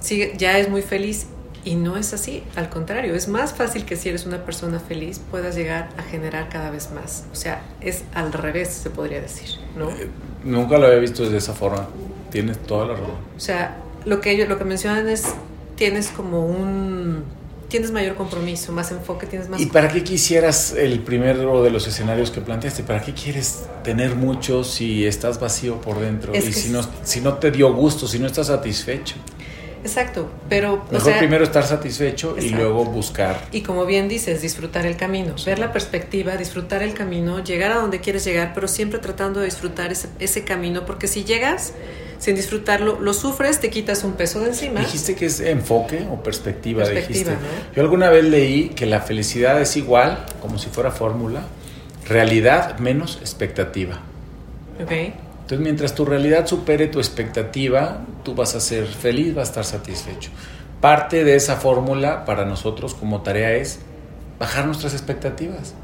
sí, 0.00 0.30
ya 0.38 0.58
es 0.58 0.68
muy 0.68 0.82
feliz. 0.82 1.26
Y 1.66 1.76
no 1.76 1.96
es 1.96 2.12
así, 2.12 2.42
al 2.56 2.68
contrario, 2.68 3.14
es 3.14 3.26
más 3.26 3.54
fácil 3.54 3.86
que 3.86 3.96
si 3.96 4.10
eres 4.10 4.26
una 4.26 4.44
persona 4.44 4.78
feliz 4.78 5.18
puedas 5.30 5.56
llegar 5.56 5.88
a 5.96 6.02
generar 6.02 6.50
cada 6.50 6.70
vez 6.70 6.90
más. 6.90 7.24
O 7.32 7.34
sea, 7.34 7.62
es 7.80 8.04
al 8.12 8.34
revés, 8.34 8.68
se 8.68 8.90
podría 8.90 9.22
decir, 9.22 9.48
¿no? 9.74 9.88
Eh, 9.88 10.10
nunca 10.44 10.76
lo 10.76 10.86
había 10.86 10.98
visto 10.98 11.28
de 11.28 11.38
esa 11.38 11.54
forma, 11.54 11.88
tienes 12.30 12.58
toda 12.58 12.88
la 12.88 12.92
razón. 12.92 13.16
O 13.34 13.40
sea, 13.40 13.78
lo 14.04 14.20
que 14.20 14.32
ellos, 14.32 14.46
lo 14.46 14.58
que 14.58 14.64
mencionan 14.64 15.08
es, 15.08 15.24
tienes 15.76 16.08
como 16.08 16.46
un 16.46 17.24
tienes 17.74 17.90
mayor 17.90 18.14
compromiso, 18.14 18.70
más 18.70 18.92
enfoque, 18.92 19.26
tienes 19.26 19.48
más... 19.48 19.60
¿Y 19.60 19.66
para 19.66 19.88
qué 19.88 20.04
quisieras 20.04 20.74
el 20.78 21.00
primero 21.00 21.60
de 21.60 21.70
los 21.70 21.88
escenarios 21.88 22.30
que 22.30 22.40
planteaste? 22.40 22.84
¿Para 22.84 23.02
qué 23.02 23.12
quieres 23.12 23.64
tener 23.82 24.14
mucho 24.14 24.62
si 24.62 25.04
estás 25.04 25.40
vacío 25.40 25.80
por 25.80 25.98
dentro? 25.98 26.32
y 26.32 26.40
si 26.40 26.68
no, 26.68 26.82
si 27.02 27.20
no 27.20 27.34
te 27.34 27.50
dio 27.50 27.72
gusto, 27.72 28.06
si 28.06 28.20
no 28.20 28.28
estás 28.28 28.46
satisfecho. 28.46 29.16
Exacto, 29.82 30.30
pero... 30.48 30.84
Mejor 30.92 31.18
primero 31.18 31.42
estar 31.42 31.66
satisfecho 31.66 32.36
y 32.40 32.50
luego 32.50 32.84
buscar. 32.84 33.44
Y 33.50 33.62
como 33.62 33.86
bien 33.86 34.08
dices, 34.08 34.40
disfrutar 34.40 34.86
el 34.86 34.96
camino, 34.96 35.34
ver 35.44 35.58
la 35.58 35.72
perspectiva, 35.72 36.36
disfrutar 36.36 36.80
el 36.80 36.94
camino, 36.94 37.42
llegar 37.42 37.72
a 37.72 37.78
donde 37.78 37.98
quieres 37.98 38.24
llegar, 38.24 38.52
pero 38.54 38.68
siempre 38.68 39.00
tratando 39.00 39.40
de 39.40 39.46
disfrutar 39.46 39.90
ese, 39.90 40.10
ese 40.20 40.44
camino, 40.44 40.86
porque 40.86 41.08
si 41.08 41.24
llegas 41.24 41.72
sin 42.18 42.36
disfrutarlo, 42.36 43.00
lo 43.00 43.12
sufres, 43.12 43.60
te 43.60 43.70
quitas 43.70 44.04
un 44.04 44.12
peso 44.12 44.40
de 44.40 44.48
encima. 44.48 44.80
Dijiste 44.80 45.14
que 45.14 45.26
es 45.26 45.40
enfoque 45.40 46.06
o 46.10 46.22
perspectiva, 46.22 46.88
dijiste. 46.88 47.36
Yo 47.74 47.82
alguna 47.82 48.10
vez 48.10 48.24
leí 48.24 48.70
que 48.70 48.86
la 48.86 49.00
felicidad 49.00 49.60
es 49.60 49.76
igual, 49.76 50.24
como 50.40 50.58
si 50.58 50.68
fuera 50.68 50.90
fórmula, 50.90 51.42
realidad 52.08 52.78
menos 52.78 53.18
expectativa. 53.20 54.00
Ok. 54.82 54.90
Entonces, 54.90 55.60
mientras 55.60 55.94
tu 55.94 56.06
realidad 56.06 56.46
supere 56.46 56.86
tu 56.86 56.98
expectativa, 56.98 58.00
tú 58.22 58.34
vas 58.34 58.54
a 58.54 58.60
ser 58.60 58.86
feliz, 58.86 59.34
vas 59.34 59.48
a 59.48 59.50
estar 59.50 59.64
satisfecho. 59.64 60.30
Parte 60.80 61.22
de 61.24 61.36
esa 61.36 61.56
fórmula 61.56 62.24
para 62.24 62.46
nosotros 62.46 62.94
como 62.94 63.20
tarea 63.20 63.52
es 63.52 63.80
bajar 64.38 64.64
nuestras 64.64 64.94
expectativas. 64.94 65.74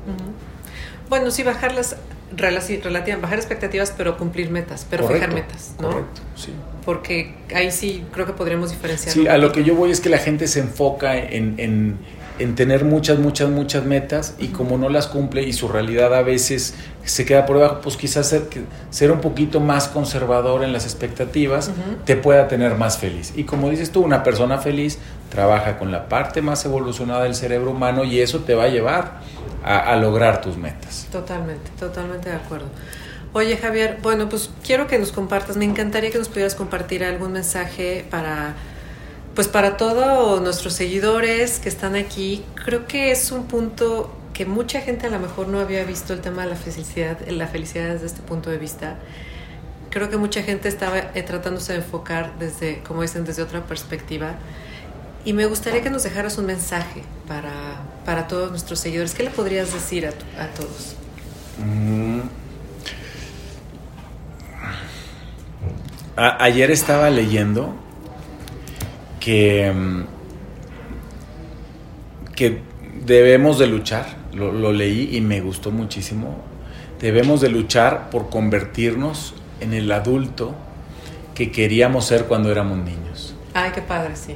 Bueno, 1.11 1.31
sí, 1.31 1.43
bajarlas 1.43 1.97
relativa, 2.37 3.19
bajar 3.21 3.38
expectativas, 3.38 3.93
pero 3.97 4.16
cumplir 4.16 4.51
metas, 4.51 4.87
pero 4.88 5.07
fijar 5.07 5.33
metas, 5.33 5.75
¿no? 5.81 5.88
Correcto, 5.88 6.21
sí. 6.37 6.53
Porque 6.85 7.35
ahí 7.55 7.71
sí 7.71 8.05
creo 8.12 8.27
que 8.27 8.33
podríamos 8.33 8.71
diferenciar. 8.71 9.12
Sí, 9.12 9.27
a 9.27 9.38
lo 9.38 9.53
que 9.53 9.64
yo 9.64 9.75
voy 9.75 9.90
es 9.90 10.01
que 10.01 10.09
la 10.09 10.19
gente 10.19 10.49
se 10.49 10.61
enfoca 10.61 11.19
en, 11.19 11.55
en, 11.59 11.99
en 12.38 12.55
tener 12.55 12.85
muchas, 12.85 13.19
muchas, 13.19 13.51
muchas 13.51 13.85
metas 13.85 14.35
y 14.38 14.49
como 14.49 14.79
no 14.79 14.88
las 14.88 15.07
cumple 15.07 15.43
y 15.43 15.53
su 15.53 15.69
realidad 15.69 16.14
a 16.14 16.23
veces 16.23 16.75
se 17.05 17.27
queda 17.27 17.45
por 17.45 17.57
debajo, 17.57 17.81
pues 17.83 17.97
quizás 17.99 18.29
ser, 18.29 18.45
ser 18.88 19.12
un 19.12 19.21
poquito 19.21 19.61
más 19.61 19.88
conservador 19.88 20.64
en 20.64 20.73
las 20.73 20.85
expectativas 20.85 21.71
te 22.07 22.16
pueda 22.16 22.49
tener 22.49 22.77
más 22.77 22.97
feliz. 22.97 23.35
Y 23.37 23.45
como 23.45 23.69
dices 23.69 23.90
tú, 23.90 24.01
una 24.03 24.23
persona 24.23 24.57
feliz 24.59 24.99
trabaja 25.29 25.79
con 25.79 25.93
la 25.93 26.09
parte 26.09 26.40
más 26.40 26.64
evolucionada 26.64 27.25
del 27.25 27.35
cerebro 27.35 27.73
humano 27.73 28.05
y 28.05 28.21
eso 28.21 28.40
te 28.40 28.55
va 28.55 28.64
a 28.64 28.69
llevar 28.69 29.21
a, 29.64 29.96
lograr 29.96 30.40
tus 30.40 30.57
metas. 30.57 31.07
Totalmente, 31.11 31.70
totalmente 31.79 32.31
de 32.31 32.37
acuerdo. 32.37 32.66
Oye 33.33 33.57
Javier, 33.57 33.99
bueno, 34.03 34.29
pues 34.29 34.51
quiero 34.64 34.87
que 34.87 34.99
nos 34.99 35.12
compartas, 35.12 35.57
me 35.57 35.64
encantaría 35.64 36.11
que 36.11 36.18
nos 36.18 36.29
pudieras 36.29 36.55
compartir 36.55 37.05
algún 37.05 37.33
mensaje 37.33 38.05
para, 38.11 38.55
pues 39.35 39.46
para 39.46 39.77
todos 39.77 40.42
nuestros 40.42 40.75
seguidores 40.75 41.61
que 41.61 41.68
están 41.68 41.94
aquí. 41.94 42.44
Creo 42.64 42.87
que 42.87 43.12
es 43.12 43.31
un 43.31 43.44
punto 43.44 44.12
que 44.33 44.46
mucha 44.46 44.81
gente 44.81 45.07
a 45.07 45.11
lo 45.11 45.20
mejor 45.20 45.49
no 45.49 45.61
había 45.61 45.85
visto 45.85 46.12
el 46.12 46.20
tema 46.20 46.42
de 46.42 46.51
la 46.51 46.57
felicidad, 46.57 47.18
la 47.29 47.46
felicidad 47.46 47.90
desde 47.90 48.07
este 48.07 48.23
punto 48.23 48.51
de 48.51 48.59
vista. 48.59 48.96
Creo 49.90 50.09
que 50.09 50.16
mucha 50.16 50.42
gente 50.42 50.68
estaba 50.68 50.99
eh, 50.99 51.23
tratándose 51.23 51.73
de 51.73 51.81
enfocar 51.81 52.38
desde, 52.38 52.81
como 52.81 53.03
dicen, 53.03 53.25
desde 53.25 53.42
otra 53.42 53.62
perspectiva. 53.62 54.37
Y 55.24 55.33
me 55.33 55.46
gustaría 55.46 55.83
que 55.83 55.90
nos 55.90 56.02
dejaras 56.02 56.38
un 56.38 56.46
mensaje 56.46 57.02
para, 57.28 57.52
para 58.04 58.26
todos 58.26 58.50
nuestros 58.50 58.78
seguidores. 58.80 59.14
¿Qué 59.14 59.22
le 59.22 59.30
podrías 59.30 59.72
decir 59.72 60.06
a, 60.06 60.11
a 60.42 60.46
todos? 60.48 60.96
Mm. 61.59 62.20
ayer 66.16 66.70
estaba 66.70 67.09
leyendo 67.09 67.74
que, 69.20 69.72
mm, 69.72 70.05
que 72.34 72.61
debemos 73.05 73.59
de 73.59 73.66
luchar, 73.66 74.07
lo, 74.32 74.53
lo, 74.53 74.72
leí 74.72 75.16
y 75.16 75.20
me 75.20 75.40
gustó 75.40 75.70
muchísimo, 75.70 76.36
debemos 77.01 77.40
de 77.40 77.49
luchar 77.49 78.11
por 78.11 78.28
convertirnos 78.28 79.34
en 79.61 79.72
el 79.72 79.90
adulto 79.92 80.55
que 81.34 81.51
queríamos 81.51 82.07
ser 82.07 82.26
cuando 82.26 82.51
éramos 82.51 82.78
niños. 82.78 83.34
Ay, 83.55 83.70
qué 83.74 83.80
padre, 83.80 84.16
sí. 84.16 84.34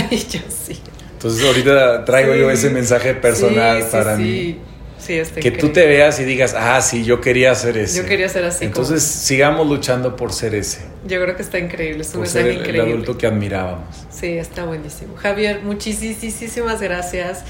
yo 0.10 0.40
sí. 0.48 0.78
Entonces 1.12 1.44
ahorita 1.44 2.04
traigo 2.04 2.34
yo 2.34 2.50
ese 2.50 2.70
mensaje 2.70 3.14
personal 3.14 3.84
para 3.90 4.16
mí. 4.16 4.58
Sí, 4.98 5.14
está 5.14 5.40
que 5.40 5.50
tú 5.50 5.68
te 5.68 5.86
veas 5.86 6.18
y 6.20 6.24
digas, 6.24 6.54
ah, 6.56 6.80
sí, 6.80 7.04
yo 7.04 7.20
quería 7.20 7.54
ser 7.54 7.76
ese. 7.76 7.98
Yo 7.98 8.08
quería 8.08 8.28
ser 8.28 8.44
así. 8.44 8.64
Entonces 8.64 9.02
sigamos 9.02 9.68
luchando 9.68 10.16
por 10.16 10.32
ser 10.32 10.54
ese. 10.54 10.80
Yo 11.06 11.22
creo 11.22 11.36
que 11.36 11.42
está 11.42 11.58
increíble, 11.58 12.00
es 12.00 12.08
un 12.08 12.12
por 12.14 12.20
mensaje 12.22 12.44
ser 12.44 12.52
el, 12.52 12.58
increíble. 12.58 12.82
el 12.82 12.92
adulto 12.92 13.18
que 13.18 13.26
admirábamos. 13.26 14.06
Sí, 14.10 14.38
está 14.38 14.64
buenísimo. 14.64 15.14
Javier, 15.16 15.60
muchísimas 15.62 16.80
gracias. 16.80 17.44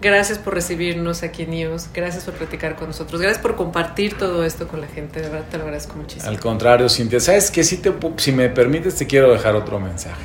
Gracias 0.00 0.38
por 0.38 0.54
recibirnos 0.54 1.22
aquí 1.24 1.42
en 1.42 1.50
News. 1.50 1.88
Gracias 1.92 2.24
por 2.24 2.34
platicar 2.34 2.76
con 2.76 2.88
nosotros. 2.88 3.20
Gracias 3.20 3.42
por 3.42 3.56
compartir 3.56 4.16
todo 4.16 4.44
esto 4.44 4.68
con 4.68 4.80
la 4.80 4.86
gente. 4.86 5.20
De 5.20 5.28
verdad 5.28 5.46
te 5.50 5.58
lo 5.58 5.64
agradezco 5.64 5.96
muchísimo. 5.96 6.28
Al 6.28 6.38
contrario, 6.38 6.88
Cintia, 6.88 7.18
¿sabes 7.18 7.50
qué? 7.50 7.64
Si, 7.64 7.78
te, 7.78 7.92
si 8.16 8.30
me 8.30 8.48
permites, 8.48 8.94
te 8.94 9.06
quiero 9.06 9.32
dejar 9.32 9.56
otro 9.56 9.80
mensaje 9.80 10.22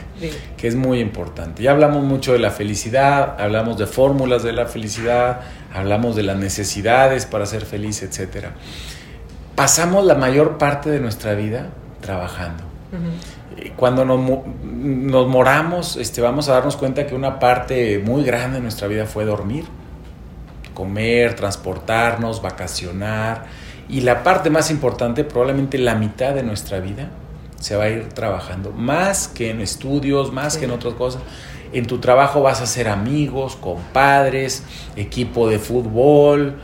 que 0.58 0.68
es 0.68 0.76
muy 0.76 1.00
importante. 1.00 1.64
Ya 1.64 1.72
hablamos 1.72 2.04
mucho 2.04 2.34
de 2.34 2.40
la 2.40 2.52
felicidad, 2.52 3.36
hablamos 3.40 3.78
de 3.78 3.88
fórmulas 3.88 4.44
de 4.44 4.54
la 4.54 4.66
felicidad, 4.68 5.42
hablamos 5.74 6.16
de 6.16 6.24
las 6.24 6.38
necesidades 6.38 7.26
para 7.26 7.46
ser 7.46 7.66
feliz, 7.66 8.04
etc. 8.04 8.48
Pasamos 9.56 10.06
la 10.06 10.16
mayor 10.16 10.58
parte 10.58 10.90
de 10.90 11.00
nuestra 11.00 11.34
vida 11.34 11.70
trabajando. 12.02 12.64
Ujú. 12.92 13.10
Cuando 13.76 14.06
nos, 14.06 14.20
nos 14.66 15.28
moramos, 15.28 15.98
este, 15.98 16.22
vamos 16.22 16.50
a 16.50 16.54
darnos 16.54 16.78
cuenta 16.78 17.06
que 17.06 17.16
una 17.16 17.40
parte 17.40 18.00
muy 18.00 18.24
grande 18.24 18.58
de 18.58 18.62
nuestra 18.62 18.88
vida 18.88 19.06
fue 19.06 19.26
dormir, 19.26 19.66
comer, 20.74 21.36
transportarnos, 21.36 22.42
vacacionar. 22.42 23.46
Y 23.90 24.02
la 24.02 24.24
parte 24.24 24.50
más 24.50 24.72
importante, 24.72 25.24
probablemente 25.24 25.78
la 25.78 25.96
mitad 25.96 26.34
de 26.34 26.44
nuestra 26.44 26.80
vida, 26.80 27.10
se 27.60 27.76
va 27.76 27.86
a 27.86 27.90
ir 27.90 28.10
trabajando. 28.10 28.72
Más 28.72 29.28
que 29.28 29.50
en 29.50 29.62
estudios, 29.62 30.34
más 30.34 30.54
Sí. 30.54 30.60
que 30.60 30.66
en 30.66 30.72
otras 30.72 30.94
cosas. 30.96 31.22
En 31.72 31.88
tu 31.88 32.00
trabajo 32.00 32.42
vas 32.42 32.62
a 32.62 32.68
ser 32.68 32.88
amigos, 32.88 33.56
compadres, 33.56 34.64
equipo 34.96 35.50
de 35.50 35.60
fútbol, 35.60 36.56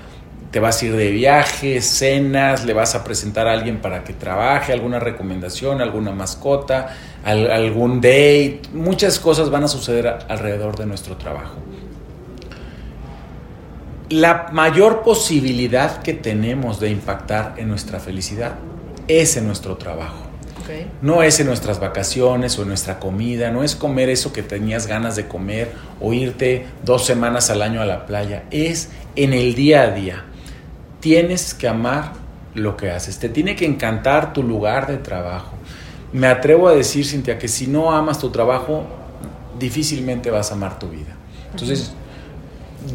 te 0.51 0.59
vas 0.59 0.81
a 0.81 0.85
ir 0.85 0.95
de 0.95 1.11
viaje, 1.11 1.79
cenas, 1.81 2.65
le 2.65 2.73
vas 2.73 2.95
a 2.95 3.03
presentar 3.03 3.47
a 3.47 3.53
alguien 3.53 3.77
para 3.81 4.03
que 4.03 4.13
trabaje, 4.13 4.73
alguna 4.73 4.99
recomendación, 4.99 5.79
alguna 5.81 6.11
mascota, 6.11 6.95
al- 7.23 7.51
algún 7.51 7.97
date. 8.01 8.61
Muchas 8.73 9.19
cosas 9.19 9.49
van 9.51 9.63
a 9.63 9.67
suceder 9.67 10.07
alrededor 10.27 10.75
de 10.75 10.87
nuestro 10.87 11.17
trabajo. 11.17 11.55
La 14.09 14.47
mayor 14.51 15.03
posibilidad 15.03 16.01
que 16.01 16.13
tenemos 16.13 16.79
de 16.79 16.89
impactar 16.89 17.53
en 17.57 17.67
nuestra 17.67 17.99
felicidad 17.99 18.53
es 19.07 19.37
en 19.37 19.45
nuestro 19.45 19.77
trabajo. 19.77 20.23
No 21.03 21.21
es 21.23 21.39
en 21.39 21.45
nuestras 21.47 21.79
vacaciones 21.79 22.57
o 22.57 22.63
en 22.63 22.69
nuestra 22.69 22.99
comida, 22.99 23.51
no 23.51 23.63
es 23.63 23.75
comer 23.75 24.09
eso 24.09 24.33
que 24.33 24.41
tenías 24.43 24.87
ganas 24.87 25.15
de 25.15 25.27
comer 25.27 25.71
o 26.01 26.13
irte 26.13 26.65
dos 26.83 27.05
semanas 27.05 27.49
al 27.51 27.61
año 27.61 27.81
a 27.81 27.85
la 27.85 28.05
playa, 28.07 28.43
es 28.49 28.89
en 29.15 29.33
el 29.33 29.53
día 29.53 29.83
a 29.83 29.91
día. 29.91 30.25
Tienes 30.99 31.53
que 31.53 31.67
amar 31.67 32.13
lo 32.55 32.75
que 32.75 32.91
haces, 32.91 33.19
te 33.19 33.29
tiene 33.29 33.55
que 33.55 33.65
encantar 33.65 34.33
tu 34.33 34.43
lugar 34.43 34.87
de 34.87 34.97
trabajo. 34.97 35.53
Me 36.11 36.27
atrevo 36.27 36.67
a 36.67 36.73
decir, 36.73 37.05
Cintia, 37.05 37.37
que 37.37 37.47
si 37.47 37.67
no 37.67 37.91
amas 37.91 38.19
tu 38.19 38.31
trabajo, 38.31 38.85
difícilmente 39.59 40.31
vas 40.31 40.51
a 40.51 40.55
amar 40.55 40.79
tu 40.79 40.89
vida. 40.89 41.15
Entonces, 41.51 41.93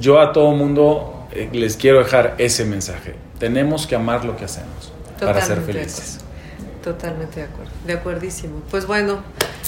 yo 0.01 0.21
a 0.21 0.33
todo 0.33 0.53
mundo 0.53 1.27
eh, 1.33 1.49
les 1.53 1.77
quiero 1.77 1.99
dejar 1.99 2.35
ese 2.39 2.65
mensaje. 2.65 3.15
Tenemos 3.39 3.87
que 3.87 3.95
amar 3.95 4.25
lo 4.25 4.37
que 4.37 4.45
hacemos 4.45 4.93
para 5.21 5.41
ser 5.41 5.61
de 5.61 5.73
felices. 5.73 6.19
Totalmente 6.83 7.41
de 7.41 7.47
acuerdo. 7.47 7.71
De 7.87 7.93
acuerdísimo. 7.95 8.63
Pues 8.71 8.87
bueno, 8.87 9.21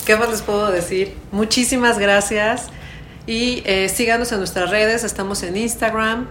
¿qué 0.04 0.16
más 0.16 0.28
les 0.30 0.42
puedo 0.42 0.70
decir? 0.70 1.14
Muchísimas 1.32 1.98
gracias. 1.98 2.68
Y 3.26 3.62
eh, 3.64 3.88
síganos 3.88 4.30
en 4.32 4.38
nuestras 4.38 4.70
redes. 4.70 5.02
Estamos 5.02 5.42
en 5.42 5.56
Instagram, 5.56 6.28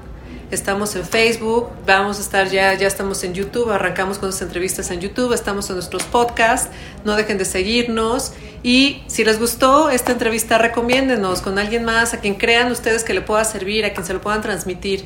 estamos 0.52 0.96
en 0.96 1.06
Facebook, 1.06 1.70
vamos 1.86 2.18
a 2.18 2.22
estar 2.22 2.50
ya, 2.50 2.74
ya 2.74 2.88
estamos 2.88 3.24
en 3.24 3.34
YouTube, 3.34 3.70
arrancamos 3.72 4.18
con 4.18 4.30
las 4.30 4.42
entrevistas 4.42 4.92
en 4.92 5.02
YouTube, 5.02 5.34
estamos 5.34 5.70
en 5.70 5.76
nuestros 5.76 6.04
podcasts. 6.04 6.70
No 7.04 7.16
dejen 7.16 7.38
de 7.38 7.46
seguirnos. 7.46 8.34
Y 8.64 9.04
si 9.08 9.24
les 9.24 9.40
gustó 9.40 9.90
esta 9.90 10.12
entrevista, 10.12 10.58
recomiéndenos 10.58 11.42
con 11.42 11.60
alguien 11.60 11.84
más, 11.84 12.14
a 12.14 12.20
quien 12.20 12.36
crean 12.36 12.72
ustedes 12.72 13.04
que 13.04 13.14
le 13.14 13.22
pueda 13.22 13.44
servir, 13.46 13.86
a 13.86 13.94
quien 13.94 14.06
se 14.06 14.14
lo 14.14 14.22
puedan 14.22 14.42
transmitir. 14.42 15.04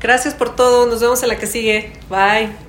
Gracias 0.00 0.34
por 0.34 0.56
todo. 0.56 0.86
Nos 0.86 1.00
vemos 1.00 1.22
en 1.22 1.28
la 1.28 1.38
que 1.38 1.46
sigue. 1.46 1.92
Bye. 2.08 2.65